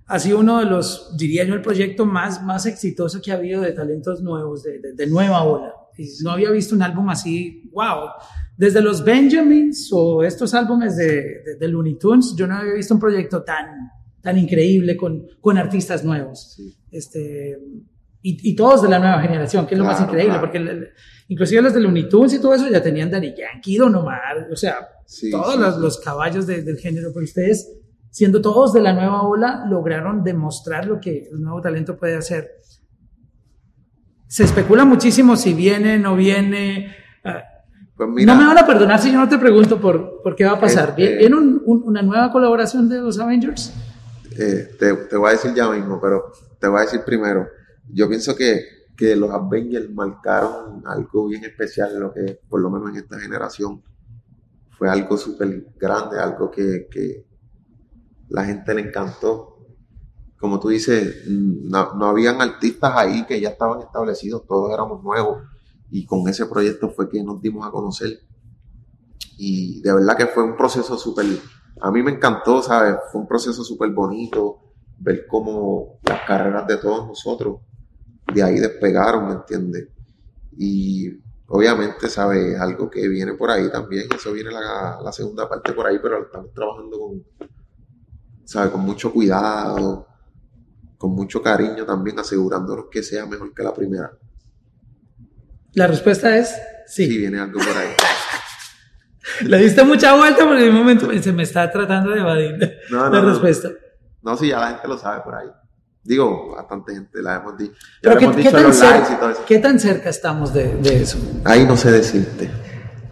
ha 0.07 0.19
sido 0.19 0.39
uno 0.39 0.61
de 0.61 0.67
los, 0.67 1.17
diría 1.17 1.45
yo, 1.45 1.55
el 1.55 1.63
proyecto 1.63 2.07
más, 2.07 2.43
más 2.43 2.67
exitoso 2.67 3.21
que 3.21 3.33
ha 3.33 3.35
habido 3.35 3.63
de 3.63 3.73
talentos 3.73 4.23
nuevos, 4.23 4.63
de, 4.63 4.81
de, 4.95 5.07
nueva 5.07 5.43
ola. 5.43 5.75
no 6.23 6.31
había 6.31 6.51
visto 6.51 6.75
un 6.75 6.83
álbum 6.83 7.09
así, 7.11 7.69
wow. 7.73 8.11
Desde 8.57 8.81
los 8.81 9.05
Benjamins 9.05 9.91
o 9.93 10.23
estos 10.23 10.55
álbumes 10.55 10.97
de, 10.97 11.57
de, 11.59 11.69
Looney 11.69 11.99
Tunes, 11.99 12.35
yo 12.37 12.47
no 12.47 12.57
había 12.57 12.75
visto 12.75 12.95
un 12.95 13.01
proyecto 13.01 13.43
tan, 13.43 13.91
tan 14.23 14.39
increíble 14.39 14.97
con, 14.97 15.27
con 15.41 15.59
artistas 15.59 16.05
nuevos. 16.05 16.57
Este, 16.91 17.59
y, 18.29 18.51
y, 18.51 18.57
todos 18.57 18.83
de 18.83 18.89
la 18.89 18.99
nueva 18.99 19.21
generación, 19.21 19.69
que 19.69 19.77
es 19.77 19.79
lo 19.79 19.85
más 19.85 20.01
increíble, 20.01 20.39
porque 20.41 20.91
inclusive 21.29 21.63
los 21.63 21.73
de 21.73 21.79
Looney 21.79 22.09
Tunes 22.09 22.35
y 22.35 22.41
todo 22.41 22.55
eso 22.55 22.69
ya 22.69 22.83
tenían 22.83 23.09
Daddy 23.09 23.35
Yankee, 23.37 23.77
Don 23.77 23.95
Omar, 23.95 24.49
o 24.51 24.57
sea, 24.57 24.89
todos 25.31 25.57
los, 25.57 25.79
los, 25.79 26.01
caballos 26.01 26.45
del 26.45 26.77
género, 26.77 27.11
pero 27.15 27.23
ustedes, 27.23 27.71
siendo 28.11 28.43
todos 28.43 28.73
de 28.73 28.81
la 28.81 28.93
nueva 28.93 29.23
ola, 29.23 29.65
lograron 29.71 30.25
demostrar 30.25 30.87
lo 30.87 31.01
que 31.01 31.29
el 31.31 31.41
nuevo 31.41 31.61
talento 31.61 31.97
puede 31.97 32.17
hacer. 32.17 32.51
Se 34.27 34.43
especula 34.43 34.85
muchísimo 34.85 35.37
si 35.37 35.55
viene, 35.55 35.97
no 35.97 36.17
viene. 36.17 36.97
Ah, 37.25 37.45
pues 37.97 38.27
no 38.27 38.35
me 38.35 38.45
van 38.45 38.59
a 38.59 38.67
perdonar 38.67 38.99
si 38.99 39.13
yo 39.13 39.21
no 39.21 39.29
te 39.29 39.39
pregunto 39.39 39.81
por, 39.81 40.21
por 40.21 40.35
qué 40.35 40.45
va 40.45 40.55
a 40.55 40.61
pasar. 40.61 40.97
¿Viene, 40.97 41.23
este 41.23 41.33
una 41.33 42.03
nueva 42.03 42.33
colaboración 42.33 42.89
de 42.89 42.99
los 42.99 43.21
Avengers? 43.21 43.73
Eh, 44.37 44.69
te, 44.77 44.95
te, 44.95 45.17
voy 45.17 45.29
a 45.29 45.33
decir 45.33 45.55
ya 45.55 45.71
mismo, 45.71 46.01
pero 46.01 46.33
te 46.59 46.67
voy 46.67 46.81
a 46.81 46.83
decir 46.83 47.03
primero. 47.07 47.47
Yo 47.89 48.09
pienso 48.09 48.35
que, 48.35 48.87
que 48.97 49.17
los 49.17 49.31
Avengers 49.31 49.91
marcaron 49.91 50.83
algo 50.87 51.29
bien 51.29 51.45
especial, 51.45 51.99
lo 51.99 52.13
que 52.13 52.41
por 52.49 52.61
lo 52.61 52.71
menos 52.71 52.91
en 52.91 52.97
esta 52.97 53.19
generación 53.19 53.83
fue 54.71 54.89
algo 54.89 55.17
súper 55.17 55.73
grande, 55.79 56.19
algo 56.19 56.51
que, 56.51 56.89
que, 56.91 57.27
la 58.29 58.45
gente 58.45 58.75
le 58.75 58.83
encantó. 58.83 59.59
Como 60.39 60.59
tú 60.59 60.69
dices, 60.69 61.25
no, 61.29 61.95
no 61.95 62.07
habían 62.07 62.41
artistas 62.43 62.93
ahí 62.97 63.25
que 63.25 63.41
ya 63.41 63.51
estaban 63.51 63.81
establecidos, 63.81 64.45
todos 64.47 64.73
éramos 64.73 65.03
nuevos 65.03 65.45
y 65.91 66.05
con 66.05 66.29
ese 66.29 66.47
proyecto 66.47 66.91
fue 66.91 67.09
que 67.09 67.23
nos 67.23 67.41
dimos 67.41 67.67
a 67.67 67.71
conocer. 67.71 68.21
Y 69.39 69.81
de 69.83 69.95
verdad 69.95 70.17
que 70.17 70.27
fue 70.27 70.43
un 70.43 70.57
proceso 70.57 70.99
súper, 70.99 71.27
a 71.81 71.91
mí 71.91 72.03
me 72.03 72.13
encantó, 72.13 72.63
¿sabes? 72.63 72.97
Fue 73.13 73.21
un 73.21 73.29
proceso 73.29 73.63
súper 73.63 73.91
bonito 73.91 74.59
ver 74.99 75.27
cómo 75.27 76.01
las 76.03 76.23
carreras 76.27 76.67
de 76.67 76.79
todos 76.79 77.07
nosotros 77.07 77.61
de 78.33 78.43
ahí 78.43 78.59
despegaron, 78.59 79.29
¿me 79.29 79.35
entiendes? 79.35 79.89
Y 80.59 81.11
obviamente, 81.49 82.09
¿sabes? 82.09 82.59
Algo 82.59 82.91
que 82.91 83.07
viene 83.09 83.35
por 83.35 83.51
ahí 83.51 83.71
también, 83.71 84.07
eso 84.15 84.33
viene 84.33 84.51
la, 84.51 84.99
la 85.03 85.13
segunda 85.13 85.49
parte 85.49 85.73
por 85.73 85.87
ahí, 85.87 85.99
pero 86.03 86.23
estamos 86.23 86.53
trabajando 86.53 86.99
con, 86.99 87.25
¿sabes? 88.45 88.71
Con 88.71 88.81
mucho 88.83 89.13
cuidado, 89.13 90.07
con 90.99 91.13
mucho 91.13 91.43
cariño 91.43 91.85
también, 91.85 92.19
asegurándonos 92.19 92.87
que 92.91 93.03
sea 93.03 93.27
mejor 93.27 93.53
que 93.55 93.63
la 93.63 93.75
primera. 93.75 94.13
La 95.75 95.87
respuesta 95.87 96.37
es 96.37 96.57
sí. 96.87 97.07
Sí, 97.07 97.19
viene 97.19 97.39
algo 97.39 97.59
por 97.59 97.77
ahí. 97.77 97.91
Le 99.47 99.59
diste 99.59 99.85
mucha 99.85 100.15
vuelta 100.15 100.47
porque 100.47 100.65
en 100.65 100.71
un 100.71 100.77
momento 100.77 101.11
se 101.21 101.33
me 101.33 101.43
está 101.43 101.71
tratando 101.71 102.13
de 102.13 102.21
evadir 102.21 102.81
la 102.91 103.21
respuesta. 103.21 103.69
No, 104.23 104.37
sí, 104.37 104.49
ya 104.49 104.61
la 104.61 104.69
gente 104.69 104.89
lo 104.89 104.97
sabe 104.97 105.21
por 105.23 105.35
ahí. 105.35 105.49
Digo, 106.07 106.55
bastante 106.55 106.95
gente 106.95 107.21
la 107.21 107.37
hemos, 107.37 107.59
dicho. 107.59 107.75
Pero 108.01 108.19
qué, 108.19 108.29
dicho 108.29 108.51
tan 108.53 108.73
cerca, 108.73 109.35
¿Qué 109.47 109.59
tan 109.59 109.81
cerca 109.81 110.09
estamos 110.11 110.55
de, 110.55 110.77
de, 110.77 111.03
eso? 111.03 111.19
Ahí 111.45 111.65
no 111.65 111.77
sé 111.77 111.91
decirte. 111.91 112.49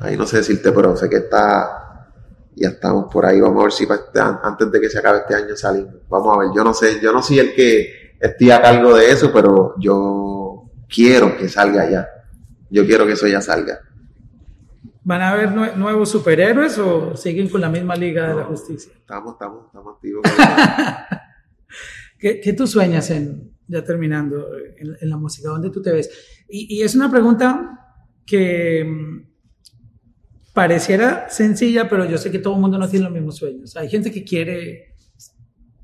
Ahí 0.01 0.17
no 0.17 0.27
sé 0.27 0.39
decirte, 0.39 0.71
pero 0.73 0.97
sé 0.97 1.09
que 1.09 1.17
está. 1.17 2.11
Ya 2.55 2.69
estamos 2.69 3.13
por 3.13 3.27
ahí. 3.27 3.41
Vamos 3.41 3.61
a 3.61 3.65
ver 3.65 3.73
si 3.73 3.89
antes 4.43 4.71
de 4.71 4.81
que 4.81 4.89
se 4.89 4.99
acabe 4.99 5.19
este 5.19 5.35
año 5.35 5.57
salimos. 5.57 5.95
Vamos 6.09 6.37
a 6.37 6.41
ver. 6.41 6.49
Yo 6.55 6.63
no 6.63 6.73
sé, 6.73 7.01
yo 7.01 7.13
no 7.13 7.21
soy 7.21 7.41
el 7.41 7.55
que 7.55 8.17
esté 8.21 8.53
a 8.53 8.63
cargo 8.63 8.95
de 8.95 9.11
eso, 9.11 9.33
pero 9.33 9.75
yo 9.81 10.71
quiero 10.89 11.37
que 11.37 11.49
salga 11.49 11.91
ya. 11.91 12.09
Yo 12.71 12.87
quiero 12.87 13.07
que 13.07 13.13
eso 13.13 13.27
ya 13.27 13.41
salga. 13.41 13.81
¿Van 15.03 15.21
a 15.21 15.31
haber 15.31 15.53
nuevos 15.53 16.09
superhéroes 16.09 16.79
o 16.79 17.17
siguen 17.17 17.49
con 17.49 17.61
la 17.61 17.69
misma 17.69 17.95
Liga 17.97 18.29
de 18.29 18.35
la 18.37 18.45
Justicia? 18.45 18.93
Estamos, 18.97 19.33
estamos, 19.33 19.67
estamos 19.67 19.97
activos. 19.97 20.23
¿Qué, 22.25 22.55
tú 22.55 22.67
sueñas 22.67 23.11
en, 23.11 23.53
ya 23.69 23.85
terminando, 23.85 24.47
en, 24.79 25.11
la 25.11 25.19
música? 25.19 25.51
¿Dónde 25.51 25.69
tú 25.69 25.83
te 25.83 25.93
ves? 25.93 26.11
Y, 26.49 26.81
es 26.81 26.95
una 26.95 27.11
pregunta 27.11 27.99
que 28.25 28.83
mm, 28.83 29.27
pareciera 30.55 31.29
sencilla, 31.29 31.87
pero 31.87 32.07
yo 32.07 32.17
sé 32.17 32.31
que 32.31 32.39
todo 32.39 32.55
el 32.55 32.63
mundo 32.63 32.79
no 32.79 32.89
tiene 32.89 33.05
los 33.05 33.13
mismos 33.13 33.37
sueños. 33.37 33.77
Hay 33.77 33.91
gente 33.91 34.11
que 34.11 34.25
quiere 34.25 34.95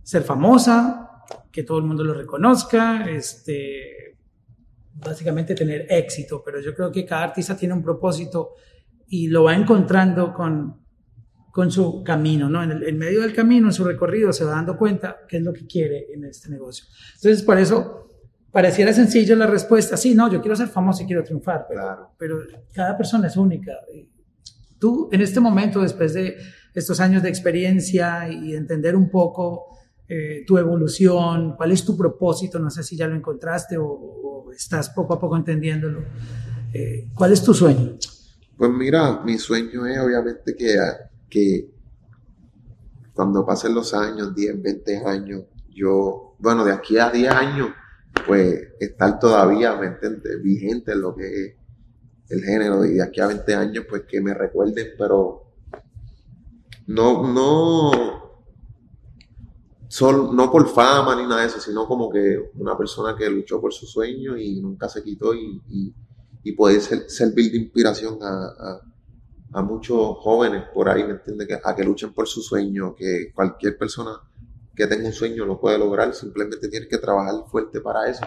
ser 0.02 0.22
famosa, 0.22 1.24
que 1.52 1.62
todo 1.62 1.76
el 1.76 1.84
mundo 1.84 2.04
lo 2.04 2.14
reconozca, 2.14 3.06
este, 3.10 4.16
básicamente 4.94 5.54
tener 5.54 5.88
éxito, 5.90 6.42
pero 6.42 6.58
yo 6.62 6.74
creo 6.74 6.90
que 6.90 7.04
cada 7.04 7.24
artista 7.24 7.54
tiene 7.54 7.74
un 7.74 7.82
propósito 7.82 8.54
y 9.08 9.28
lo 9.28 9.44
va 9.44 9.54
encontrando 9.54 10.32
con, 10.32 10.80
con 11.50 11.70
su 11.70 12.02
camino, 12.04 12.48
¿no? 12.48 12.62
En, 12.62 12.70
el, 12.70 12.94
medio 12.94 13.22
del 13.22 13.34
camino, 13.34 13.68
en 13.68 13.72
su 13.72 13.84
recorrido, 13.84 14.32
se 14.32 14.44
va 14.44 14.52
dando 14.52 14.76
cuenta 14.76 15.18
qué 15.28 15.38
es 15.38 15.42
lo 15.42 15.52
que 15.52 15.66
quiere 15.66 16.06
en 16.12 16.24
este 16.24 16.48
negocio. 16.48 16.86
Entonces, 17.16 17.42
por 17.42 17.58
eso 17.58 18.08
pareciera 18.52 18.92
sencillo 18.92 19.36
la 19.36 19.46
respuesta, 19.46 19.96
sí, 19.96 20.14
no, 20.14 20.30
yo 20.30 20.40
quiero 20.40 20.56
ser 20.56 20.68
famoso 20.68 21.02
y 21.02 21.06
quiero 21.06 21.22
triunfar, 21.22 21.66
pero, 21.68 22.14
pero 22.18 22.40
cada 22.72 22.96
persona 22.96 23.28
es 23.28 23.36
única. 23.36 23.72
Tú, 24.78 25.08
en 25.12 25.20
este 25.20 25.40
momento, 25.40 25.80
después 25.82 26.14
de 26.14 26.36
estos 26.74 27.00
años 27.00 27.22
de 27.22 27.28
experiencia 27.28 28.28
y 28.28 28.54
entender 28.54 28.96
un 28.96 29.10
poco 29.10 29.78
eh, 30.08 30.44
tu 30.46 30.58
evolución, 30.58 31.54
cuál 31.56 31.72
es 31.72 31.84
tu 31.84 31.96
propósito, 31.96 32.58
no 32.58 32.70
sé 32.70 32.82
si 32.82 32.96
ya 32.96 33.06
lo 33.06 33.14
encontraste 33.14 33.76
o, 33.78 34.50
estás 34.52 34.90
poco 34.90 35.14
a 35.14 35.20
poco 35.20 35.36
entendiéndolo, 35.36 36.02
eh, 36.74 37.08
¿cuál 37.14 37.32
es 37.32 37.42
tu 37.44 37.54
sueño? 37.54 37.96
Pues 38.56 38.70
mira, 38.72 39.22
mi 39.24 39.38
sueño 39.38 39.86
es 39.86 39.98
obviamente 40.00 40.56
que 40.56 40.74
que 41.30 41.70
cuando 43.14 43.46
pasen 43.46 43.74
los 43.74 43.94
años, 43.94 44.34
10, 44.34 44.60
20 44.60 44.96
años, 45.06 45.44
yo, 45.68 46.34
bueno, 46.38 46.64
de 46.64 46.72
aquí 46.72 46.98
a 46.98 47.10
10 47.10 47.32
años, 47.32 47.68
pues 48.26 48.74
estar 48.80 49.18
todavía, 49.18 49.76
¿me 49.76 49.86
entiendes? 49.86 50.42
Vigente 50.42 50.92
en 50.92 51.00
lo 51.00 51.14
que 51.14 51.26
es 51.26 51.54
el 52.28 52.42
género 52.42 52.84
y 52.84 52.94
de 52.94 53.02
aquí 53.02 53.20
a 53.20 53.28
20 53.28 53.54
años, 53.54 53.86
pues 53.88 54.02
que 54.08 54.20
me 54.20 54.34
recuerden, 54.34 54.88
pero 54.98 55.52
no, 56.86 57.32
no, 57.32 58.40
sol, 59.88 60.34
no 60.34 60.50
por 60.50 60.68
fama 60.68 61.16
ni 61.16 61.22
nada 61.22 61.42
de 61.42 61.48
eso, 61.48 61.60
sino 61.60 61.86
como 61.86 62.10
que 62.10 62.50
una 62.54 62.76
persona 62.76 63.16
que 63.16 63.28
luchó 63.28 63.60
por 63.60 63.72
su 63.72 63.86
sueño 63.86 64.36
y 64.36 64.60
nunca 64.60 64.88
se 64.88 65.02
quitó 65.02 65.34
y, 65.34 65.62
y, 65.68 65.94
y 66.42 66.52
puede 66.52 66.80
ser, 66.80 67.08
servir 67.08 67.52
de 67.52 67.58
inspiración 67.58 68.18
a 68.22 68.80
muchos 69.52 70.18
jóvenes 70.18 70.64
por 70.72 70.88
ahí, 70.88 71.02
¿me 71.04 71.12
entiendes? 71.12 71.60
A 71.64 71.74
que 71.74 71.84
luchen 71.84 72.12
por 72.12 72.28
su 72.28 72.40
sueño, 72.40 72.94
que 72.94 73.32
cualquier 73.34 73.76
persona 73.76 74.12
que 74.74 74.86
tenga 74.86 75.06
un 75.06 75.12
sueño 75.12 75.44
lo 75.44 75.60
puede 75.60 75.76
lograr, 75.78 76.14
simplemente 76.14 76.68
tiene 76.68 76.86
que 76.86 76.98
trabajar 76.98 77.34
fuerte 77.50 77.80
para 77.80 78.08
eso. 78.08 78.24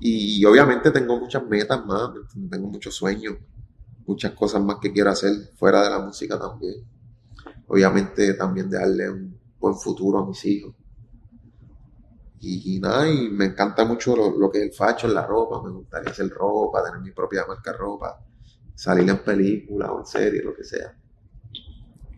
Y, 0.00 0.44
obviamente 0.44 0.90
tengo 0.90 1.18
muchas 1.18 1.44
metas 1.46 1.84
más, 1.86 2.10
tengo 2.50 2.68
muchos 2.68 2.94
sueños, 2.94 3.36
muchas 4.06 4.32
cosas 4.32 4.62
más 4.62 4.76
que 4.80 4.92
quiero 4.92 5.10
hacer 5.10 5.32
fuera 5.56 5.82
de 5.82 5.90
la 5.90 5.98
música 5.98 6.38
también. 6.38 6.84
Obviamente 7.68 8.34
también 8.34 8.68
darle 8.68 9.08
un 9.08 9.40
buen 9.58 9.74
futuro 9.76 10.18
a 10.18 10.26
mis 10.26 10.44
hijos. 10.44 10.74
Y, 12.44 12.80
nada, 12.80 13.08
y 13.08 13.28
me 13.30 13.44
encanta 13.44 13.84
mucho 13.84 14.16
lo, 14.16 14.36
lo, 14.36 14.50
que 14.50 14.58
es 14.58 14.64
el 14.64 14.72
facho 14.72 15.06
la 15.06 15.24
ropa, 15.24 15.62
me 15.62 15.70
gustaría 15.70 16.10
hacer 16.10 16.28
ropa, 16.28 16.82
tener 16.82 17.00
mi 17.00 17.12
propia 17.12 17.46
marca 17.46 17.72
ropa 17.72 18.18
salir 18.74 19.08
en 19.08 19.22
película 19.22 19.92
o 19.92 20.00
en 20.00 20.06
serie, 20.06 20.42
lo 20.42 20.54
que 20.54 20.64
sea. 20.64 20.96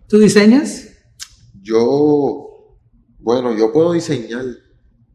¿Tú 0.08 0.18
diseñas? 0.18 0.90
Yo, 1.60 2.78
bueno, 3.18 3.56
yo 3.56 3.72
puedo 3.72 3.92
diseñar 3.92 4.44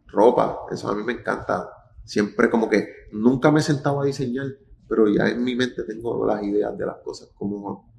ropa, 0.08 0.62
eso 0.72 0.90
a 0.90 0.96
mí 0.96 1.04
me 1.04 1.14
encanta. 1.14 1.70
Siempre 2.04 2.50
como 2.50 2.70
que 2.70 2.88
nunca 3.12 3.52
me 3.52 3.60
he 3.60 3.64
sentado 3.64 4.02
a 4.02 4.06
diseñar, 4.06 4.48
pero 4.88 5.08
ya 5.08 5.30
en 5.30 5.44
mi 5.44 5.56
mente 5.56 5.84
tengo 5.84 6.26
las 6.26 6.44
ideas 6.44 6.76
de 6.78 6.86
las 6.86 6.98
cosas, 6.98 7.30
como, 7.36 7.94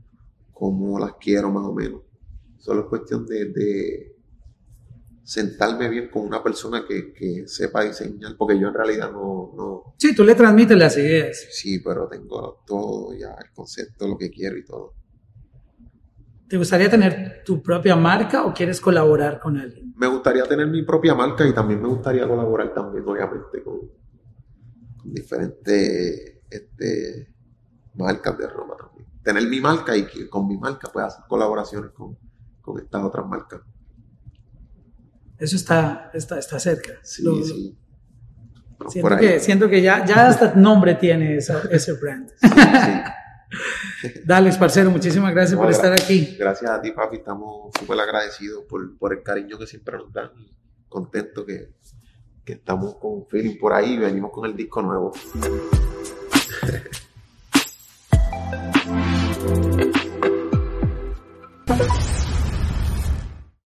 como 0.53 0.99
las 0.99 1.15
quiero 1.15 1.51
más 1.51 1.65
o 1.65 1.73
menos. 1.73 2.03
Solo 2.59 2.83
es 2.83 2.87
cuestión 2.87 3.27
de, 3.27 3.47
de 3.47 4.10
sentarme 5.31 5.89
bien 5.89 6.09
con 6.09 6.27
una 6.27 6.43
persona 6.43 6.85
que, 6.85 7.13
que, 7.13 7.47
sepa 7.47 7.85
diseñar, 7.85 8.37
porque 8.37 8.59
yo 8.59 8.67
en 8.67 8.75
realidad 8.75 9.13
no, 9.13 9.53
no... 9.57 9.95
Sí, 9.97 10.13
tú 10.13 10.25
le 10.25 10.35
transmites 10.35 10.77
las 10.77 10.97
ideas. 10.97 11.47
Sí, 11.53 11.79
pero 11.79 12.09
tengo 12.09 12.65
todo 12.67 13.15
ya, 13.15 13.37
el 13.41 13.53
concepto, 13.53 14.09
lo 14.09 14.19
que 14.19 14.29
quiero 14.29 14.57
y 14.57 14.65
todo. 14.65 14.95
¿Te 16.49 16.57
gustaría 16.57 16.91
tener 16.91 17.45
tu 17.45 17.63
propia 17.63 17.95
marca 17.95 18.45
o 18.45 18.53
quieres 18.53 18.81
colaborar 18.81 19.39
con 19.39 19.57
alguien? 19.57 19.95
Me 19.97 20.09
gustaría 20.09 20.43
tener 20.47 20.67
mi 20.67 20.83
propia 20.83 21.15
marca 21.15 21.47
y 21.47 21.55
también 21.55 21.81
me 21.81 21.87
gustaría 21.87 22.27
colaborar 22.27 22.75
también, 22.75 23.09
obviamente, 23.09 23.63
con, 23.63 23.79
con 24.97 25.15
diferentes 25.15 26.41
este, 26.51 27.33
marcas 27.95 28.37
de 28.37 28.49
ropa 28.49 28.79
también. 28.79 29.07
Tener 29.23 29.47
mi 29.47 29.61
marca 29.61 29.97
y 29.97 30.07
que 30.07 30.29
con 30.29 30.49
mi 30.49 30.59
marca 30.59 30.91
pueda 30.93 31.07
hacer 31.07 31.23
colaboraciones 31.29 31.93
con, 31.93 32.19
con 32.61 32.81
estas 32.81 33.05
otras 33.05 33.25
marcas. 33.29 33.61
Eso 35.41 35.57
está, 35.57 36.11
está, 36.15 36.39
está 36.39 36.59
cerca. 36.61 36.93
Sí, 37.03 37.23
Lo- 37.23 37.43
sí. 37.43 37.77
Vamos 38.79 38.93
Siento 38.93 39.17
que, 39.19 39.41
siento 39.41 39.69
que 39.69 39.83
ya, 39.83 40.05
ya 40.07 40.29
hasta 40.29 40.55
nombre 40.55 40.95
tiene 40.95 41.37
esa- 41.37 41.63
ese 41.71 41.93
brand. 41.95 42.31
Sí. 42.41 42.49
Dale, 44.25 44.53
parcero, 44.55 44.91
muchísimas 44.91 45.35
gracias 45.35 45.57
No, 45.57 45.63
por 45.63 45.71
estar 45.71 45.93
aquí. 45.93 46.37
Gracias 46.39 46.71
a 46.71 46.81
ti, 46.81 46.93
papi. 46.93 47.17
Estamos 47.17 47.71
súper 47.79 47.99
agradecidos 48.01 48.65
por, 48.69 48.97
por 48.97 49.13
el 49.13 49.23
cariño 49.23 49.59
que 49.59 49.67
siempre 49.67 49.97
nos 49.99 50.13
dan. 50.13 50.31
y 50.39 50.55
Contentos 50.89 51.45
que, 51.45 51.75
que 52.45 52.53
estamos 52.55 52.97
con 52.97 53.27
feeling 53.29 53.59
por 53.59 53.73
ahí 53.73 53.95
y 53.95 53.99
venimos 53.99 54.31
con 54.31 54.49
el 54.49 54.57
disco 54.57 54.81
nuevo. 54.83 55.13